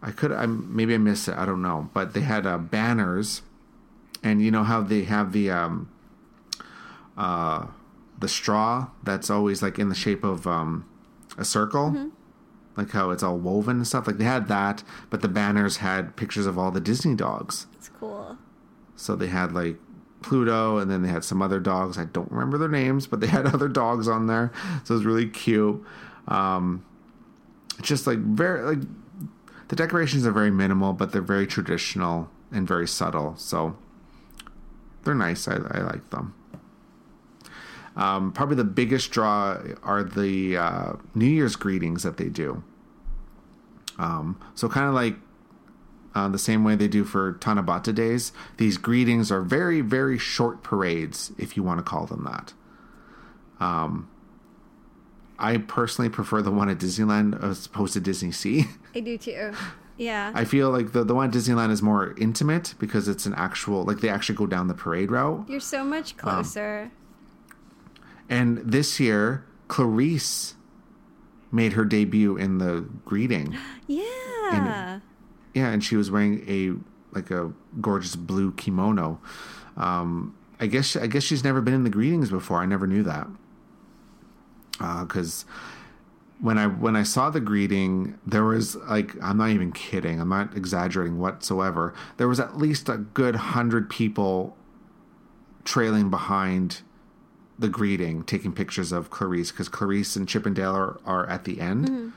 I 0.00 0.12
could, 0.12 0.32
I 0.32 0.46
maybe 0.46 0.94
I 0.94 0.98
missed 0.98 1.28
it. 1.28 1.36
I 1.36 1.44
don't 1.44 1.60
know, 1.60 1.90
but 1.92 2.14
they 2.14 2.20
had 2.20 2.46
uh, 2.46 2.56
banners, 2.56 3.42
and 4.22 4.40
you 4.40 4.50
know 4.50 4.62
how 4.62 4.80
they 4.80 5.02
have 5.02 5.32
the 5.32 5.50
um, 5.50 5.90
uh, 7.16 7.66
the 8.18 8.28
straw 8.28 8.88
that's 9.02 9.30
always 9.30 9.62
like 9.62 9.78
in 9.78 9.88
the 9.88 9.94
shape 9.94 10.24
of 10.24 10.46
um, 10.46 10.88
a 11.36 11.44
circle, 11.44 12.10
like 12.76 12.90
how 12.90 13.10
it's 13.10 13.22
all 13.22 13.38
woven 13.38 13.76
and 13.76 13.86
stuff. 13.86 14.06
Like 14.06 14.18
they 14.18 14.24
had 14.24 14.48
that, 14.48 14.82
but 15.10 15.22
the 15.22 15.28
banners 15.28 15.78
had 15.78 16.16
pictures 16.16 16.46
of 16.46 16.58
all 16.58 16.70
the 16.70 16.80
Disney 16.80 17.14
dogs. 17.14 17.66
It's 17.74 17.88
cool. 17.88 18.36
So 18.96 19.14
they 19.14 19.28
had 19.28 19.52
like 19.52 19.76
Pluto, 20.22 20.78
and 20.78 20.90
then 20.90 21.02
they 21.02 21.08
had 21.08 21.24
some 21.24 21.40
other 21.40 21.60
dogs. 21.60 21.96
I 21.96 22.04
don't 22.04 22.30
remember 22.30 22.58
their 22.58 22.68
names, 22.68 23.06
but 23.06 23.20
they 23.20 23.28
had 23.28 23.46
other 23.54 23.68
dogs 23.68 24.08
on 24.08 24.26
there. 24.26 24.52
So 24.84 24.94
it 24.94 24.98
was 24.98 25.06
really 25.06 25.28
cute. 25.28 25.82
Um, 26.26 26.84
it's 27.78 27.88
just 27.88 28.06
like 28.06 28.18
very 28.18 28.62
like 28.62 28.88
the 29.68 29.76
decorations 29.76 30.26
are 30.26 30.32
very 30.32 30.50
minimal, 30.50 30.92
but 30.92 31.12
they're 31.12 31.22
very 31.22 31.46
traditional 31.46 32.30
and 32.50 32.66
very 32.66 32.88
subtle. 32.88 33.36
So 33.36 33.76
they're 35.04 35.14
nice. 35.14 35.46
I, 35.46 35.56
I 35.70 35.80
like 35.82 36.10
them. 36.10 36.34
Um, 37.98 38.32
probably 38.32 38.54
the 38.54 38.64
biggest 38.64 39.10
draw 39.10 39.58
are 39.82 40.04
the 40.04 40.56
uh, 40.56 40.92
New 41.14 41.26
Year's 41.26 41.56
greetings 41.56 42.04
that 42.04 42.16
they 42.16 42.28
do. 42.28 42.62
Um, 43.98 44.40
so 44.54 44.68
kind 44.68 44.86
of 44.86 44.94
like 44.94 45.16
uh, 46.14 46.28
the 46.28 46.38
same 46.38 46.62
way 46.62 46.76
they 46.76 46.86
do 46.86 47.04
for 47.04 47.34
Tanabata 47.34 47.92
days. 47.92 48.32
These 48.56 48.78
greetings 48.78 49.32
are 49.32 49.42
very, 49.42 49.80
very 49.80 50.16
short 50.16 50.62
parades, 50.62 51.32
if 51.38 51.56
you 51.56 51.64
want 51.64 51.78
to 51.78 51.82
call 51.82 52.06
them 52.06 52.24
that. 52.24 52.54
Um, 53.62 54.08
I 55.36 55.56
personally 55.58 56.08
prefer 56.08 56.40
the 56.40 56.52
one 56.52 56.68
at 56.68 56.78
Disneyland 56.78 57.42
as 57.42 57.66
opposed 57.66 57.94
to 57.94 58.00
Disney 58.00 58.30
Sea. 58.30 58.66
I 58.94 59.00
do 59.00 59.18
too. 59.18 59.52
Yeah. 59.96 60.30
I 60.34 60.44
feel 60.44 60.70
like 60.70 60.92
the 60.92 61.02
the 61.02 61.14
one 61.14 61.28
at 61.28 61.34
Disneyland 61.34 61.72
is 61.72 61.82
more 61.82 62.14
intimate 62.16 62.74
because 62.78 63.08
it's 63.08 63.26
an 63.26 63.34
actual 63.34 63.82
like 63.82 63.98
they 64.00 64.08
actually 64.08 64.36
go 64.36 64.46
down 64.46 64.68
the 64.68 64.74
parade 64.74 65.10
route. 65.10 65.48
You're 65.48 65.58
so 65.58 65.82
much 65.82 66.16
closer. 66.16 66.92
And 68.28 68.58
this 68.58 69.00
year, 69.00 69.44
Clarice 69.68 70.54
made 71.50 71.72
her 71.72 71.84
debut 71.84 72.36
in 72.36 72.58
the 72.58 72.86
greeting. 73.04 73.56
yeah. 73.86 75.00
Yeah, 75.54 75.70
and 75.70 75.82
she 75.82 75.96
was 75.96 76.10
wearing 76.10 76.44
a 76.48 76.72
like 77.16 77.30
a 77.30 77.52
gorgeous 77.80 78.16
blue 78.16 78.52
kimono. 78.52 79.20
Um, 79.76 80.36
I 80.60 80.66
guess 80.66 80.94
I 80.96 81.06
guess 81.06 81.22
she's 81.22 81.44
never 81.44 81.60
been 81.60 81.74
in 81.74 81.84
the 81.84 81.90
greetings 81.90 82.30
before. 82.30 82.58
I 82.58 82.66
never 82.66 82.86
knew 82.86 83.02
that. 83.04 83.26
Because 84.78 85.44
when 86.40 86.58
I 86.58 86.66
when 86.66 86.96
I 86.96 87.02
saw 87.02 87.30
the 87.30 87.40
greeting, 87.40 88.18
there 88.26 88.44
was 88.44 88.76
like 88.76 89.14
I'm 89.22 89.38
not 89.38 89.50
even 89.50 89.72
kidding. 89.72 90.20
I'm 90.20 90.28
not 90.28 90.56
exaggerating 90.56 91.18
whatsoever. 91.18 91.94
There 92.16 92.28
was 92.28 92.38
at 92.38 92.58
least 92.58 92.88
a 92.88 92.98
good 92.98 93.36
hundred 93.36 93.88
people 93.90 94.56
trailing 95.64 96.10
behind 96.10 96.82
the 97.58 97.68
greeting, 97.68 98.22
taking 98.22 98.52
pictures 98.52 98.92
of 98.92 99.10
Clarice 99.10 99.50
because 99.50 99.68
Clarice 99.68 100.14
and 100.16 100.28
Chip 100.28 100.46
'n' 100.46 100.54
Dale 100.54 100.74
are, 100.74 101.00
are 101.04 101.26
at 101.28 101.44
the 101.44 101.60
end, 101.60 102.12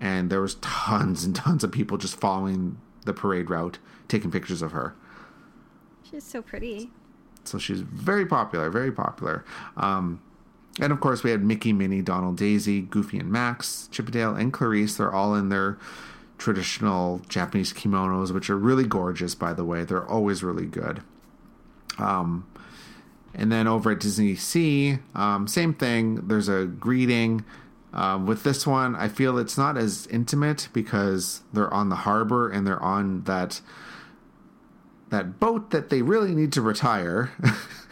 and 0.00 0.30
there 0.30 0.40
was 0.40 0.56
tons 0.56 1.24
and 1.24 1.34
tons 1.34 1.64
of 1.64 1.72
people 1.72 1.96
just 1.96 2.16
following 2.16 2.78
the 3.04 3.12
parade 3.12 3.48
route, 3.48 3.78
taking 4.08 4.30
pictures 4.30 4.60
of 4.62 4.72
her. 4.72 4.94
She's 6.08 6.24
so 6.24 6.42
pretty. 6.42 6.90
So 7.44 7.58
she's 7.58 7.80
very 7.80 8.26
popular, 8.26 8.68
very 8.70 8.92
popular. 8.92 9.44
Um, 9.76 10.20
and 10.80 10.92
of 10.92 11.00
course, 11.00 11.22
we 11.24 11.30
had 11.30 11.42
Mickey, 11.42 11.72
Minnie, 11.72 12.02
Donald, 12.02 12.36
Daisy, 12.36 12.82
Goofy, 12.82 13.18
and 13.18 13.32
Max, 13.32 13.88
Chip 13.90 14.06
'n' 14.06 14.12
Dale, 14.12 14.34
and 14.34 14.52
Clarice. 14.52 14.96
They're 14.96 15.12
all 15.12 15.34
in 15.34 15.48
their 15.48 15.78
traditional 16.36 17.20
Japanese 17.28 17.72
kimonos, 17.72 18.32
which 18.32 18.48
are 18.48 18.56
really 18.56 18.84
gorgeous, 18.84 19.34
by 19.34 19.52
the 19.52 19.64
way. 19.64 19.84
They're 19.84 20.06
always 20.06 20.44
really 20.44 20.66
good. 20.66 21.02
Um, 21.98 22.46
and 23.38 23.50
then 23.52 23.68
over 23.68 23.92
at 23.92 24.00
Disney 24.00 24.34
Sea, 24.34 24.98
um, 25.14 25.46
same 25.46 25.72
thing. 25.72 26.26
There's 26.26 26.48
a 26.48 26.66
greeting. 26.66 27.44
Um, 27.92 28.26
with 28.26 28.42
this 28.42 28.66
one, 28.66 28.94
I 28.96 29.08
feel 29.08 29.38
it's 29.38 29.56
not 29.56 29.78
as 29.78 30.06
intimate 30.08 30.68
because 30.74 31.42
they're 31.52 31.72
on 31.72 31.88
the 31.88 31.96
harbor 31.96 32.50
and 32.50 32.66
they're 32.66 32.82
on 32.82 33.22
that 33.22 33.62
that 35.08 35.40
boat 35.40 35.70
that 35.70 35.88
they 35.88 36.02
really 36.02 36.34
need 36.34 36.52
to 36.52 36.60
retire. 36.60 37.30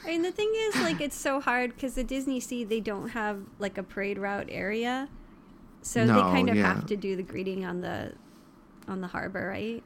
I 0.05 0.09
mean, 0.09 0.23
the 0.23 0.33
thing 0.33 0.53
is, 0.55 0.77
like, 0.77 1.01
it's 1.01 1.17
so 1.17 1.41
hard 1.41 1.75
because 1.75 1.95
the 1.95 2.05
Disney 2.05 2.41
Sea, 2.41 2.63
they 2.63 2.81
don't 2.81 3.09
have 3.09 3.41
like 3.59 3.79
a 3.79 3.83
parade 3.83 4.19
route 4.19 4.49
area, 4.51 5.09
so 5.81 6.07
they 6.07 6.13
kind 6.13 6.51
of 6.51 6.57
yeah. 6.57 6.75
have 6.75 6.87
to 6.87 6.97
do 6.97 7.17
the 7.17 7.23
greeting 7.23 7.65
on 7.65 7.81
the 7.81 8.13
on 8.87 9.01
the 9.01 9.07
harbor, 9.07 9.49
right? 9.49 9.83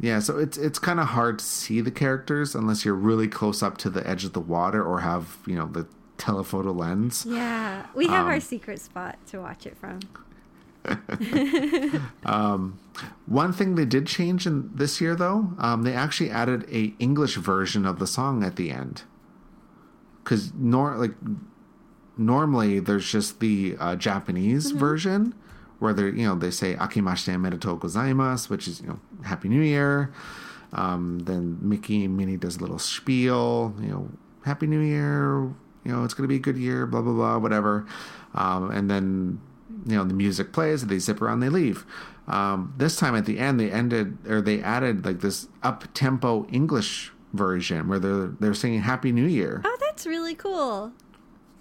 Yeah, 0.00 0.18
so 0.18 0.38
it's 0.38 0.58
it's 0.58 0.78
kind 0.78 0.98
of 1.00 1.08
hard 1.08 1.38
to 1.38 1.44
see 1.44 1.80
the 1.80 1.90
characters 1.90 2.54
unless 2.54 2.84
you're 2.84 2.94
really 2.94 3.28
close 3.28 3.62
up 3.62 3.78
to 3.78 3.90
the 3.90 4.06
edge 4.08 4.24
of 4.24 4.32
the 4.32 4.40
water 4.40 4.82
or 4.84 5.00
have 5.00 5.38
you 5.46 5.54
know 5.54 5.66
the 5.66 5.86
telephoto 6.18 6.72
lens. 6.72 7.24
Yeah, 7.28 7.86
we 7.94 8.06
have 8.08 8.26
Um, 8.26 8.32
our 8.32 8.40
secret 8.40 8.80
spot 8.80 9.18
to 9.28 9.38
watch 9.40 9.66
it 9.66 9.76
from. 9.76 10.00
One 13.26 13.52
thing 13.52 13.74
they 13.74 13.84
did 13.84 14.06
change 14.06 14.46
in 14.46 14.70
this 14.74 15.00
year 15.00 15.14
though, 15.14 15.52
um, 15.58 15.82
they 15.82 15.94
actually 15.94 16.30
added 16.30 16.66
a 16.70 16.94
English 16.98 17.36
version 17.36 17.86
of 17.86 17.98
the 17.98 18.06
song 18.06 18.42
at 18.44 18.56
the 18.56 18.70
end. 18.70 19.02
Because 20.22 20.52
nor 20.54 20.96
like 20.96 21.14
normally 22.16 22.80
there's 22.80 23.10
just 23.10 23.40
the 23.40 23.76
uh, 23.78 23.96
Japanese 23.96 24.70
version 24.72 25.34
where 25.78 25.92
they 25.92 26.04
you 26.04 26.26
know 26.26 26.34
they 26.34 26.50
say 26.50 26.74
"Akemashite 26.76 27.34
omedetou 27.34 27.78
gozaimasu," 27.78 28.48
which 28.50 28.66
is 28.68 28.80
you 28.80 28.88
know 28.88 29.00
Happy 29.24 29.48
New 29.48 29.62
Year. 29.62 30.12
Um, 30.72 31.20
then 31.20 31.58
Mickey 31.60 32.04
and 32.04 32.16
Minnie 32.16 32.36
does 32.36 32.56
a 32.56 32.60
little 32.60 32.78
spiel, 32.78 33.74
you 33.80 33.88
know, 33.88 34.08
Happy 34.44 34.66
New 34.66 34.80
Year, 34.80 35.42
you 35.84 35.92
know, 35.92 36.02
it's 36.04 36.14
going 36.14 36.24
to 36.24 36.28
be 36.28 36.36
a 36.36 36.40
good 36.40 36.56
year, 36.56 36.86
blah, 36.86 37.00
blah, 37.00 37.12
blah, 37.12 37.38
whatever. 37.38 37.86
Um, 38.34 38.70
and 38.70 38.90
then, 38.90 39.40
you 39.86 39.96
know, 39.96 40.04
the 40.04 40.14
music 40.14 40.52
plays, 40.52 40.84
they 40.86 40.98
zip 40.98 41.22
around, 41.22 41.40
they 41.40 41.48
leave. 41.48 41.86
Um, 42.26 42.74
this 42.76 42.96
time 42.96 43.14
at 43.14 43.24
the 43.26 43.38
end, 43.38 43.60
they 43.60 43.70
ended, 43.70 44.18
or 44.28 44.40
they 44.40 44.60
added 44.62 45.04
like 45.04 45.20
this 45.20 45.46
up 45.62 45.84
tempo 45.94 46.46
English 46.50 47.12
version 47.32 47.86
where 47.88 47.98
they're, 47.98 48.28
they're 48.40 48.54
singing 48.54 48.80
Happy 48.82 49.12
New 49.12 49.26
Year, 49.26 49.62
Oh, 49.64 49.76
that's 49.80 50.06
really 50.06 50.34
cool. 50.34 50.92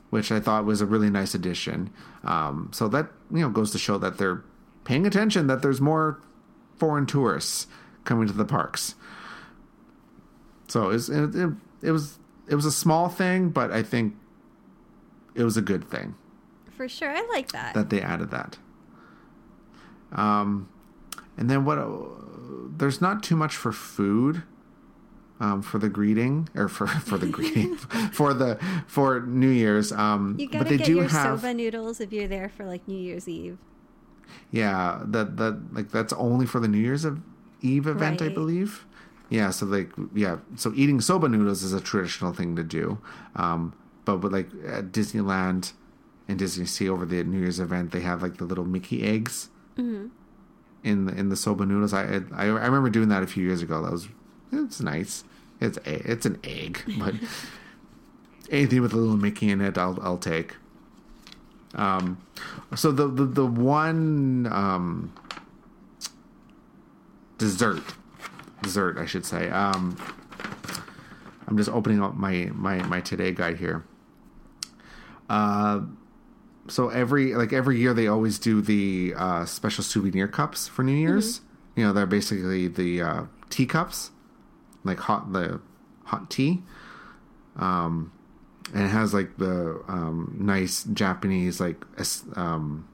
which 0.09 0.31
I 0.31 0.39
thought 0.39 0.65
was 0.65 0.81
a 0.81 0.85
really 0.85 1.09
nice 1.11 1.35
addition. 1.35 1.91
Um, 2.23 2.69
so 2.73 2.87
that, 2.89 3.11
you 3.31 3.39
know, 3.41 3.49
goes 3.49 3.71
to 3.71 3.77
show 3.77 3.97
that 3.99 4.17
they're 4.17 4.43
paying 4.85 5.05
attention, 5.05 5.47
that 5.47 5.61
there's 5.61 5.79
more 5.81 6.19
foreign 6.77 7.05
tourists 7.05 7.67
coming 8.03 8.27
to 8.27 8.33
the 8.33 8.45
parks. 8.45 8.95
So 10.67 10.85
it 10.89 10.93
was, 10.93 11.09
it, 11.09 11.35
it, 11.35 11.49
it 11.81 11.91
was 11.91 12.19
it 12.47 12.55
was 12.55 12.65
a 12.65 12.71
small 12.71 13.09
thing, 13.09 13.49
but 13.49 13.71
I 13.71 13.83
think 13.83 14.15
it 15.35 15.43
was 15.43 15.55
a 15.57 15.61
good 15.61 15.89
thing 15.89 16.15
For 16.75 16.87
sure, 16.87 17.09
I 17.09 17.25
like 17.31 17.51
that. 17.51 17.73
that 17.73 17.89
they 17.89 18.01
added 18.01 18.31
that. 18.31 18.57
Um, 20.11 20.69
and 21.37 21.49
then 21.49 21.65
what? 21.65 21.79
There's 22.77 23.01
not 23.01 23.23
too 23.23 23.35
much 23.35 23.55
for 23.55 23.71
food. 23.71 24.43
Um, 25.39 25.61
for 25.61 25.77
the 25.77 25.89
greeting 25.89 26.47
or 26.55 26.69
for 26.69 26.87
for 27.09 27.17
the 27.17 27.25
greeting 27.27 27.75
for 28.13 28.33
the 28.33 28.57
for 28.87 29.19
New 29.21 29.49
Year's. 29.49 29.91
Um, 29.91 30.35
you 30.39 30.47
but 30.47 30.59
gotta 30.59 30.69
they 30.69 30.77
get 30.77 30.85
do 30.85 30.95
your 30.95 31.09
have 31.09 31.41
soba 31.41 31.53
noodles 31.53 31.99
if 31.99 32.13
you're 32.13 32.27
there 32.27 32.47
for 32.49 32.65
like 32.65 32.87
New 32.87 32.97
Year's 32.97 33.27
Eve. 33.27 33.57
Yeah, 34.51 35.01
that 35.05 35.37
that 35.37 35.73
like 35.73 35.91
that's 35.91 36.13
only 36.13 36.45
for 36.45 36.59
the 36.59 36.67
New 36.67 36.77
Year's 36.77 37.05
Eve 37.61 37.87
event, 37.87 38.21
I 38.21 38.29
believe. 38.29 38.85
Yeah, 39.29 39.49
so 39.51 39.65
like 39.65 39.89
yeah, 40.13 40.37
so 40.55 40.71
eating 40.75 41.01
soba 41.01 41.27
noodles 41.27 41.63
is 41.63 41.73
a 41.73 41.81
traditional 41.81 42.33
thing 42.33 42.55
to 42.55 42.63
do. 42.63 42.99
Um, 43.35 43.73
but 44.05 44.17
with 44.17 44.31
like 44.33 44.49
at 44.67 44.91
Disneyland 44.91 45.73
and 46.27 46.37
Disney 46.37 46.65
Sea 46.65 46.89
over 46.89 47.05
the 47.05 47.23
New 47.23 47.39
Year's 47.39 47.59
event, 47.59 47.91
they 47.91 48.01
have 48.01 48.21
like 48.21 48.37
the 48.37 48.45
little 48.45 48.65
Mickey 48.65 49.03
eggs 49.03 49.49
Mm-hmm. 49.77 50.07
in 50.83 51.05
the, 51.05 51.13
in 51.17 51.29
the 51.29 51.35
soba 51.35 51.65
noodles. 51.65 51.93
I, 51.95 52.21
I 52.31 52.43
I 52.43 52.45
remember 52.45 52.89
doing 52.91 53.09
that 53.09 53.23
a 53.23 53.27
few 53.27 53.43
years 53.43 53.63
ago. 53.63 53.81
That 53.81 53.91
was 53.91 54.07
it's 54.51 54.81
nice. 54.81 55.23
It's 55.59 55.77
a, 55.77 56.11
it's 56.11 56.25
an 56.27 56.39
egg, 56.43 56.83
but 56.99 57.15
anything 58.51 58.81
with 58.81 58.93
a 58.93 58.97
little 58.97 59.17
Mickey 59.17 59.49
in 59.49 59.61
it, 59.61 59.77
I'll 59.79 59.97
I'll 60.01 60.17
take. 60.19 60.55
Um, 61.75 62.23
so 62.75 62.91
the 62.91 63.07
the 63.07 63.25
the 63.25 63.45
one 63.45 64.47
um 64.51 65.13
dessert 67.37 67.83
dessert 68.61 68.97
I 68.97 69.05
should 69.05 69.25
say. 69.25 69.49
Um, 69.49 69.97
I'm 71.47 71.57
just 71.57 71.69
opening 71.69 72.01
up 72.01 72.15
my 72.15 72.49
my 72.53 72.81
my 72.83 73.01
today 73.01 73.31
guide 73.31 73.57
here. 73.57 73.85
Uh, 75.29 75.81
so 76.67 76.89
every 76.89 77.35
like 77.35 77.53
every 77.53 77.79
year 77.79 77.93
they 77.93 78.07
always 78.07 78.39
do 78.39 78.61
the 78.61 79.13
uh, 79.17 79.45
special 79.45 79.83
souvenir 79.83 80.27
cups 80.27 80.67
for 80.67 80.83
New 80.83 80.93
Year's. 80.95 81.41
You 81.75 81.85
know, 81.85 81.93
they're 81.93 82.05
basically 82.05 82.67
the 82.67 83.01
uh, 83.01 83.23
teacups, 83.49 84.11
like 84.83 84.99
hot 84.99 85.33
the 85.33 85.59
hot 86.05 86.29
tea. 86.29 86.61
Um, 87.55 88.11
and 88.73 88.85
it 88.85 88.89
has 88.89 89.13
like 89.13 89.37
the 89.37 89.81
um, 89.87 90.35
nice 90.39 90.83
Japanese 90.85 91.59
like 91.59 91.85
um, 92.35 92.87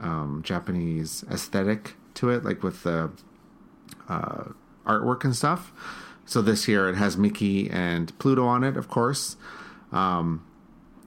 um, 0.00 0.40
Japanese 0.42 1.24
aesthetic 1.30 1.94
to 2.14 2.30
it, 2.30 2.42
like 2.42 2.62
with 2.62 2.82
the 2.82 3.10
uh, 4.08 4.44
artwork 4.86 5.24
and 5.24 5.36
stuff. 5.36 5.72
So 6.24 6.42
this 6.42 6.66
year 6.66 6.88
it 6.88 6.96
has 6.96 7.16
Mickey 7.16 7.70
and 7.70 8.18
Pluto 8.18 8.46
on 8.46 8.64
it, 8.64 8.76
of 8.76 8.88
course. 8.88 9.36
Um, 9.92 10.44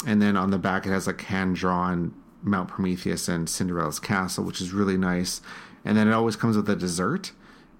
and 0.05 0.21
then 0.21 0.37
on 0.37 0.51
the 0.51 0.59
back 0.59 0.85
it 0.85 0.91
has 0.91 1.07
like 1.07 1.21
hand 1.21 1.55
drawn 1.55 2.13
Mount 2.41 2.69
Prometheus 2.69 3.27
and 3.27 3.49
Cinderella's 3.49 3.99
castle, 3.99 4.43
which 4.43 4.61
is 4.61 4.71
really 4.71 4.97
nice. 4.97 5.41
And 5.83 5.97
then 5.97 6.07
it 6.07 6.13
always 6.13 6.35
comes 6.35 6.55
with 6.55 6.69
a 6.69 6.75
dessert, 6.75 7.31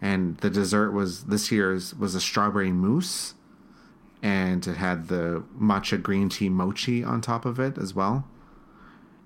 and 0.01 0.37
the 0.37 0.49
dessert 0.49 0.91
was 0.91 1.25
this 1.25 1.51
year's 1.51 1.93
was 1.93 2.15
a 2.15 2.21
strawberry 2.21 2.71
mousse, 2.71 3.35
and 4.21 4.65
it 4.67 4.77
had 4.77 5.07
the 5.07 5.43
matcha 5.59 6.01
green 6.01 6.29
tea 6.29 6.49
mochi 6.49 7.03
on 7.03 7.21
top 7.21 7.45
of 7.45 7.59
it 7.59 7.77
as 7.77 7.93
well. 7.93 8.27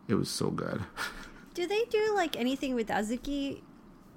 It 0.08 0.16
was 0.16 0.30
so 0.30 0.50
good. 0.50 0.84
Do 1.54 1.68
they 1.68 1.86
do 1.86 2.14
like 2.16 2.36
anything 2.36 2.74
with 2.74 2.88
azuki? 2.88 3.62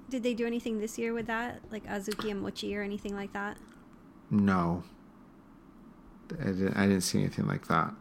Did 0.09 0.23
they 0.23 0.33
do 0.33 0.47
anything 0.47 0.79
this 0.79 0.97
year 0.97 1.13
with 1.13 1.27
that, 1.27 1.61
like 1.71 1.85
azuki 1.85 2.31
and 2.31 2.41
mochi 2.41 2.75
or 2.75 2.81
anything 2.81 3.15
like 3.15 3.33
that? 3.33 3.57
No, 4.31 4.83
I 6.31 6.45
didn't, 6.45 6.73
I 6.75 6.87
didn't 6.87 7.01
see 7.01 7.19
anything 7.19 7.45
like 7.47 7.67
that. 7.67 7.93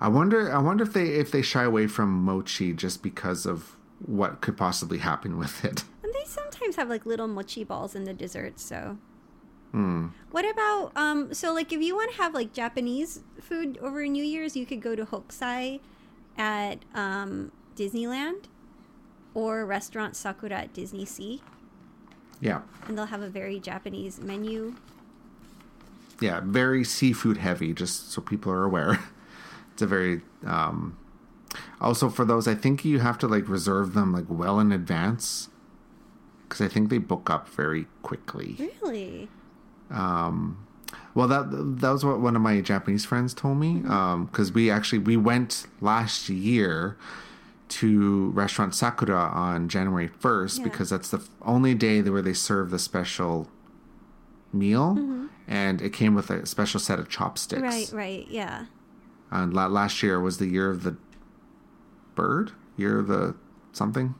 I 0.00 0.08
wonder. 0.08 0.52
I 0.52 0.58
wonder 0.58 0.84
if 0.84 0.92
they 0.92 1.08
if 1.08 1.30
they 1.32 1.42
shy 1.42 1.64
away 1.64 1.86
from 1.86 2.10
mochi 2.10 2.72
just 2.72 3.02
because 3.02 3.44
of 3.44 3.76
what 4.04 4.40
could 4.40 4.56
possibly 4.56 4.98
happen 4.98 5.36
with 5.36 5.64
it. 5.64 5.84
And 6.02 6.12
they 6.14 6.24
sometimes 6.24 6.76
have 6.76 6.88
like 6.88 7.04
little 7.06 7.26
mochi 7.26 7.64
balls 7.64 7.94
in 7.94 8.04
the 8.04 8.14
dessert, 8.14 8.60
So, 8.60 8.98
Hmm. 9.74 10.06
what 10.30 10.48
about 10.48 10.92
um? 10.94 11.34
So 11.34 11.52
like, 11.52 11.72
if 11.72 11.80
you 11.82 11.96
want 11.96 12.12
to 12.12 12.16
have 12.18 12.32
like 12.32 12.52
Japanese 12.52 13.24
food 13.40 13.76
over 13.82 14.06
New 14.06 14.22
Year's, 14.22 14.56
you 14.56 14.66
could 14.66 14.80
go 14.80 14.94
to 14.94 15.04
Hokusai 15.04 15.80
at 16.38 16.78
um, 16.94 17.50
Disneyland 17.74 18.44
or 19.34 19.66
restaurant 19.66 20.14
Sakura 20.14 20.54
at 20.58 20.72
Disney 20.72 21.04
Sea, 21.04 21.42
Yeah, 22.40 22.60
and 22.86 22.96
they'll 22.96 23.06
have 23.06 23.20
a 23.22 23.28
very 23.28 23.58
Japanese 23.58 24.20
menu. 24.20 24.76
yeah, 26.20 26.40
very 26.44 26.84
seafood 26.84 27.38
heavy. 27.38 27.72
Just 27.74 28.12
so 28.12 28.20
people 28.22 28.52
are 28.52 28.62
aware, 28.62 29.00
it's 29.72 29.82
a 29.82 29.86
very. 29.88 30.20
Um, 30.46 30.96
also, 31.80 32.08
for 32.08 32.24
those, 32.24 32.46
I 32.46 32.54
think 32.54 32.84
you 32.84 33.00
have 33.00 33.18
to 33.18 33.26
like 33.26 33.48
reserve 33.48 33.94
them 33.94 34.12
like 34.12 34.26
well 34.28 34.60
in 34.60 34.70
advance 34.70 35.48
because 36.48 36.60
I 36.60 36.68
think 36.68 36.90
they 36.90 36.98
book 36.98 37.28
up 37.28 37.48
very 37.48 37.86
quickly. 38.02 38.54
Really? 38.82 39.28
Um, 39.90 40.58
well, 41.14 41.28
that 41.28 41.50
that 41.80 41.90
was 41.90 42.04
what 42.04 42.20
one 42.20 42.34
of 42.36 42.42
my 42.42 42.60
Japanese 42.60 43.04
friends 43.04 43.34
told 43.34 43.58
me. 43.58 43.74
Because 43.80 44.52
we 44.52 44.70
actually 44.70 44.98
we 44.98 45.16
went 45.16 45.66
last 45.80 46.28
year 46.28 46.96
to 47.68 48.30
restaurant 48.30 48.74
Sakura 48.74 49.16
on 49.32 49.68
January 49.68 50.08
first 50.08 50.58
Yeah. 50.58 50.64
because 50.64 50.90
that's 50.90 51.10
the 51.10 51.22
only 51.42 51.74
day 51.74 52.02
where 52.02 52.22
they 52.22 52.32
serve 52.34 52.70
the 52.70 52.78
special 52.78 53.48
meal, 54.52 55.28
and 55.48 55.80
it 55.82 55.90
came 55.92 56.14
with 56.14 56.30
a 56.30 56.46
special 56.46 56.78
set 56.80 56.98
of 56.98 57.08
chopsticks. 57.08 57.62
Right. 57.62 57.90
Right. 57.92 58.26
Yeah. 58.28 58.66
And 59.30 59.52
la- 59.54 59.66
last 59.66 60.02
year 60.02 60.20
was 60.20 60.38
the 60.38 60.46
year 60.46 60.70
of 60.70 60.82
the 60.84 60.96
bird, 62.14 62.52
year 62.76 62.98
of 63.00 63.08
the 63.08 63.34
something, 63.72 64.14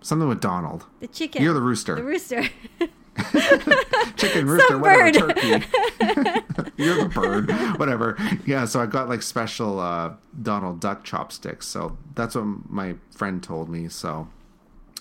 something 0.00 0.28
with 0.28 0.40
Donald. 0.40 0.86
The 1.00 1.06
chicken. 1.06 1.42
Year 1.42 1.50
of 1.50 1.56
the 1.56 1.62
rooster. 1.62 1.94
The 1.96 2.02
rooster. 2.04 2.44
chicken 4.16 4.46
rooster, 4.46 4.66
Some 4.68 4.80
whatever, 4.80 5.12
bird. 5.12 5.36
turkey. 5.36 5.66
You're 6.82 7.02
the 7.04 7.10
bird, 7.12 7.50
whatever. 7.78 8.16
Yeah, 8.46 8.64
so 8.64 8.80
I 8.80 8.86
got 8.86 9.08
like 9.08 9.22
special 9.22 9.78
uh, 9.80 10.14
Donald 10.42 10.80
Duck 10.80 11.04
chopsticks. 11.04 11.66
So 11.66 11.96
that's 12.14 12.34
what 12.34 12.44
my 12.70 12.94
friend 13.14 13.42
told 13.42 13.68
me. 13.68 13.88
So 13.88 14.28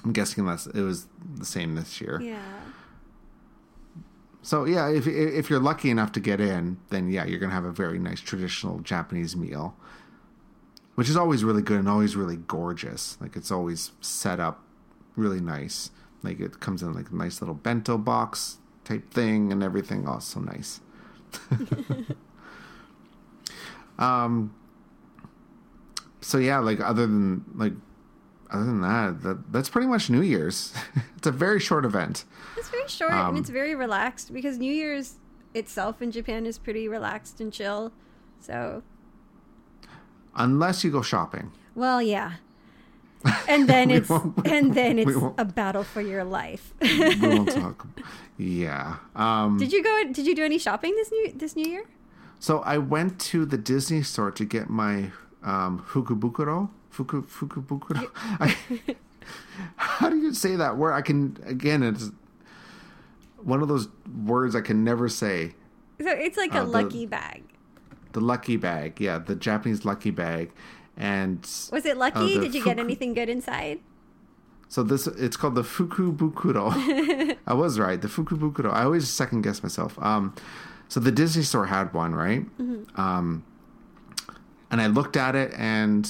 I'm 0.04 0.12
guessing 0.14 0.46
that's 0.46 0.68
it 0.68 0.82
was 0.82 1.08
the 1.36 1.46
same 1.46 1.76
this 1.76 2.02
year. 2.02 2.20
yeah. 2.22 2.42
So 4.42 4.66
yeah, 4.66 4.90
if 4.90 5.06
if 5.06 5.50
you're 5.50 5.60
lucky 5.60 5.90
enough 5.90 6.12
to 6.14 6.20
get 6.20 6.40
in, 6.40 6.78
then 6.90 7.10
yeah, 7.12 7.26
you're 7.26 7.40
gonna 7.40 7.54
have 7.54 7.66
a 7.66 7.72
very 7.74 8.00
nice 8.00 8.22
traditional 8.22 8.80
Japanese 8.80 9.36
meal, 9.36 9.76
which 10.96 11.10
is 11.10 11.18
always 11.18 11.44
really 11.44 11.62
good 11.62 11.78
and 11.78 11.90
always 11.90 12.16
really 12.16 12.38
gorgeous. 12.38 13.18
Like 13.22 13.36
it's 13.36 13.52
always 13.52 13.92
set 14.02 14.40
up 14.40 14.64
really 15.16 15.42
nice. 15.42 15.92
Like 16.24 16.40
it 16.40 16.60
comes 16.60 16.82
in 16.84 16.94
like 16.94 17.10
a 17.12 17.16
nice 17.16 17.42
little 17.42 17.56
bento 17.56 17.98
box 17.98 18.58
type 18.84 19.12
thing 19.14 19.52
and 19.52 19.64
everything. 19.64 20.08
Oh, 20.08 20.20
so 20.20 20.40
nice. 20.40 20.82
um. 24.00 24.54
So 26.22 26.38
yeah, 26.38 26.60
like 26.60 26.80
other 26.82 27.08
than 27.08 27.46
like 27.56 27.74
other 28.52 28.66
than 28.66 28.82
that, 28.82 29.22
that 29.24 29.52
that's 29.52 29.70
pretty 29.70 29.88
much 29.88 30.10
New 30.10 30.22
Year's. 30.22 30.74
it's 31.18 31.28
a 31.28 31.32
very 31.32 31.60
short 31.60 31.86
event. 31.86 32.26
It's 32.58 32.70
very 32.70 32.88
short 32.88 33.14
Um, 33.14 33.30
and 33.30 33.38
it's 33.38 33.50
very 33.50 33.76
relaxed 33.76 34.34
because 34.34 34.58
New 34.58 34.72
Year's 34.74 35.16
itself 35.54 36.02
in 36.02 36.12
Japan 36.12 36.46
is 36.46 36.58
pretty 36.58 36.88
relaxed 36.88 37.40
and 37.40 37.52
chill. 37.54 37.92
So, 38.40 38.84
Unless 40.36 40.84
you 40.84 40.92
go 40.92 41.02
shopping. 41.02 41.52
well, 41.76 42.02
yeah. 42.02 42.34
And 43.48 43.68
then 43.68 43.92
it's 43.92 44.10
and 44.46 44.74
then 44.74 44.98
it's 45.00 45.12
a 45.38 45.46
battle 45.46 45.84
for 45.84 46.02
your 46.02 46.24
life. 46.24 46.74
we 46.82 47.16
won't 47.20 47.52
talk. 47.52 47.88
Yeah. 48.38 48.98
Um, 49.16 49.58
did 49.58 49.74
you 49.74 49.84
go 49.84 50.04
did 50.12 50.26
you 50.26 50.36
do 50.36 50.44
any 50.46 50.58
shopping 50.58 50.96
this 50.96 51.12
new 51.12 51.32
this 51.36 51.56
new 51.56 51.68
year? 51.70 51.84
so 52.40 52.60
I 52.60 52.78
went 52.78 53.20
to 53.32 53.46
the 53.46 53.58
Disney 53.58 54.02
store 54.04 54.32
to 54.32 54.46
get 54.46 54.70
my 54.70 55.12
um, 55.44 55.84
fukubukuro. 55.90 56.70
Fuku 56.90 57.24
fukubukuro. 57.24 58.08
I, 58.40 58.56
how 59.76 60.10
do 60.10 60.18
you 60.18 60.34
say 60.34 60.56
that 60.56 60.78
word? 60.78 60.94
I 60.94 61.02
can 61.02 61.38
again. 61.46 61.84
It's 61.84 62.12
one 63.44 63.62
of 63.62 63.68
those 63.68 63.90
words 64.26 64.56
I 64.56 64.62
can 64.62 64.84
never 64.84 65.10
say. 65.10 65.56
So 66.02 66.08
it's 66.10 66.38
like 66.38 66.56
Uh, 66.56 66.60
a 66.60 66.66
the- 66.66 66.72
lucky 66.72 67.06
bag. 67.06 67.44
The 68.14 68.22
lucky 68.22 68.58
bag. 68.58 69.00
Yeah, 69.00 69.20
the 69.20 69.36
Japanese 69.36 69.84
lucky 69.86 70.10
bag. 70.12 70.52
And 71.00 71.40
Was 71.72 71.86
it 71.86 71.98
lucky? 71.98 72.38
uh, 72.38 72.42
did 72.42 72.54
you 72.54 72.64
get 72.64 72.78
anything 72.78 73.14
good 73.14 73.30
inside? 73.30 73.80
So 74.68 74.84
this 74.84 75.08
it's 75.08 75.36
called 75.38 75.56
the 75.56 75.64
fukubukuro. 75.64 77.38
I 77.48 77.54
was 77.54 77.80
right, 77.80 78.00
the 78.00 78.08
fukubukuro. 78.10 78.72
I 78.72 78.84
always 78.84 79.10
second 79.10 79.42
guess 79.42 79.64
myself. 79.64 79.98
Um, 80.04 80.36
so 80.90 81.00
the 81.00 81.12
Disney 81.12 81.44
store 81.44 81.66
had 81.68 81.94
one, 81.94 82.14
right? 82.14 82.46
Um, 82.96 83.44
and 84.70 84.82
I 84.82 84.88
looked 84.88 85.16
at 85.18 85.36
it 85.36 85.54
and 85.58 86.08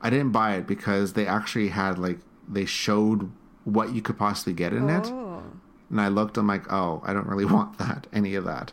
I 0.00 0.10
didn't 0.10 0.32
buy 0.32 0.54
it 0.56 0.66
because 0.66 1.12
they 1.12 1.26
actually 1.26 1.68
had 1.68 1.98
like 1.98 2.18
they 2.48 2.64
showed 2.64 3.30
what 3.64 3.94
you 3.94 4.02
could 4.02 4.18
possibly 4.18 4.52
get 4.54 4.72
in 4.72 4.88
it, 4.90 5.06
Oh. 5.06 5.42
and 5.90 6.00
I 6.00 6.08
looked. 6.08 6.36
I'm 6.38 6.46
like, 6.46 6.72
oh, 6.72 7.02
I 7.04 7.12
don't 7.12 7.26
really 7.26 7.44
want 7.56 7.78
that, 7.78 8.06
any 8.12 8.34
of 8.34 8.44
that. 8.44 8.72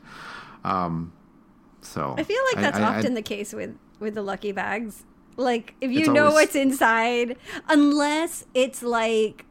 Um, 0.64 1.14
so 1.82 2.16
I 2.18 2.24
feel 2.24 2.42
like 2.54 2.64
that's 2.64 2.78
I- 2.78 2.82
I- 2.96 2.98
often 2.98 3.14
the 3.14 3.22
case 3.22 3.54
with 3.54 3.76
with 4.02 4.16
the 4.16 4.22
lucky 4.22 4.52
bags. 4.52 5.06
Like 5.38 5.76
if 5.80 5.90
you 5.92 6.00
It's 6.02 6.10
know 6.10 6.26
always- 6.26 6.34
what's 6.48 6.56
inside, 6.56 7.38
unless 7.70 8.46
it's 8.54 8.84
like 8.84 9.46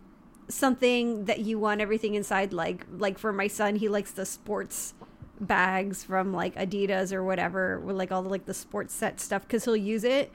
something 0.48 1.24
that 1.24 1.38
you 1.40 1.58
want 1.58 1.80
everything 1.80 2.14
inside. 2.14 2.52
Like 2.52 2.84
like 2.98 3.18
for 3.18 3.32
my 3.32 3.46
son, 3.46 3.76
he 3.76 3.88
likes 3.88 4.10
the 4.10 4.26
sports 4.26 4.92
bags 5.40 6.04
from 6.04 6.34
like 6.34 6.54
Adidas 6.56 7.12
or 7.14 7.24
whatever, 7.24 7.80
with 7.80 7.96
like 7.96 8.12
all 8.12 8.22
the 8.22 8.28
like 8.28 8.44
the 8.44 8.52
sports 8.54 8.92
set 8.92 9.20
stuff 9.20 9.42
because 9.42 9.64
he'll 9.64 9.76
use 9.76 10.04
it. 10.04 10.30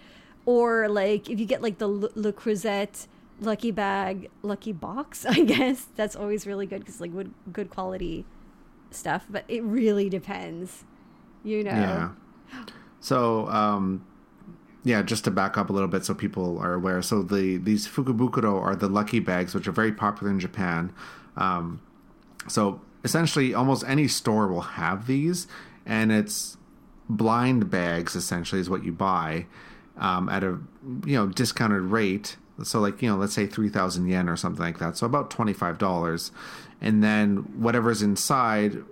Or 0.48 0.88
like 0.90 1.30
if 1.30 1.40
you 1.40 1.46
get 1.46 1.62
like 1.62 1.78
the 1.78 1.88
Le, 1.88 2.10
Le 2.16 2.34
Creuset 2.34 3.08
lucky 3.42 3.70
bag, 3.72 4.30
lucky 4.42 4.72
box, 4.72 5.26
I 5.30 5.42
guess 5.42 5.88
that's 5.96 6.16
always 6.16 6.48
really 6.48 6.66
good 6.66 6.80
because 6.80 7.00
like 7.02 7.12
good 7.14 7.32
good 7.54 7.70
quality 7.70 8.26
stuff. 8.90 9.26
But 9.30 9.44
it 9.48 9.62
really 9.64 10.10
depends, 10.10 10.86
you 11.44 11.64
know. 11.64 11.72
Yeah. 11.72 12.10
So, 13.06 13.48
um, 13.50 14.04
yeah, 14.84 15.04
just 15.04 15.26
to 15.26 15.32
back 15.32 15.60
up 15.60 15.70
a 15.70 15.74
little 15.74 15.88
bit 15.88 16.04
so 16.04 16.16
people 16.16 16.58
are 16.58 16.74
aware. 16.74 17.04
So 17.04 17.22
the 17.22 17.58
these 17.58 17.88
fukubukuro 17.88 18.60
are 18.60 18.76
the 18.76 18.88
lucky 18.88 19.20
bags, 19.20 19.54
which 19.54 19.68
are 19.68 19.72
very 19.72 19.92
popular 19.92 20.32
in 20.32 20.40
Japan. 20.40 20.92
Um, 21.38 21.82
so 22.48 22.82
essentially, 23.04 23.54
almost 23.54 23.84
any 23.88 24.08
store 24.08 24.48
will 24.48 24.62
have 24.62 25.06
these, 25.06 25.46
and 25.86 26.12
it's 26.12 26.58
blind 27.08 27.70
bags. 27.70 28.16
Essentially, 28.16 28.60
is 28.60 28.72
what 28.72 28.84
you 28.84 28.92
buy 28.92 29.46
um, 29.98 30.28
at 30.28 30.44
a 30.44 30.58
you 31.06 31.16
know 31.16 31.28
discounted 31.28 31.84
rate. 31.84 32.38
So 32.64 32.80
like 32.80 33.04
you 33.04 33.10
know, 33.10 33.18
let's 33.18 33.34
say 33.34 33.46
three 33.46 33.70
thousand 33.70 34.08
yen 34.08 34.28
or 34.28 34.36
something 34.36 34.66
like 34.66 34.80
that. 34.80 34.98
So 34.98 35.06
about 35.06 35.30
twenty 35.30 35.54
five 35.54 35.78
dollars, 35.78 36.32
and 36.82 37.04
then 37.04 37.38
whatever's 37.56 38.02
inside 38.02 38.84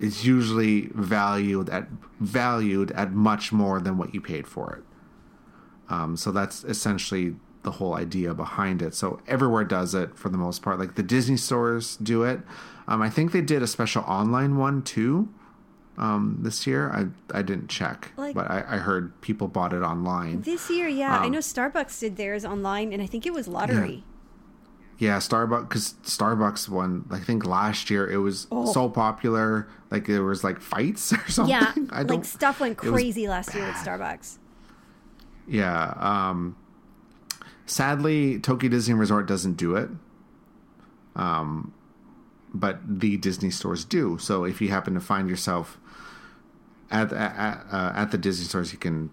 is 0.00 0.26
usually 0.26 0.88
valued 0.94 1.68
at 1.70 1.86
valued 2.18 2.90
at 2.92 3.12
much 3.12 3.52
more 3.52 3.80
than 3.80 3.96
what 3.98 4.14
you 4.14 4.20
paid 4.20 4.46
for 4.48 4.74
it. 4.76 4.82
Um, 5.92 6.16
so 6.16 6.32
that's 6.32 6.64
essentially 6.64 7.36
the 7.62 7.72
whole 7.72 7.94
idea 7.94 8.32
behind 8.32 8.80
it. 8.80 8.94
So 8.94 9.20
everywhere 9.28 9.64
does 9.64 9.94
it 9.94 10.16
for 10.16 10.28
the 10.30 10.38
most 10.38 10.62
part. 10.62 10.78
Like 10.78 10.94
the 10.94 11.02
Disney 11.02 11.36
stores 11.36 11.96
do 11.98 12.22
it. 12.24 12.40
Um, 12.88 13.02
I 13.02 13.10
think 13.10 13.32
they 13.32 13.42
did 13.42 13.62
a 13.62 13.66
special 13.66 14.02
online 14.04 14.56
one 14.56 14.82
too 14.82 15.28
um, 15.98 16.38
this 16.40 16.66
year. 16.66 16.90
I 16.90 17.06
I 17.38 17.42
didn't 17.42 17.68
check, 17.68 18.12
Like- 18.16 18.34
but 18.34 18.50
I, 18.50 18.64
I 18.66 18.76
heard 18.78 19.20
people 19.20 19.48
bought 19.48 19.72
it 19.74 19.82
online. 19.82 20.40
This 20.42 20.70
year, 20.70 20.88
yeah, 20.88 21.18
I 21.18 21.26
Um, 21.26 21.32
know 21.32 21.38
Starbucks 21.40 22.00
did 22.00 22.16
theirs 22.16 22.44
online, 22.44 22.92
and 22.92 23.02
I 23.02 23.06
think 23.06 23.26
it 23.26 23.34
was 23.34 23.46
lottery. 23.46 23.96
Yeah, 23.96 24.00
Starbucks 25.18 25.68
because 25.68 25.94
Starbucks 26.04 26.68
one. 26.68 27.06
I 27.10 27.18
think 27.18 27.44
last 27.46 27.88
year 27.90 28.08
it 28.10 28.18
was 28.18 28.46
Oh. 28.52 28.70
so 28.72 28.88
popular. 28.88 29.66
Like 29.90 30.06
there 30.06 30.22
was 30.24 30.44
like 30.44 30.60
fights 30.60 31.12
or 31.14 31.28
something. 31.30 31.50
Yeah, 31.54 31.72
I 31.90 32.02
like 32.02 32.24
stuff 32.24 32.60
went 32.60 32.76
crazy 32.76 33.26
last 33.28 33.54
year 33.54 33.66
with 33.66 33.76
Starbucks. 33.76 34.38
Yeah. 35.48 35.94
Um, 35.96 36.56
sadly, 37.66 38.38
Tokyo 38.38 38.70
Disney 38.70 38.94
Resort 38.94 39.26
doesn't 39.26 39.54
do 39.54 39.74
it. 39.76 39.88
Um, 41.16 41.72
but 42.52 42.80
the 43.00 43.16
Disney 43.16 43.50
stores 43.50 43.84
do. 43.84 44.18
So 44.18 44.44
if 44.44 44.60
you 44.60 44.68
happen 44.68 44.94
to 44.94 45.00
find 45.00 45.28
yourself 45.28 45.78
at 46.90 47.12
at, 47.12 47.64
uh, 47.72 47.92
at 47.94 48.10
the 48.10 48.18
Disney 48.18 48.44
stores, 48.46 48.72
you 48.72 48.78
can 48.78 49.10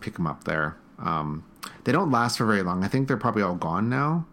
pick 0.00 0.14
them 0.14 0.26
up 0.26 0.44
there. 0.44 0.76
Um, 0.98 1.44
they 1.84 1.92
don't 1.92 2.10
last 2.10 2.38
for 2.38 2.46
very 2.46 2.62
long. 2.62 2.84
I 2.84 2.88
think 2.88 3.08
they're 3.08 3.16
probably 3.16 3.42
all 3.42 3.54
gone 3.54 3.88
now. 3.88 4.26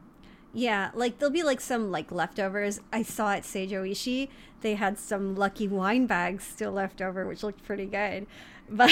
Yeah, 0.53 0.89
like 0.95 1.19
there'll 1.19 1.33
be 1.33 1.43
like 1.43 1.61
some 1.61 1.91
like 1.91 2.11
leftovers. 2.11 2.79
I 2.91 3.03
saw 3.03 3.31
at 3.33 3.43
Seijo 3.43 3.89
Ishii, 3.89 4.29
they 4.61 4.75
had 4.75 4.97
some 4.97 5.35
lucky 5.35 5.67
wine 5.67 6.07
bags 6.07 6.43
still 6.43 6.71
left 6.71 7.01
over, 7.01 7.25
which 7.27 7.43
looked 7.43 7.63
pretty 7.63 7.85
good. 7.85 8.25
But 8.69 8.91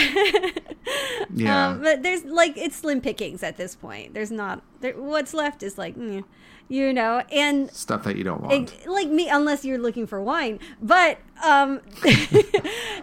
Yeah. 1.34 1.68
um, 1.70 1.82
but 1.82 2.02
there's 2.02 2.24
like 2.24 2.58
it's 2.58 2.78
slim 2.78 3.02
pickings 3.02 3.44
at 3.44 3.58
this 3.58 3.76
point. 3.76 4.14
There's 4.14 4.32
not 4.32 4.62
there, 4.80 4.94
what's 4.94 5.34
left 5.34 5.64
is 5.64 5.78
like, 5.78 5.98
mm, 5.98 6.24
you 6.70 6.94
know, 6.94 7.24
and 7.32 7.70
Stuff 7.72 8.04
that 8.06 8.16
you 8.16 8.24
don't 8.24 8.42
want. 8.42 8.72
Ex- 8.72 8.88
like 8.88 9.10
me 9.10 9.28
unless 9.28 9.66
you're 9.66 9.78
looking 9.78 10.08
for 10.08 10.22
wine 10.22 10.60
but 10.82 11.18
um 11.44 11.82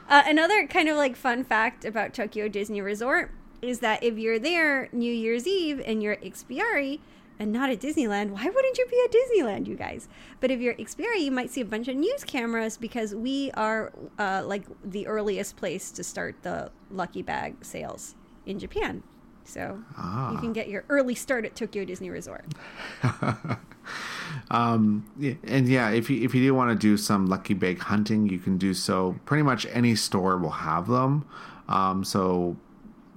uh, 0.08 0.22
another 0.26 0.66
kind 0.66 0.88
of 0.88 0.96
like 0.96 1.14
fun 1.14 1.44
fact 1.44 1.84
about 1.84 2.14
tokyo 2.14 2.48
disney 2.48 2.80
resort 2.80 3.30
is 3.60 3.80
that 3.80 4.02
if 4.02 4.16
you're 4.18 4.38
there 4.38 4.88
new 4.92 5.12
year's 5.12 5.46
eve 5.46 5.80
and 5.84 6.02
you're 6.02 6.14
at 6.14 6.22
Ikspiari 6.22 7.00
and 7.38 7.52
not 7.52 7.70
at 7.70 7.80
disneyland 7.80 8.30
why 8.30 8.44
wouldn't 8.44 8.78
you 8.78 8.86
be 8.86 9.00
at 9.04 9.12
disneyland 9.12 9.66
you 9.66 9.76
guys 9.76 10.08
but 10.40 10.50
if 10.50 10.60
you're 10.60 10.74
Ikspiari, 10.74 11.20
you 11.20 11.30
might 11.30 11.50
see 11.50 11.60
a 11.60 11.64
bunch 11.64 11.88
of 11.88 11.96
news 11.96 12.24
cameras 12.24 12.76
because 12.76 13.14
we 13.14 13.50
are 13.52 13.92
uh, 14.18 14.42
like 14.44 14.64
the 14.84 15.06
earliest 15.06 15.56
place 15.56 15.90
to 15.92 16.02
start 16.02 16.36
the 16.42 16.70
lucky 16.90 17.22
bag 17.22 17.64
sales 17.64 18.14
in 18.46 18.58
japan 18.58 19.02
so 19.44 19.82
you 20.30 20.38
can 20.38 20.52
get 20.52 20.68
your 20.68 20.84
early 20.88 21.14
start 21.14 21.44
at 21.44 21.56
tokyo 21.56 21.84
disney 21.84 22.10
resort 22.10 22.44
Um, 24.50 25.04
and 25.44 25.68
yeah, 25.68 25.90
if 25.90 26.10
you 26.10 26.22
if 26.22 26.34
you 26.34 26.42
do 26.42 26.54
want 26.54 26.70
to 26.70 26.76
do 26.76 26.96
some 26.96 27.26
lucky 27.26 27.54
bag 27.54 27.78
hunting, 27.80 28.28
you 28.28 28.38
can 28.38 28.58
do 28.58 28.74
so. 28.74 29.18
Pretty 29.24 29.42
much 29.42 29.66
any 29.70 29.94
store 29.94 30.36
will 30.36 30.50
have 30.50 30.88
them. 30.88 31.26
Um, 31.68 32.04
so 32.04 32.56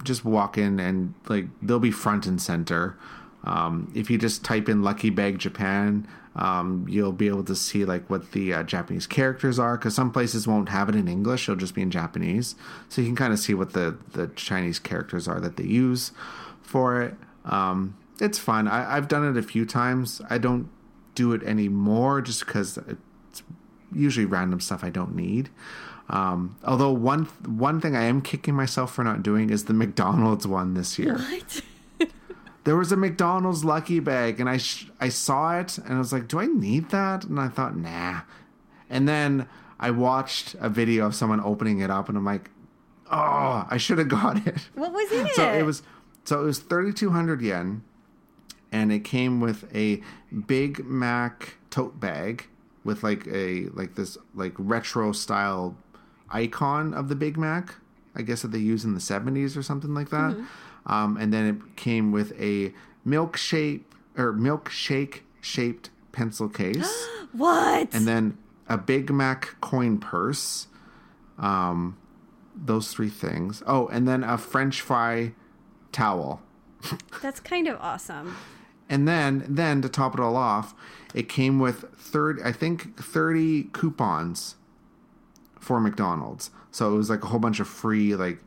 just 0.02 0.24
walk 0.24 0.56
in 0.56 0.78
and 0.78 1.14
like 1.28 1.46
they'll 1.60 1.78
be 1.78 1.90
front 1.90 2.26
and 2.26 2.40
center. 2.40 2.98
Um, 3.46 3.90
if 3.94 4.10
you 4.10 4.18
just 4.18 4.44
type 4.44 4.68
in 4.68 4.82
"lucky 4.82 5.10
bag 5.10 5.38
Japan," 5.38 6.06
um, 6.34 6.86
you'll 6.88 7.12
be 7.12 7.28
able 7.28 7.44
to 7.44 7.54
see 7.54 7.84
like 7.84 8.10
what 8.10 8.32
the 8.32 8.52
uh, 8.52 8.62
Japanese 8.64 9.06
characters 9.06 9.58
are 9.58 9.76
because 9.78 9.94
some 9.94 10.10
places 10.10 10.46
won't 10.46 10.68
have 10.68 10.88
it 10.88 10.94
in 10.94 11.08
English; 11.08 11.48
it'll 11.48 11.58
just 11.58 11.74
be 11.74 11.82
in 11.82 11.90
Japanese. 11.90 12.56
So 12.88 13.00
you 13.00 13.08
can 13.08 13.16
kind 13.16 13.32
of 13.32 13.38
see 13.38 13.54
what 13.54 13.72
the 13.72 13.96
the 14.12 14.28
Chinese 14.28 14.78
characters 14.78 15.26
are 15.28 15.40
that 15.40 15.56
they 15.56 15.64
use 15.64 16.12
for 16.60 17.00
it. 17.00 17.14
Um, 17.44 17.96
it's 18.20 18.38
fun. 18.38 18.68
I, 18.68 18.96
I've 18.96 19.08
done 19.08 19.24
it 19.24 19.38
a 19.38 19.42
few 19.42 19.64
times. 19.64 20.20
I 20.28 20.38
don't 20.38 20.68
do 21.14 21.32
it 21.32 21.42
anymore 21.44 22.20
just 22.20 22.44
because 22.44 22.76
it's 22.76 23.42
usually 23.92 24.26
random 24.26 24.60
stuff 24.60 24.84
I 24.84 24.90
don't 24.90 25.14
need. 25.14 25.50
Um, 26.08 26.56
although 26.64 26.92
one 26.92 27.24
one 27.44 27.80
thing 27.80 27.96
I 27.96 28.02
am 28.02 28.20
kicking 28.20 28.54
myself 28.54 28.94
for 28.94 29.02
not 29.02 29.22
doing 29.22 29.50
is 29.50 29.64
the 29.64 29.74
McDonald's 29.82 30.46
one 30.46 30.74
this 30.74 30.98
year. 30.98 31.18
what 31.18 31.62
There 32.66 32.74
was 32.76 32.90
a 32.90 32.96
McDonald's 32.96 33.64
lucky 33.64 34.00
bag, 34.00 34.40
and 34.40 34.48
I 34.48 34.56
sh- 34.56 34.90
I 35.00 35.08
saw 35.08 35.56
it, 35.60 35.78
and 35.78 35.94
I 35.94 35.98
was 35.98 36.12
like, 36.12 36.26
"Do 36.26 36.40
I 36.40 36.46
need 36.46 36.90
that?" 36.90 37.22
And 37.24 37.38
I 37.38 37.46
thought, 37.46 37.76
"Nah." 37.76 38.22
And 38.90 39.08
then 39.08 39.46
I 39.78 39.92
watched 39.92 40.56
a 40.58 40.68
video 40.68 41.06
of 41.06 41.14
someone 41.14 41.40
opening 41.40 41.78
it 41.78 41.90
up, 41.90 42.08
and 42.08 42.18
I'm 42.18 42.24
like, 42.24 42.50
"Oh, 43.08 43.64
I 43.70 43.76
should 43.76 43.98
have 43.98 44.08
got 44.08 44.44
it." 44.48 44.68
what 44.74 44.92
was 44.92 45.12
it 45.12 45.32
So 45.36 45.52
it 45.52 45.62
was 45.62 45.84
so 46.24 46.40
it 46.42 46.44
was 46.44 46.58
thirty 46.58 46.92
two 46.92 47.10
hundred 47.10 47.40
yen, 47.40 47.82
and 48.72 48.90
it 48.90 49.04
came 49.04 49.40
with 49.40 49.72
a 49.72 50.02
Big 50.48 50.84
Mac 50.84 51.58
tote 51.70 52.00
bag 52.00 52.48
with 52.82 53.04
like 53.04 53.28
a 53.28 53.66
like 53.74 53.94
this 53.94 54.18
like 54.34 54.54
retro 54.58 55.12
style 55.12 55.76
icon 56.30 56.92
of 56.94 57.08
the 57.08 57.14
Big 57.14 57.36
Mac. 57.38 57.76
I 58.16 58.22
guess 58.22 58.42
that 58.42 58.48
they 58.48 58.58
use 58.58 58.84
in 58.84 58.94
the 58.94 59.00
seventies 59.00 59.56
or 59.56 59.62
something 59.62 59.94
like 59.94 60.10
that. 60.10 60.32
Mm-hmm. 60.32 60.44
Um, 60.86 61.16
and 61.16 61.32
then 61.32 61.46
it 61.46 61.76
came 61.76 62.12
with 62.12 62.32
a 62.40 62.72
milkshake 63.06 63.82
or 64.16 64.32
milkshake 64.32 65.20
shaped 65.40 65.90
pencil 66.12 66.48
case 66.48 67.08
what 67.32 67.94
and 67.94 68.06
then 68.06 68.38
a 68.68 68.78
Big 68.78 69.10
Mac 69.10 69.60
coin 69.60 69.98
purse. 69.98 70.66
Um, 71.38 71.96
those 72.54 72.90
three 72.90 73.10
things. 73.10 73.62
Oh, 73.66 73.86
and 73.88 74.08
then 74.08 74.24
a 74.24 74.38
French 74.38 74.80
fry 74.80 75.32
towel. 75.92 76.42
That's 77.22 77.40
kind 77.40 77.68
of 77.68 77.78
awesome. 77.80 78.36
And 78.88 79.06
then, 79.06 79.44
then 79.48 79.82
to 79.82 79.88
top 79.88 80.14
it 80.14 80.20
all 80.20 80.36
off, 80.36 80.74
it 81.14 81.28
came 81.28 81.58
with 81.58 81.84
third, 81.96 82.40
I 82.42 82.52
think, 82.52 82.98
thirty 82.98 83.64
coupons 83.64 84.56
for 85.58 85.80
McDonald's. 85.80 86.50
So 86.70 86.94
it 86.94 86.96
was 86.96 87.10
like 87.10 87.24
a 87.24 87.26
whole 87.26 87.40
bunch 87.40 87.60
of 87.60 87.68
free 87.68 88.14
like 88.14 88.38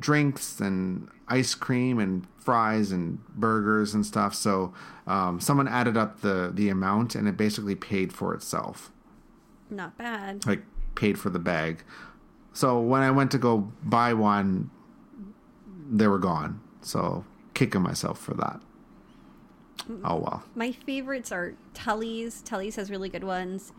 drinks 0.00 0.60
and 0.60 1.08
ice 1.28 1.54
cream 1.54 1.98
and 1.98 2.26
fries 2.38 2.92
and 2.92 3.18
burgers 3.34 3.94
and 3.94 4.04
stuff. 4.06 4.34
So 4.34 4.72
um, 5.06 5.40
someone 5.40 5.68
added 5.68 5.96
up 5.96 6.20
the 6.20 6.50
the 6.52 6.68
amount, 6.68 7.14
and 7.14 7.28
it 7.28 7.36
basically 7.36 7.74
paid 7.74 8.12
for 8.12 8.34
itself. 8.34 8.90
Not 9.70 9.98
bad. 9.98 10.46
like 10.46 10.62
paid 10.94 11.18
for 11.18 11.30
the 11.30 11.38
bag. 11.38 11.82
So 12.52 12.80
when 12.80 13.02
I 13.02 13.10
went 13.10 13.30
to 13.32 13.38
go 13.38 13.70
buy 13.84 14.14
one, 14.14 14.70
they 15.90 16.06
were 16.08 16.18
gone. 16.18 16.60
So 16.80 17.24
kicking 17.54 17.82
myself 17.82 18.18
for 18.18 18.34
that. 18.34 18.60
Oh 20.04 20.16
well. 20.16 20.42
My 20.54 20.72
favorites 20.72 21.30
are 21.32 21.54
Tully's. 21.74 22.42
Tully's 22.42 22.76
has 22.76 22.90
really 22.90 23.08
good 23.08 23.24
ones. 23.24 23.72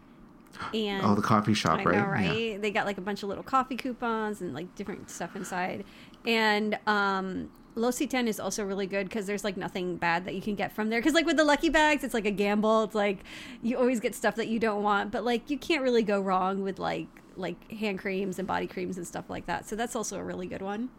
And 0.73 1.05
Oh, 1.05 1.13
the 1.13 1.21
coffee 1.21 1.53
shop, 1.53 1.79
I 1.79 1.83
right? 1.83 1.95
know, 1.97 2.05
right? 2.05 2.61
They 2.61 2.71
got 2.71 2.85
like 2.87 2.97
a 2.97 3.01
bunch 3.01 3.21
of 3.21 3.29
little 3.29 3.43
coffee 3.43 3.75
coupons 3.75 4.41
and 4.41 4.53
like 4.53 4.73
different 4.75 5.09
stuff 5.09 5.35
inside. 5.35 5.83
And 6.25 6.77
um 6.87 7.49
L'Occitane 7.75 8.27
is 8.27 8.39
also 8.39 8.65
really 8.65 8.87
good 8.87 9.07
because 9.07 9.25
there's 9.25 9.43
like 9.43 9.55
nothing 9.55 9.95
bad 9.95 10.25
that 10.25 10.35
you 10.35 10.41
can 10.41 10.55
get 10.55 10.71
from 10.73 10.89
there. 10.89 10.99
Because 10.99 11.13
like 11.13 11.25
with 11.25 11.37
the 11.37 11.43
lucky 11.45 11.69
bags, 11.69 12.03
it's 12.03 12.13
like 12.13 12.25
a 12.25 12.31
gamble. 12.31 12.83
It's 12.83 12.95
like 12.95 13.19
you 13.61 13.77
always 13.77 13.99
get 13.99 14.15
stuff 14.15 14.35
that 14.35 14.49
you 14.49 14.59
don't 14.59 14.83
want, 14.83 15.11
but 15.11 15.23
like 15.23 15.49
you 15.49 15.57
can't 15.57 15.81
really 15.81 16.03
go 16.03 16.19
wrong 16.19 16.61
with 16.61 16.77
like 16.79 17.07
like 17.37 17.71
hand 17.71 17.99
creams 17.99 18.37
and 18.37 18.47
body 18.47 18.67
creams 18.67 18.97
and 18.97 19.07
stuff 19.07 19.29
like 19.29 19.45
that. 19.45 19.67
So 19.67 19.75
that's 19.75 19.95
also 19.95 20.17
a 20.17 20.23
really 20.23 20.47
good 20.47 20.61
one. 20.61 20.89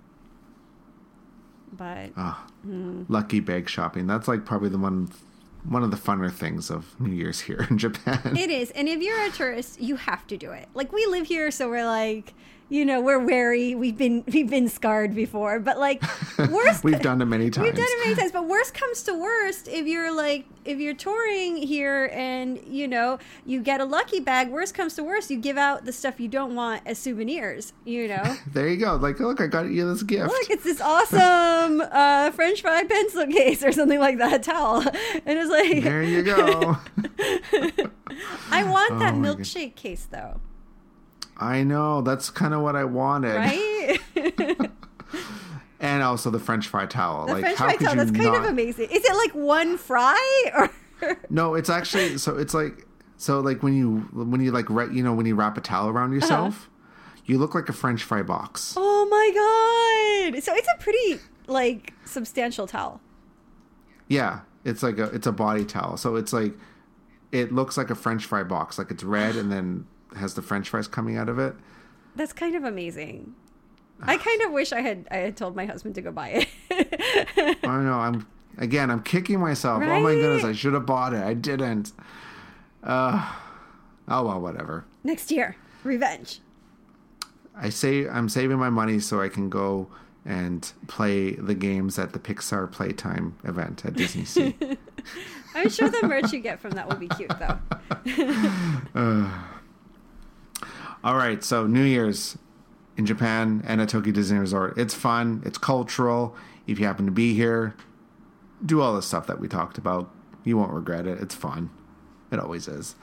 But 1.73 2.11
Yeah. 2.16 2.35
Lucky 3.09 3.41
bag 3.41 3.68
shopping. 3.68 4.07
That's 4.07 4.27
like 4.27 4.45
probably 4.45 4.71
the 4.71 4.79
one 4.79 5.11
one 5.64 5.83
of 5.83 5.91
the 5.91 5.97
funner 5.97 6.33
things 6.33 6.71
of 6.71 6.99
New 6.99 7.12
Year's 7.12 7.41
here 7.41 7.66
in 7.68 7.77
Japan. 7.85 8.37
It 8.37 8.51
is. 8.51 8.71
And 8.71 8.89
if 8.89 9.03
you're 9.03 9.23
a 9.23 9.31
tourist, 9.31 9.81
you 9.81 9.97
have 9.97 10.27
to 10.29 10.39
do 10.39 10.53
it. 10.53 10.68
Like 10.73 10.93
we 10.93 11.05
live 11.07 11.27
here 11.27 11.51
so 11.51 11.68
we're 11.68 11.85
like, 11.85 12.33
you 12.71 12.87
know, 12.87 13.01
we're 13.03 13.18
wary. 13.18 13.75
We've 13.75 13.99
been 13.99 14.25
we've 14.27 14.49
been 14.49 14.68
scarred 14.68 15.14
before. 15.14 15.59
But 15.61 15.79
like 15.79 16.03
worst 16.51 16.83
We've 16.83 17.01
done 17.01 17.21
it 17.21 17.27
many 17.27 17.51
times. 17.51 17.66
We've 17.66 17.75
done 17.75 17.87
it 17.87 18.05
many 18.07 18.16
times, 18.16 18.33
but 18.33 18.47
worst 18.49 18.73
comes 18.73 19.03
to 19.03 19.12
worst, 19.14 19.68
if 19.68 19.87
you're 19.87 20.14
like 20.14 20.47
if 20.64 20.79
you're 20.79 20.95
touring 20.95 21.57
here 21.57 22.11
and 22.12 22.61
you 22.68 22.87
know 22.87 23.18
you 23.45 23.61
get 23.61 23.81
a 23.81 23.85
lucky 23.85 24.21
bag, 24.21 24.49
worst 24.51 24.75
comes 24.75 24.95
to 24.95 25.03
worst, 25.05 25.31
you 25.31 25.37
give 25.39 25.57
out 25.59 25.85
the 25.85 25.93
stuff 25.93 26.21
you 26.21 26.29
don't 26.29 26.55
want 26.55 26.83
as 26.87 26.99
souvenirs. 26.99 27.73
You 27.85 28.09
know, 28.09 28.37
There 28.53 28.68
you 28.68 28.77
go. 28.77 28.97
Like, 28.97 29.18
look, 29.21 29.41
I 29.41 29.47
got 29.47 29.66
you 29.71 29.87
this 29.93 30.03
gift. 30.03 30.29
look, 30.29 30.49
it's 30.51 30.64
this 30.64 30.81
awesome 30.81 31.81
uh, 31.93 32.31
French 32.31 32.62
fry 32.62 32.85
pencil 32.85 33.27
case 33.27 33.62
or 33.64 33.73
something 33.73 33.99
like 33.99 34.18
that 34.18 34.43
towel, 34.43 34.81
and 34.83 35.39
it's 35.39 35.51
like 35.51 35.83
there 35.83 36.03
you 36.03 36.23
go. 36.23 36.77
I 38.51 38.64
want 38.64 38.99
that 39.01 39.14
Oh 39.14 39.16
my 39.16 39.29
God. 39.29 39.39
milkshake 39.39 39.75
case 39.77 40.07
though, 40.11 40.41
I 41.41 41.64
know. 41.64 42.03
That's 42.03 42.30
kind 42.30 42.55
of 42.55 42.61
what 42.61 42.76
I 42.76 42.84
wanted. 42.84 43.36
right? 43.36 43.99
And 45.82 46.03
also 46.03 46.30
the 46.30 46.38
French 46.38 46.68
fry 46.68 46.84
towel. 46.84 47.26
The 47.26 47.32
like, 47.32 47.41
French 47.41 47.57
fry 47.57 47.76
towel, 47.76 47.97
that's 47.97 48.11
kind 48.11 48.36
of 48.36 48.45
amazing. 48.45 48.91
Is 48.91 49.03
it 49.03 49.16
like 49.16 49.34
one 49.34 49.78
fry 49.78 50.51
or? 50.55 50.70
No, 51.30 51.55
it's 51.55 51.70
actually 51.70 52.18
so 52.18 52.36
it's 52.36 52.53
like 52.53 52.86
so 53.16 53.41
like 53.41 53.62
when 53.62 53.74
you 53.74 54.01
when 54.12 54.43
you 54.43 54.53
like 54.53 54.68
you 54.93 55.03
know 55.03 55.14
when 55.14 55.24
you 55.24 55.34
wrap 55.34 55.57
a 55.57 55.62
towel 55.62 55.88
around 55.88 56.09
uh-huh. 56.11 56.14
yourself, 56.16 56.68
you 57.24 57.38
look 57.38 57.55
like 57.55 57.70
a 57.70 57.72
French 57.72 58.03
fry 58.03 58.22
box. 58.22 58.74
Oh 58.76 59.07
my 59.09 60.32
god! 60.34 60.43
So 60.43 60.55
it's 60.55 60.68
a 60.68 60.78
pretty 60.78 61.22
like 61.47 61.95
substantial 62.05 62.66
towel. 62.66 63.01
Yeah, 64.09 64.41
It's 64.64 64.82
like 64.82 64.99
a 64.99 65.05
it's 65.05 65.26
a 65.26 65.32
body 65.32 65.64
towel. 65.64 65.97
So 65.97 66.16
it's 66.16 66.34
like 66.34 66.53
it 67.32 67.51
looks 67.51 67.78
like 67.78 67.88
a 67.88 67.95
French 67.95 68.26
fry 68.26 68.43
box. 68.43 68.76
Like 68.76 68.91
it's 68.91 69.03
red 69.03 69.36
and 69.36 69.51
then 69.51 69.86
has 70.17 70.35
the 70.35 70.43
French 70.43 70.69
fries 70.69 70.89
coming 70.89 71.17
out 71.17 71.29
of 71.29 71.39
it. 71.39 71.55
That's 72.17 72.33
kind 72.33 72.55
of 72.57 72.65
amazing. 72.65 73.35
I 74.03 74.17
kind 74.17 74.43
of 74.43 74.53
wish 74.53 74.73
I 74.73 74.81
had 74.81 75.07
I 75.11 75.17
had 75.17 75.37
told 75.37 75.55
my 75.55 75.67
husband 75.67 75.95
to 75.97 76.03
go 76.03 76.11
buy 76.11 76.29
it. 76.31 76.49
I 76.71 77.57
don't 77.63 77.85
know. 77.85 77.99
I'm 77.99 78.27
again. 78.59 78.91
I'm 78.91 79.03
kicking 79.03 79.41
myself. 79.41 79.83
Oh 79.83 80.01
my 80.01 80.15
goodness! 80.15 80.45
I 80.45 80.53
should 80.53 80.73
have 80.75 80.87
bought 80.87 81.13
it. 81.13 81.23
I 81.23 81.35
didn't. 81.35 81.93
Uh, 82.83 83.31
oh 84.09 84.25
well, 84.25 84.41
whatever. 84.41 84.87
Next 85.05 85.31
year, 85.31 85.57
revenge. 85.85 86.41
I 87.55 87.69
say 87.69 88.09
I'm 88.09 88.29
saving 88.29 88.59
my 88.59 88.71
money 88.71 89.01
so 89.01 89.21
I 89.21 89.29
can 89.29 89.51
go 89.51 89.89
and 90.25 90.73
play 90.87 91.33
the 91.33 91.55
games 91.55 91.99
at 91.99 92.13
the 92.13 92.19
Pixar 92.19 92.71
Playtime 92.71 93.37
event 93.45 93.85
at 93.85 93.95
Disney 93.95 94.25
Sea. 94.25 94.57
I'm 95.55 95.69
sure 95.69 95.89
the 95.89 96.07
merch 96.07 96.33
you 96.33 96.41
get 96.41 96.61
from 96.61 96.73
that 96.73 96.89
will 96.89 96.97
be 96.97 97.09
cute 97.09 97.33
though. 97.39 97.59
All 101.03 101.16
right, 101.16 101.42
so 101.42 101.66
New 101.66 101.82
Year's 101.82 102.36
in 102.96 103.07
Japan 103.07 103.62
and 103.66 103.80
at 103.80 103.88
Tokyo 103.88 104.12
Disney 104.12 104.38
Resort. 104.38 104.76
It's 104.76 104.94
fun. 104.94 105.42
It's 105.46 105.57
cultural. 105.57 106.36
If 106.66 106.78
you 106.78 106.86
happen 106.86 107.07
to 107.07 107.12
be 107.12 107.34
here, 107.34 107.74
do 108.64 108.82
all 108.82 108.94
the 108.94 109.03
stuff 109.03 109.26
that 109.26 109.40
we 109.40 109.48
talked 109.48 109.78
about. 109.78 110.11
You 110.44 110.59
won't 110.59 110.72
regret 110.72 111.07
it. 111.07 111.18
It's 111.20 111.34
fun. 111.34 111.70
It 112.30 112.38
always 112.38 112.68
is. 112.68 112.94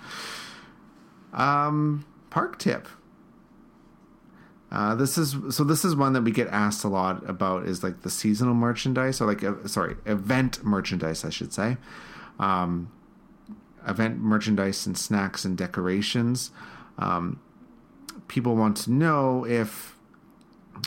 Um, 1.34 2.06
park 2.30 2.60
tip. 2.60 2.88
Uh, 4.72 4.96
this 4.96 5.18
is 5.18 5.36
so. 5.50 5.64
This 5.64 5.86
is 5.86 5.96
one 5.96 6.14
that 6.14 6.24
we 6.24 6.32
get 6.32 6.48
asked 6.50 6.84
a 6.84 6.90
lot 6.90 7.28
about. 7.28 7.66
Is 7.66 7.84
like 7.84 8.02
the 8.02 8.10
seasonal 8.10 8.54
merchandise, 8.54 9.22
or 9.22 9.26
like 9.26 9.44
uh, 9.44 9.66
sorry, 9.66 9.96
event 10.06 10.64
merchandise, 10.64 11.24
I 11.24 11.30
should 11.30 11.54
say. 11.54 11.78
Um, 12.38 12.92
event 13.88 14.20
merchandise 14.20 14.86
and 14.86 14.98
snacks 14.98 15.46
and 15.46 15.58
decorations. 15.58 16.52
Um, 17.00 17.40
people 18.28 18.56
want 18.56 18.78
to 18.78 18.92
know 18.92 19.46
if 19.46 19.96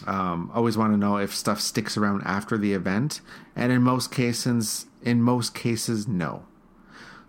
um, 0.07 0.51
always 0.55 0.77
want 0.77 0.93
to 0.93 0.97
know 0.97 1.17
if 1.17 1.35
stuff 1.35 1.61
sticks 1.61 1.97
around 1.97 2.23
after 2.25 2.57
the 2.57 2.73
event, 2.73 3.21
and 3.57 3.73
in 3.73 3.83
most 3.83 4.13
cases, 4.13 4.87
in 5.03 5.23
most 5.23 5.55
cases, 5.55 6.07
no. 6.07 6.45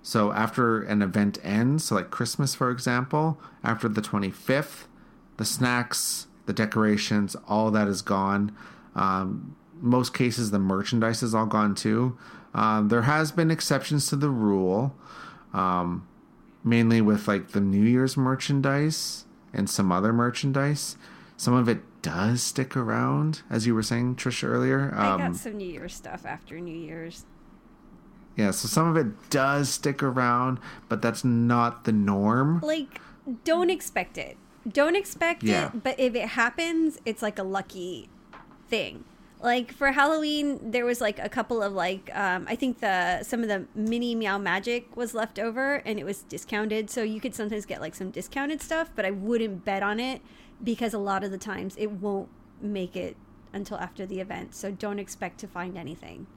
So 0.03 0.31
after 0.31 0.81
an 0.81 1.01
event 1.01 1.39
ends, 1.43 1.85
so 1.85 1.95
like 1.95 2.09
Christmas, 2.09 2.55
for 2.55 2.71
example, 2.71 3.39
after 3.63 3.87
the 3.87 4.01
twenty 4.01 4.31
fifth, 4.31 4.87
the 5.37 5.45
snacks, 5.45 6.27
the 6.45 6.53
decorations, 6.53 7.35
all 7.47 7.71
that 7.71 7.87
is 7.87 8.01
gone. 8.01 8.55
Um, 8.95 9.55
most 9.79 10.13
cases, 10.13 10.51
the 10.51 10.59
merchandise 10.59 11.23
is 11.23 11.33
all 11.33 11.45
gone 11.45 11.75
too. 11.75 12.17
Um, 12.53 12.89
there 12.89 13.03
has 13.03 13.31
been 13.31 13.49
exceptions 13.49 14.07
to 14.07 14.15
the 14.15 14.29
rule, 14.29 14.95
um, 15.53 16.07
mainly 16.63 17.01
with 17.01 17.27
like 17.27 17.49
the 17.49 17.61
New 17.61 17.83
Year's 17.83 18.17
merchandise 18.17 19.25
and 19.53 19.69
some 19.69 19.91
other 19.91 20.13
merchandise. 20.13 20.97
Some 21.37 21.53
of 21.53 21.67
it 21.67 21.81
does 22.01 22.41
stick 22.41 22.75
around, 22.77 23.41
as 23.49 23.65
you 23.65 23.73
were 23.75 23.83
saying, 23.83 24.15
Trisha 24.15 24.43
earlier. 24.47 24.93
I 24.95 25.11
Um, 25.11 25.17
got 25.19 25.35
some 25.35 25.57
New 25.57 25.67
Year's 25.67 25.93
stuff 25.93 26.25
after 26.25 26.59
New 26.59 26.75
Year's. 26.77 27.25
yeah, 28.35 28.51
so 28.51 28.67
some 28.67 28.87
of 28.87 28.95
it 28.97 29.29
does 29.29 29.69
stick 29.69 30.01
around, 30.03 30.59
but 30.89 31.01
that's 31.01 31.23
not 31.25 31.83
the 31.83 31.91
norm. 31.91 32.59
Like, 32.63 32.99
don't 33.43 33.69
expect 33.69 34.17
it. 34.17 34.37
Don't 34.71 34.95
expect 34.95 35.43
Yeah. 35.43 35.67
it, 35.67 35.83
but 35.83 35.99
if 35.99 36.15
it 36.15 36.29
happens, 36.29 36.99
it's 37.05 37.21
like 37.21 37.37
a 37.39 37.43
lucky 37.43 38.09
thing. 38.69 39.03
Like 39.41 39.73
for 39.73 39.91
Halloween, 39.91 40.71
there 40.71 40.85
was 40.85 41.01
like 41.01 41.17
a 41.17 41.27
couple 41.27 41.63
of 41.63 41.73
like 41.73 42.15
um, 42.15 42.45
I 42.47 42.55
think 42.55 42.79
the 42.79 43.23
some 43.23 43.41
of 43.41 43.47
the 43.47 43.65
mini 43.73 44.13
Meow 44.13 44.37
Magic 44.37 44.95
was 44.95 45.13
left 45.15 45.39
over 45.39 45.75
and 45.77 45.99
it 45.99 46.03
was 46.03 46.21
discounted, 46.23 46.89
so 46.89 47.01
you 47.01 47.19
could 47.19 47.33
sometimes 47.33 47.65
get 47.65 47.81
like 47.81 47.95
some 47.95 48.11
discounted 48.11 48.61
stuff, 48.61 48.91
but 48.95 49.03
I 49.05 49.11
wouldn't 49.11 49.65
bet 49.65 49.81
on 49.81 49.99
it 49.99 50.21
because 50.63 50.93
a 50.93 50.99
lot 50.99 51.23
of 51.23 51.31
the 51.31 51.39
times 51.39 51.75
it 51.77 51.91
won't 51.91 52.29
make 52.61 52.95
it 52.95 53.17
until 53.51 53.77
after 53.77 54.05
the 54.05 54.19
event. 54.19 54.53
So 54.53 54.71
don't 54.71 54.99
expect 54.99 55.39
to 55.39 55.47
find 55.47 55.77
anything. 55.77 56.27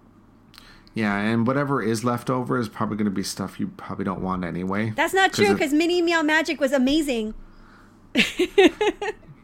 Yeah, 0.95 1.17
and 1.17 1.47
whatever 1.47 1.83
is 1.83 2.05
left 2.05 2.31
over 2.31 2.57
is 2.57 2.69
probably 2.69 2.97
going 2.97 3.07
to 3.07 3.11
be 3.11 3.25
stuff 3.25 3.59
you 3.59 3.69
probably 3.77 4.05
don't 4.05 4.23
want 4.23 4.45
anyway. 4.45 4.91
That's 4.91 5.13
not 5.13 5.33
true 5.33 5.53
because 5.53 5.73
Mini 5.73 6.01
Meow 6.01 6.23
Magic 6.23 6.61
was 6.61 6.73
amazing. 6.73 7.35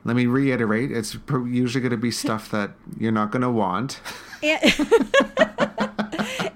Let 0.05 0.17
me 0.17 0.27
reiterate: 0.27 0.91
it's 0.93 1.17
usually 1.29 1.81
going 1.81 1.91
to 1.91 1.97
be 1.97 2.11
stuff 2.11 2.51
that 2.51 2.73
you're 2.99 3.13
not 3.13 3.31
going 3.31 3.43
to 3.43 3.51
want. 3.51 4.01
and 4.43 4.63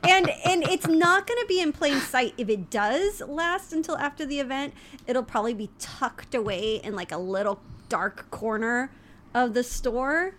and 0.03 0.31
and 0.45 0.63
it's 0.65 0.87
not 0.87 1.27
going 1.27 1.41
to 1.41 1.47
be 1.49 1.61
in 1.61 1.73
plain 1.73 2.01
sight 2.01 2.35
if 2.39 2.49
it 2.49 2.71
does 2.71 3.21
last 3.23 3.73
until 3.73 3.97
after 3.99 4.25
the 4.25 4.41
event 4.41 4.73
it'll 5.07 5.23
probably 5.23 5.53
be 5.53 5.69
tucked 5.79 6.35
away 6.35 6.77
in 6.77 6.95
like 6.95 7.13
a 7.13 7.19
little 7.19 7.61
dark 7.91 8.31
corner 8.31 8.91
of 9.35 9.53
the 9.53 9.63
store 9.63 10.35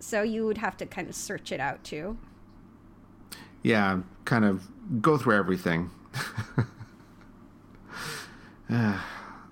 so 0.00 0.22
you 0.22 0.46
would 0.46 0.56
have 0.56 0.78
to 0.78 0.86
kind 0.86 1.10
of 1.10 1.14
search 1.14 1.52
it 1.52 1.60
out 1.60 1.84
too 1.84 2.16
yeah, 3.62 4.00
kind 4.24 4.44
of 4.44 4.68
go 5.02 5.18
through 5.18 5.36
everything. 5.36 5.90
Ah, 8.70 9.02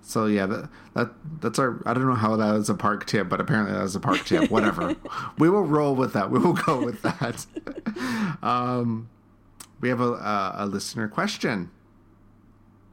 so 0.03 0.27
yeah, 0.27 0.45
that, 0.45 0.69
that 0.97 1.11
that's 1.43 1.59
our. 1.59 1.83
I 1.85 1.93
don't 1.93 2.07
know 2.07 2.15
how 2.15 2.37
that 2.37 2.55
is 2.57 2.71
a 2.71 2.75
park 2.75 3.05
tip, 3.05 3.29
but 3.29 3.39
apparently 3.39 3.75
that 3.75 3.83
was 3.83 3.95
a 3.95 4.01
park 4.01 4.25
tip. 4.25 4.51
Whatever, 4.51 4.97
we 5.39 5.51
will 5.51 5.65
roll 5.65 5.95
with 5.95 6.15
that. 6.15 6.31
We 6.31 6.39
will 6.39 6.55
go 6.55 6.83
with 6.83 7.03
that. 7.03 7.47
um, 8.43 9.11
we 9.81 9.91
have 9.91 10.01
a, 10.01 10.13
a, 10.15 10.55
a 10.61 10.67
listener 10.67 11.07
question. 11.07 11.71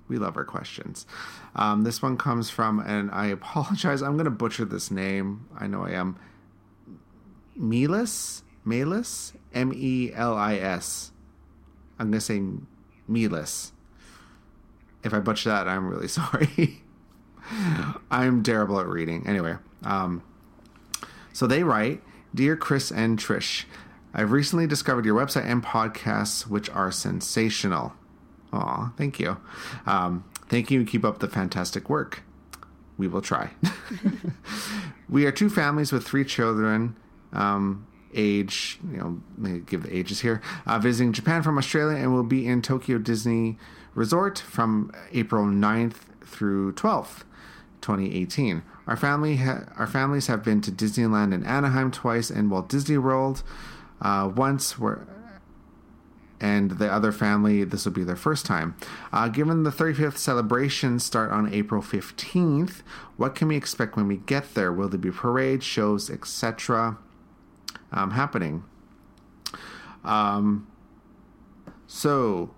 We 0.09 0.17
love 0.17 0.35
our 0.35 0.43
questions. 0.43 1.07
Um, 1.55 1.83
this 1.83 2.01
one 2.01 2.17
comes 2.17 2.49
from, 2.49 2.81
and 2.81 3.09
I 3.09 3.27
apologize. 3.27 4.01
I'm 4.01 4.17
going 4.17 4.25
to 4.25 4.31
butcher 4.31 4.65
this 4.65 4.91
name. 4.91 5.47
I 5.57 5.67
know 5.67 5.85
I 5.85 5.91
am. 5.91 6.19
Melis, 7.55 8.43
Melis, 8.65 9.31
M 9.53 9.71
E 9.73 10.11
L 10.13 10.35
I 10.35 10.55
S. 10.55 11.13
I'm 11.97 12.07
going 12.07 12.19
to 12.19 12.21
say 12.21 12.41
Melis. 13.07 13.71
If 15.05 15.13
I 15.13 15.19
butcher 15.19 15.49
that, 15.49 15.69
I'm 15.69 15.87
really 15.87 16.07
sorry. 16.09 16.82
I'm 18.11 18.43
terrible 18.43 18.79
at 18.79 18.87
reading. 18.87 19.27
Anyway, 19.27 19.55
um, 19.83 20.23
so 21.31 21.47
they 21.47 21.63
write 21.63 22.01
Dear 22.33 22.55
Chris 22.55 22.91
and 22.91 23.19
Trish, 23.19 23.65
I've 24.13 24.31
recently 24.31 24.67
discovered 24.67 25.05
your 25.05 25.19
website 25.19 25.45
and 25.45 25.63
podcasts, 25.63 26.47
which 26.47 26.69
are 26.69 26.91
sensational. 26.91 27.93
Aw, 28.51 28.91
thank 28.95 29.19
you. 29.19 29.37
Um, 29.87 30.23
thank 30.49 30.69
you. 30.69 30.85
Keep 30.85 31.03
up 31.03 31.19
the 31.19 31.27
fantastic 31.27 31.89
work. 31.89 32.21
We 32.97 33.07
will 33.07 33.21
try. 33.21 33.51
we 35.09 35.25
are 35.25 35.31
two 35.31 35.49
families 35.49 35.91
with 35.91 36.05
three 36.05 36.23
children. 36.23 36.95
Um, 37.31 37.87
age, 38.13 38.79
you 38.91 38.97
know, 38.97 39.21
let 39.39 39.51
me 39.51 39.59
give 39.61 39.81
the 39.81 39.95
ages 39.95 40.21
here. 40.21 40.41
Uh, 40.67 40.77
visiting 40.77 41.13
Japan 41.13 41.41
from 41.41 41.57
Australia 41.57 41.97
and 41.97 42.13
will 42.13 42.23
be 42.23 42.45
in 42.45 42.61
Tokyo 42.61 42.99
Disney 42.99 43.57
Resort 43.95 44.37
from 44.37 44.91
April 45.11 45.45
9th 45.45 45.95
through 46.23 46.73
12th, 46.73 47.23
2018. 47.83 48.63
Our 48.87 48.97
family, 48.97 49.35
ha- 49.35 49.65
our 49.77 49.85
families 49.85 50.27
have 50.27 50.43
been 50.43 50.61
to 50.61 50.71
Disneyland 50.71 51.33
and 51.33 51.45
Anaheim 51.45 51.91
twice, 51.91 52.31
and 52.31 52.49
Walt 52.49 52.69
Disney 52.69 52.97
World 52.97 53.43
uh, 54.01 54.31
once. 54.33 54.79
Were 54.79 55.05
and 56.43 56.71
the 56.71 56.91
other 56.91 57.13
family, 57.13 57.63
this 57.63 57.85
will 57.85 57.93
be 57.93 58.03
their 58.03 58.17
first 58.17 58.45
time. 58.45 58.75
Uh, 59.13 59.29
given 59.29 59.63
the 59.63 59.69
35th 59.69 60.17
celebrations 60.17 61.05
start 61.05 61.31
on 61.31 61.53
April 61.53 61.81
15th, 61.81 62.81
what 63.15 63.33
can 63.33 63.47
we 63.47 63.55
expect 63.55 63.95
when 63.95 64.09
we 64.09 64.17
get 64.17 64.53
there? 64.53 64.73
Will 64.73 64.89
there 64.89 64.99
be 64.99 65.09
parades, 65.09 65.63
shows, 65.63 66.09
etc. 66.09 66.97
Um, 67.93 68.11
happening? 68.11 68.65
Um, 70.03 70.67
so 71.87 72.53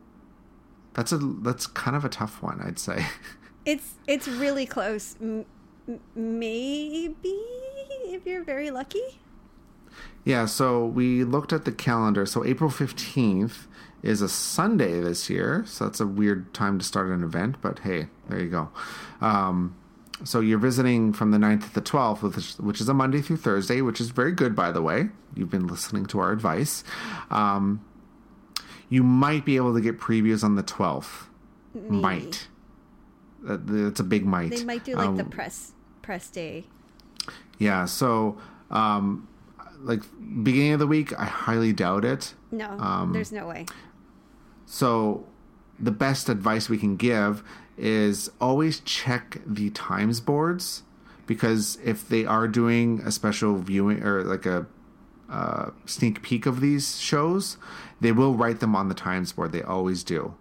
that's 0.95 1.11
a 1.11 1.17
that's 1.17 1.67
kind 1.67 1.95
of 1.95 2.03
a 2.03 2.09
tough 2.09 2.41
one, 2.41 2.61
I'd 2.61 2.79
say. 2.79 3.05
it's 3.65 3.95
it's 4.07 4.27
really 4.27 4.65
close 4.65 5.15
M- 5.21 5.45
maybe 6.15 7.35
if 8.15 8.25
you're 8.25 8.43
very 8.43 8.71
lucky 8.71 9.03
Yeah, 10.23 10.45
so 10.47 10.85
we 10.85 11.23
looked 11.23 11.53
at 11.53 11.65
the 11.65 11.71
calendar. 11.71 12.25
So 12.25 12.43
April 12.43 12.69
15th 12.71 13.67
is 14.01 14.21
a 14.21 14.27
Sunday 14.29 14.99
this 14.99 15.29
year. 15.29 15.63
So 15.67 15.85
that's 15.85 15.99
a 15.99 16.07
weird 16.07 16.51
time 16.53 16.79
to 16.79 16.85
start 16.85 17.09
an 17.09 17.23
event, 17.23 17.57
but 17.61 17.79
hey, 17.79 18.07
there 18.27 18.39
you 18.41 18.49
go. 18.49 18.69
Um, 19.21 19.75
so 20.23 20.39
you're 20.39 20.57
visiting 20.57 21.13
from 21.13 21.29
the 21.31 21.37
9th 21.37 21.65
to 21.67 21.73
the 21.75 21.81
12th, 21.81 22.21
which, 22.23 22.53
which 22.53 22.81
is 22.81 22.89
a 22.89 22.93
Monday 22.93 23.21
through 23.21 23.37
Thursday, 23.37 23.81
which 23.81 24.01
is 24.01 24.09
very 24.09 24.31
good, 24.31 24.55
by 24.55 24.71
the 24.71 24.81
way. 24.81 25.09
You've 25.35 25.51
been 25.51 25.67
listening 25.67 26.07
to 26.07 26.19
our 26.19 26.31
advice. 26.31 26.83
Um, 27.29 27.85
you 28.89 29.03
might 29.03 29.45
be 29.45 29.57
able 29.57 29.73
to 29.75 29.81
get 29.81 29.99
previews 29.99 30.43
on 30.43 30.55
the 30.55 30.63
12th. 30.63 31.27
Maybe. 31.75 31.95
Might. 31.95 32.47
Uh, 33.47 33.57
It's 33.87 33.99
a 33.99 34.03
big 34.03 34.25
might. 34.25 34.49
they 34.51 34.63
might 34.63 34.83
do 34.83 34.95
like 34.95 35.15
the 35.15 35.23
Um, 35.23 35.29
press 35.29 35.71
press 36.01 36.29
day 36.29 36.65
Yeah, 37.59 37.85
so 37.85 38.37
um, 38.71 39.27
like 39.81 40.01
beginning 40.43 40.73
of 40.73 40.79
the 40.79 40.87
week, 40.87 41.17
I 41.19 41.25
highly 41.25 41.73
doubt 41.73 42.03
it. 42.05 42.33
no 42.51 42.69
um, 42.79 43.13
there's 43.13 43.31
no 43.31 43.47
way 43.47 43.65
So, 44.65 45.25
the 45.79 45.91
best 45.91 46.29
advice 46.29 46.69
we 46.69 46.77
can 46.77 46.95
give 46.95 47.43
is 47.77 48.31
always 48.39 48.79
check 48.79 49.39
the 49.45 49.69
times 49.71 50.19
boards 50.21 50.83
because 51.27 51.77
if 51.83 52.07
they 52.07 52.25
are 52.25 52.47
doing 52.47 53.01
a 53.05 53.11
special 53.11 53.57
viewing 53.57 54.01
or 54.03 54.23
like 54.23 54.45
a 54.45 54.65
uh, 55.29 55.71
sneak 55.85 56.21
peek 56.21 56.45
of 56.45 56.61
these 56.61 56.97
shows, 56.99 57.57
they 57.99 58.11
will 58.11 58.33
write 58.35 58.59
them 58.59 58.75
on 58.75 58.87
the 58.89 58.95
times 58.95 59.33
board. 59.33 59.51
They 59.51 59.61
always 59.63 60.03
do. 60.03 60.33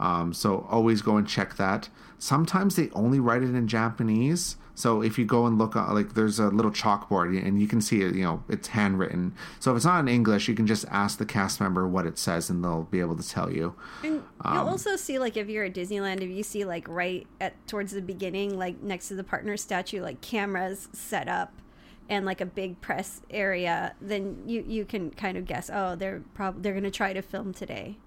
Um, 0.00 0.32
so 0.34 0.66
always 0.68 1.02
go 1.02 1.16
and 1.16 1.26
check 1.26 1.56
that. 1.56 1.88
Sometimes 2.24 2.76
they 2.76 2.88
only 2.94 3.20
write 3.20 3.42
it 3.42 3.54
in 3.54 3.68
Japanese. 3.68 4.56
So 4.74 5.02
if 5.02 5.18
you 5.18 5.26
go 5.26 5.44
and 5.44 5.58
look, 5.58 5.76
at, 5.76 5.92
like 5.92 6.14
there's 6.14 6.38
a 6.38 6.48
little 6.48 6.70
chalkboard 6.70 7.38
and 7.46 7.60
you 7.60 7.66
can 7.66 7.82
see 7.82 8.00
it, 8.00 8.14
you 8.14 8.22
know, 8.22 8.42
it's 8.48 8.68
handwritten. 8.68 9.34
So 9.60 9.72
if 9.72 9.76
it's 9.76 9.84
not 9.84 10.00
in 10.00 10.08
English, 10.08 10.48
you 10.48 10.54
can 10.54 10.66
just 10.66 10.86
ask 10.90 11.18
the 11.18 11.26
cast 11.26 11.60
member 11.60 11.86
what 11.86 12.06
it 12.06 12.16
says 12.16 12.48
and 12.48 12.64
they'll 12.64 12.84
be 12.84 13.00
able 13.00 13.14
to 13.16 13.28
tell 13.28 13.52
you. 13.52 13.74
And 14.02 14.22
you'll 14.42 14.56
um, 14.56 14.68
also 14.68 14.96
see, 14.96 15.18
like, 15.18 15.36
if 15.36 15.50
you're 15.50 15.64
at 15.64 15.74
Disneyland, 15.74 16.22
if 16.22 16.30
you 16.30 16.42
see, 16.42 16.64
like, 16.64 16.88
right 16.88 17.26
at 17.42 17.54
towards 17.66 17.92
the 17.92 18.00
beginning, 18.00 18.56
like 18.56 18.82
next 18.82 19.08
to 19.08 19.14
the 19.14 19.22
partner 19.22 19.58
statue, 19.58 20.00
like 20.00 20.22
cameras 20.22 20.88
set 20.94 21.28
up 21.28 21.52
and 22.08 22.24
like 22.24 22.40
a 22.40 22.46
big 22.46 22.80
press 22.80 23.20
area, 23.28 23.94
then 24.00 24.44
you 24.46 24.64
you 24.66 24.86
can 24.86 25.10
kind 25.10 25.36
of 25.36 25.44
guess, 25.44 25.68
oh, 25.70 25.94
they're 25.94 26.22
probably 26.32 26.62
they're 26.62 26.72
gonna 26.72 26.90
try 26.90 27.12
to 27.12 27.20
film 27.20 27.52
today, 27.52 27.98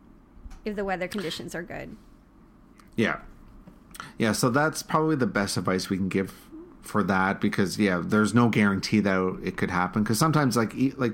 if 0.66 0.76
the 0.76 0.84
weather 0.84 1.08
conditions 1.08 1.54
are 1.54 1.62
good. 1.62 1.96
Yeah. 2.96 3.20
Yeah, 4.18 4.32
so 4.32 4.50
that's 4.50 4.84
probably 4.84 5.16
the 5.16 5.28
best 5.28 5.58
advice 5.58 5.90
we 5.90 5.98
can 5.98 6.10
give 6.10 6.34
for 6.82 7.04
that 7.04 7.42
because 7.42 7.78
yeah, 7.78 8.02
there's 8.04 8.34
no 8.34 8.50
guarantee 8.50 9.00
that 9.02 9.40
it 9.44 9.58
could 9.58 9.72
happen 9.72 10.04
because 10.04 10.18
sometimes 10.18 10.56
like 10.56 10.74
like 10.98 11.14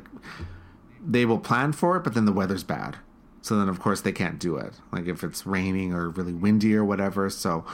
they 1.06 1.26
will 1.26 1.40
plan 1.40 1.74
for 1.74 1.98
it 1.98 2.04
but 2.04 2.14
then 2.14 2.26
the 2.26 2.32
weather's 2.32 2.64
bad. 2.64 2.98
So 3.42 3.58
then 3.58 3.68
of 3.68 3.80
course 3.80 4.02
they 4.02 4.12
can't 4.12 4.40
do 4.40 4.56
it. 4.56 4.74
Like 4.92 5.08
if 5.08 5.24
it's 5.24 5.46
raining 5.46 5.94
or 5.94 6.10
really 6.10 6.34
windy 6.34 6.76
or 6.76 6.86
whatever. 6.86 7.30
So 7.30 7.66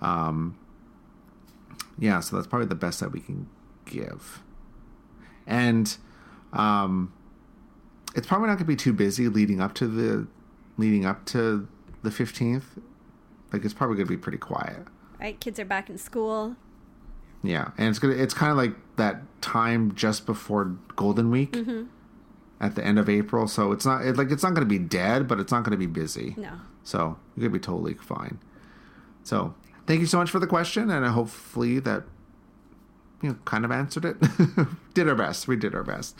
um 0.00 0.58
yeah, 1.98 2.20
so 2.20 2.36
that's 2.36 2.48
probably 2.48 2.66
the 2.66 2.74
best 2.74 3.00
that 3.00 3.12
we 3.12 3.20
can 3.20 3.48
give. 3.86 4.42
And 5.46 5.96
um 6.52 7.12
it's 8.14 8.26
probably 8.26 8.46
not 8.46 8.54
going 8.54 8.64
to 8.66 8.72
be 8.72 8.76
too 8.76 8.92
busy 8.92 9.28
leading 9.28 9.60
up 9.60 9.74
to 9.74 9.88
the 9.88 10.26
leading 10.76 11.04
up 11.04 11.24
to 11.26 11.66
the 12.02 12.10
15th. 12.10 12.62
Like 13.54 13.64
it's 13.64 13.72
probably 13.72 13.94
going 13.94 14.08
to 14.08 14.10
be 14.10 14.16
pretty 14.16 14.38
quiet. 14.38 14.80
Right, 15.20 15.38
kids 15.38 15.60
are 15.60 15.64
back 15.64 15.88
in 15.88 15.96
school. 15.96 16.56
Yeah, 17.44 17.70
and 17.78 17.88
it's 17.88 17.98
gonna 17.98 18.14
it's 18.14 18.34
kind 18.34 18.50
of 18.50 18.56
like 18.56 18.74
that 18.96 19.20
time 19.42 19.94
just 19.94 20.26
before 20.26 20.76
Golden 20.96 21.30
Week 21.30 21.52
mm-hmm. 21.52 21.84
at 22.58 22.74
the 22.74 22.84
end 22.84 22.98
of 22.98 23.08
April. 23.08 23.46
So 23.46 23.70
it's 23.70 23.84
not 23.84 24.04
it, 24.04 24.16
like 24.16 24.32
it's 24.32 24.42
not 24.42 24.54
gonna 24.54 24.66
be 24.66 24.78
dead, 24.78 25.28
but 25.28 25.38
it's 25.38 25.52
not 25.52 25.62
gonna 25.62 25.76
be 25.76 25.86
busy. 25.86 26.34
No. 26.38 26.52
So 26.82 27.18
you're 27.36 27.48
gonna 27.48 27.58
be 27.58 27.62
totally 27.62 27.94
fine. 27.94 28.38
So 29.22 29.54
thank 29.86 30.00
you 30.00 30.06
so 30.06 30.18
much 30.18 30.30
for 30.30 30.38
the 30.38 30.46
question, 30.46 30.90
and 30.90 31.06
hopefully 31.06 31.78
that 31.80 32.04
you 33.22 33.28
know 33.28 33.38
kind 33.44 33.66
of 33.66 33.70
answered 33.70 34.06
it. 34.06 34.16
did 34.94 35.06
our 35.06 35.14
best. 35.14 35.46
We 35.46 35.56
did 35.56 35.74
our 35.74 35.84
best. 35.84 36.16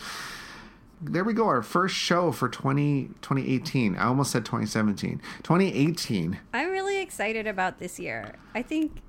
There 1.00 1.24
we 1.24 1.32
go. 1.32 1.46
Our 1.46 1.62
first 1.62 1.94
show 1.94 2.32
for 2.32 2.48
20, 2.48 3.08
2018. 3.20 3.96
I 3.96 4.04
almost 4.04 4.30
said 4.30 4.44
2017. 4.44 5.20
2018. 5.42 6.38
I'm 6.52 6.70
really 6.70 6.93
excited 7.04 7.46
about 7.46 7.78
this 7.78 8.00
year. 8.00 8.32
I 8.54 8.62
think 8.62 9.02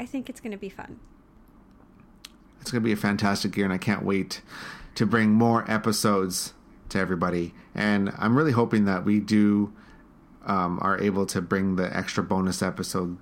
I 0.00 0.06
think 0.06 0.28
it's 0.28 0.40
going 0.40 0.52
to 0.52 0.58
be 0.58 0.68
fun. 0.68 0.98
It's 2.60 2.72
going 2.72 2.82
to 2.82 2.84
be 2.84 2.92
a 2.92 2.96
fantastic 2.96 3.56
year, 3.56 3.66
and 3.66 3.72
I 3.72 3.78
can't 3.78 4.04
wait 4.04 4.42
to 4.94 5.06
bring 5.06 5.30
more 5.30 5.70
episodes 5.70 6.54
to 6.88 6.98
everybody. 6.98 7.54
And 7.74 8.12
I'm 8.18 8.36
really 8.36 8.52
hoping 8.52 8.84
that 8.86 9.04
we 9.04 9.20
do 9.20 9.72
um, 10.44 10.78
are 10.82 10.98
able 10.98 11.26
to 11.26 11.40
bring 11.40 11.76
the 11.76 11.94
extra 11.96 12.22
bonus 12.22 12.62
episode, 12.62 13.16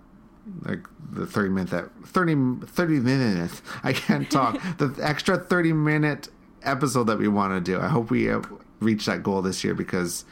like 0.63 0.87
the 1.13 1.27
30 1.27 1.49
minute 1.51 1.71
that 1.71 1.91
30 2.07 2.67
30 2.67 3.01
minutes. 3.01 3.63
I 3.83 3.93
can't 3.93 4.31
talk. 4.31 4.61
the 4.79 4.97
extra 5.03 5.37
30 5.37 5.73
minute 5.73 6.29
episode 6.63 7.05
that 7.05 7.19
we 7.19 7.29
want 7.29 7.53
to 7.53 7.61
do. 7.61 7.81
I 7.81 7.89
hope 7.89 8.11
we 8.11 8.31
uh, 8.31 8.41
reach 8.81 9.07
that 9.07 9.23
goal 9.23 9.43
this 9.43 9.65
year 9.65 9.75
because 9.75 10.25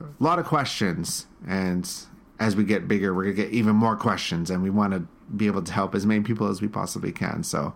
a 0.00 0.22
lot 0.22 0.38
of 0.38 0.46
questions, 0.46 1.26
and 1.46 1.90
as 2.38 2.56
we 2.56 2.64
get 2.64 2.88
bigger, 2.88 3.14
we're 3.14 3.24
gonna 3.24 3.34
get 3.34 3.50
even 3.50 3.76
more 3.76 3.96
questions, 3.96 4.50
and 4.50 4.62
we 4.62 4.70
want 4.70 4.92
to 4.92 5.06
be 5.36 5.46
able 5.46 5.62
to 5.62 5.72
help 5.72 5.94
as 5.94 6.04
many 6.04 6.22
people 6.22 6.48
as 6.48 6.60
we 6.60 6.68
possibly 6.68 7.12
can. 7.12 7.42
So 7.42 7.74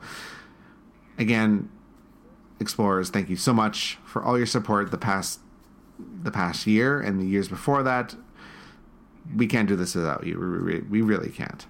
again, 1.19 1.71
explorers, 2.61 3.11
thank 3.11 3.31
you 3.31 3.37
so 3.37 3.53
much 3.53 3.99
for 4.05 4.23
all 4.23 4.37
your 4.37 4.47
support 4.47 4.91
the 4.91 4.99
past 4.99 5.41
the 6.23 6.31
past 6.31 6.67
year 6.67 7.01
and 7.01 7.19
the 7.19 7.25
years 7.25 7.49
before 7.49 7.83
that. 7.83 8.15
We 9.35 9.47
can't 9.47 9.67
do 9.69 9.77
this 9.77 9.95
without 9.95 10.27
you. 10.27 10.85
We 10.89 11.01
really 11.01 11.31
can't. 11.31 11.67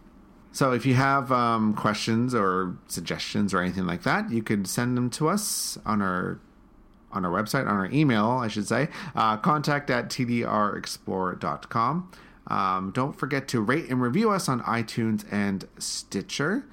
So 0.51 0.73
if 0.73 0.85
you 0.87 0.95
have 0.95 1.31
um, 1.31 1.75
questions 1.75 2.35
or 2.35 2.77
suggestions 2.89 3.55
or 3.55 3.61
anything 3.61 3.87
like 3.87 4.03
that, 4.05 4.31
you 4.31 4.43
could 4.43 4.67
send 4.67 4.97
them 4.97 5.11
to 5.11 5.29
us 5.29 5.79
on 5.85 6.01
our 6.01 6.41
on 7.13 7.25
our 7.25 7.31
website, 7.31 7.69
on 7.69 7.77
our 7.77 7.89
email, 7.91 8.29
I 8.29 8.49
should 8.49 8.67
say, 8.67 8.89
uh, 9.15 9.37
contact 9.37 9.91
at 9.91 10.09
tdrexplorer.com. 10.09 12.11
Um, 12.48 12.93
don't 12.93 13.18
forget 13.18 13.48
to 13.48 13.60
rate 13.60 13.89
and 13.89 14.01
review 14.01 14.31
us 14.31 14.48
on 14.48 14.60
iTunes 14.62 15.24
and 15.32 15.66
Stitcher. 15.78 16.64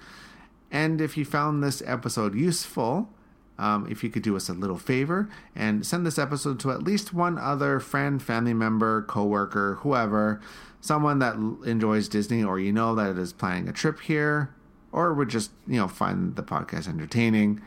And 0.71 1.01
if 1.01 1.17
you 1.17 1.25
found 1.25 1.63
this 1.63 1.81
episode 1.85 2.35
useful, 2.35 3.09
um, 3.57 3.87
if 3.89 4.03
you 4.03 4.09
could 4.09 4.23
do 4.23 4.35
us 4.35 4.49
a 4.49 4.53
little 4.53 4.77
favor 4.77 5.29
and 5.55 5.85
send 5.85 6.05
this 6.05 6.17
episode 6.17 6.59
to 6.61 6.71
at 6.71 6.83
least 6.83 7.13
one 7.13 7.37
other 7.37 7.79
friend, 7.79 8.21
family 8.21 8.53
member, 8.53 9.03
coworker, 9.03 9.75
whoever, 9.81 10.41
someone 10.81 11.19
that 11.19 11.35
enjoys 11.65 12.07
Disney 12.07 12.43
or 12.43 12.59
you 12.59 12.71
know 12.71 12.95
that 12.95 13.15
is 13.17 13.31
planning 13.31 13.67
a 13.67 13.73
trip 13.73 14.01
here 14.01 14.53
or 14.91 15.13
would 15.13 15.29
just, 15.29 15.51
you 15.67 15.77
know, 15.77 15.87
find 15.87 16.35
the 16.35 16.43
podcast 16.43 16.87
entertaining, 16.87 17.61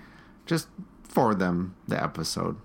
just 0.44 0.68
forward 1.02 1.38
them 1.38 1.74
the 1.88 2.02
episode. 2.02 2.56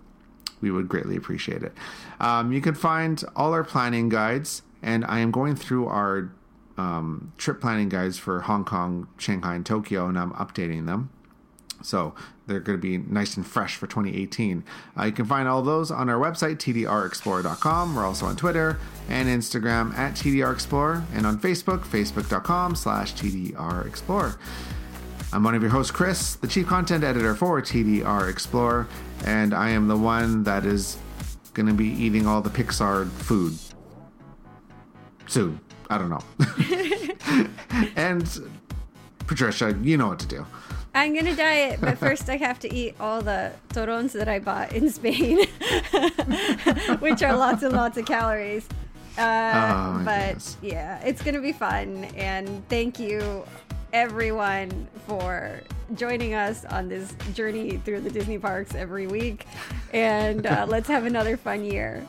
We 0.59 0.71
would 0.71 0.87
greatly 0.87 1.15
appreciate 1.15 1.63
it. 1.63 1.73
Um, 2.19 2.51
you 2.51 2.61
can 2.61 2.75
find 2.75 3.23
all 3.35 3.53
our 3.53 3.63
planning 3.63 4.09
guides, 4.09 4.61
and 4.81 5.05
I 5.05 5.19
am 5.19 5.31
going 5.31 5.55
through 5.55 5.87
our 5.87 6.31
um, 6.77 7.33
trip 7.37 7.61
planning 7.61 7.89
guides 7.89 8.17
for 8.17 8.41
Hong 8.41 8.65
Kong, 8.65 9.07
Shanghai, 9.17 9.55
and 9.55 9.65
Tokyo, 9.65 10.07
and 10.07 10.17
I'm 10.17 10.31
updating 10.31 10.85
them. 10.85 11.09
So 11.83 12.13
they're 12.47 12.59
going 12.59 12.77
to 12.77 12.81
be 12.81 12.97
nice 12.97 13.37
and 13.37 13.45
fresh 13.45 13.75
for 13.75 13.87
2018. 13.87 14.63
Uh, 14.97 15.05
you 15.05 15.11
can 15.11 15.25
find 15.25 15.47
all 15.47 15.61
those 15.61 15.89
on 15.89 16.09
our 16.09 16.19
website, 16.19 16.57
tdrexplorer.com. 16.57 17.95
We're 17.95 18.05
also 18.05 18.27
on 18.27 18.35
Twitter 18.35 18.77
and 19.09 19.27
Instagram 19.27 19.93
at 19.95 20.13
tdrexplorer, 20.13 21.03
and 21.13 21.25
on 21.25 21.39
Facebook, 21.39 21.79
facebook.com 21.79 22.75
slash 22.75 23.13
tdrexplorer. 23.13 24.37
I'm 25.33 25.43
one 25.43 25.55
of 25.55 25.61
your 25.61 25.71
hosts, 25.71 25.91
Chris, 25.91 26.35
the 26.35 26.47
chief 26.47 26.67
content 26.67 27.05
editor 27.05 27.33
for 27.35 27.61
TDR 27.61 28.29
Explorer, 28.29 28.87
and 29.25 29.53
I 29.53 29.69
am 29.69 29.87
the 29.87 29.95
one 29.95 30.43
that 30.43 30.65
is 30.65 30.97
going 31.53 31.67
to 31.67 31.73
be 31.73 31.87
eating 31.87 32.27
all 32.27 32.41
the 32.41 32.49
Pixar 32.49 33.09
food 33.09 33.57
soon. 35.31 35.59
I 35.89 35.97
don't 35.97 36.09
know. 36.09 36.23
and 37.95 38.27
Patricia, 39.27 39.75
you 39.81 39.97
know 39.97 40.07
what 40.07 40.19
to 40.19 40.27
do. 40.27 40.45
I'm 40.93 41.15
gonna 41.15 41.35
diet, 41.35 41.79
but 41.79 41.97
first 41.97 42.29
I 42.29 42.35
have 42.37 42.59
to 42.59 42.73
eat 42.73 42.95
all 42.99 43.21
the 43.21 43.53
torrons 43.69 44.11
that 44.13 44.27
I 44.27 44.39
bought 44.39 44.73
in 44.73 44.89
Spain, 44.89 45.47
which 46.99 47.23
are 47.23 47.35
lots 47.35 47.63
and 47.63 47.73
lots 47.73 47.97
of 47.97 48.05
calories. 48.05 48.67
Uh, 49.17 49.51
Oh, 49.97 50.01
but 50.05 50.25
goodness. 50.27 50.57
yeah, 50.61 50.99
it's 50.99 51.21
gonna 51.21 51.41
be 51.41 51.53
fun, 51.53 52.05
and 52.15 52.67
thank 52.67 52.99
you 52.99 53.43
everyone 53.93 54.87
for 55.07 55.61
joining 55.95 56.33
us 56.33 56.63
on 56.65 56.87
this 56.89 57.13
journey 57.33 57.77
through 57.85 58.01
the 58.01 58.09
Disney 58.09 58.37
parks 58.37 58.73
every 58.75 59.07
week. 59.07 59.45
And 59.93 60.45
uh, 60.45 60.65
let's 60.69 60.87
have 60.87 61.05
another 61.05 61.35
fun 61.37 61.63
year. 61.65 62.05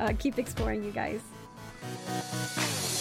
Uh, 0.00 0.12
keep 0.18 0.38
exploring, 0.38 0.84
you 0.84 0.90
guys. 0.90 1.20
you 1.88 2.97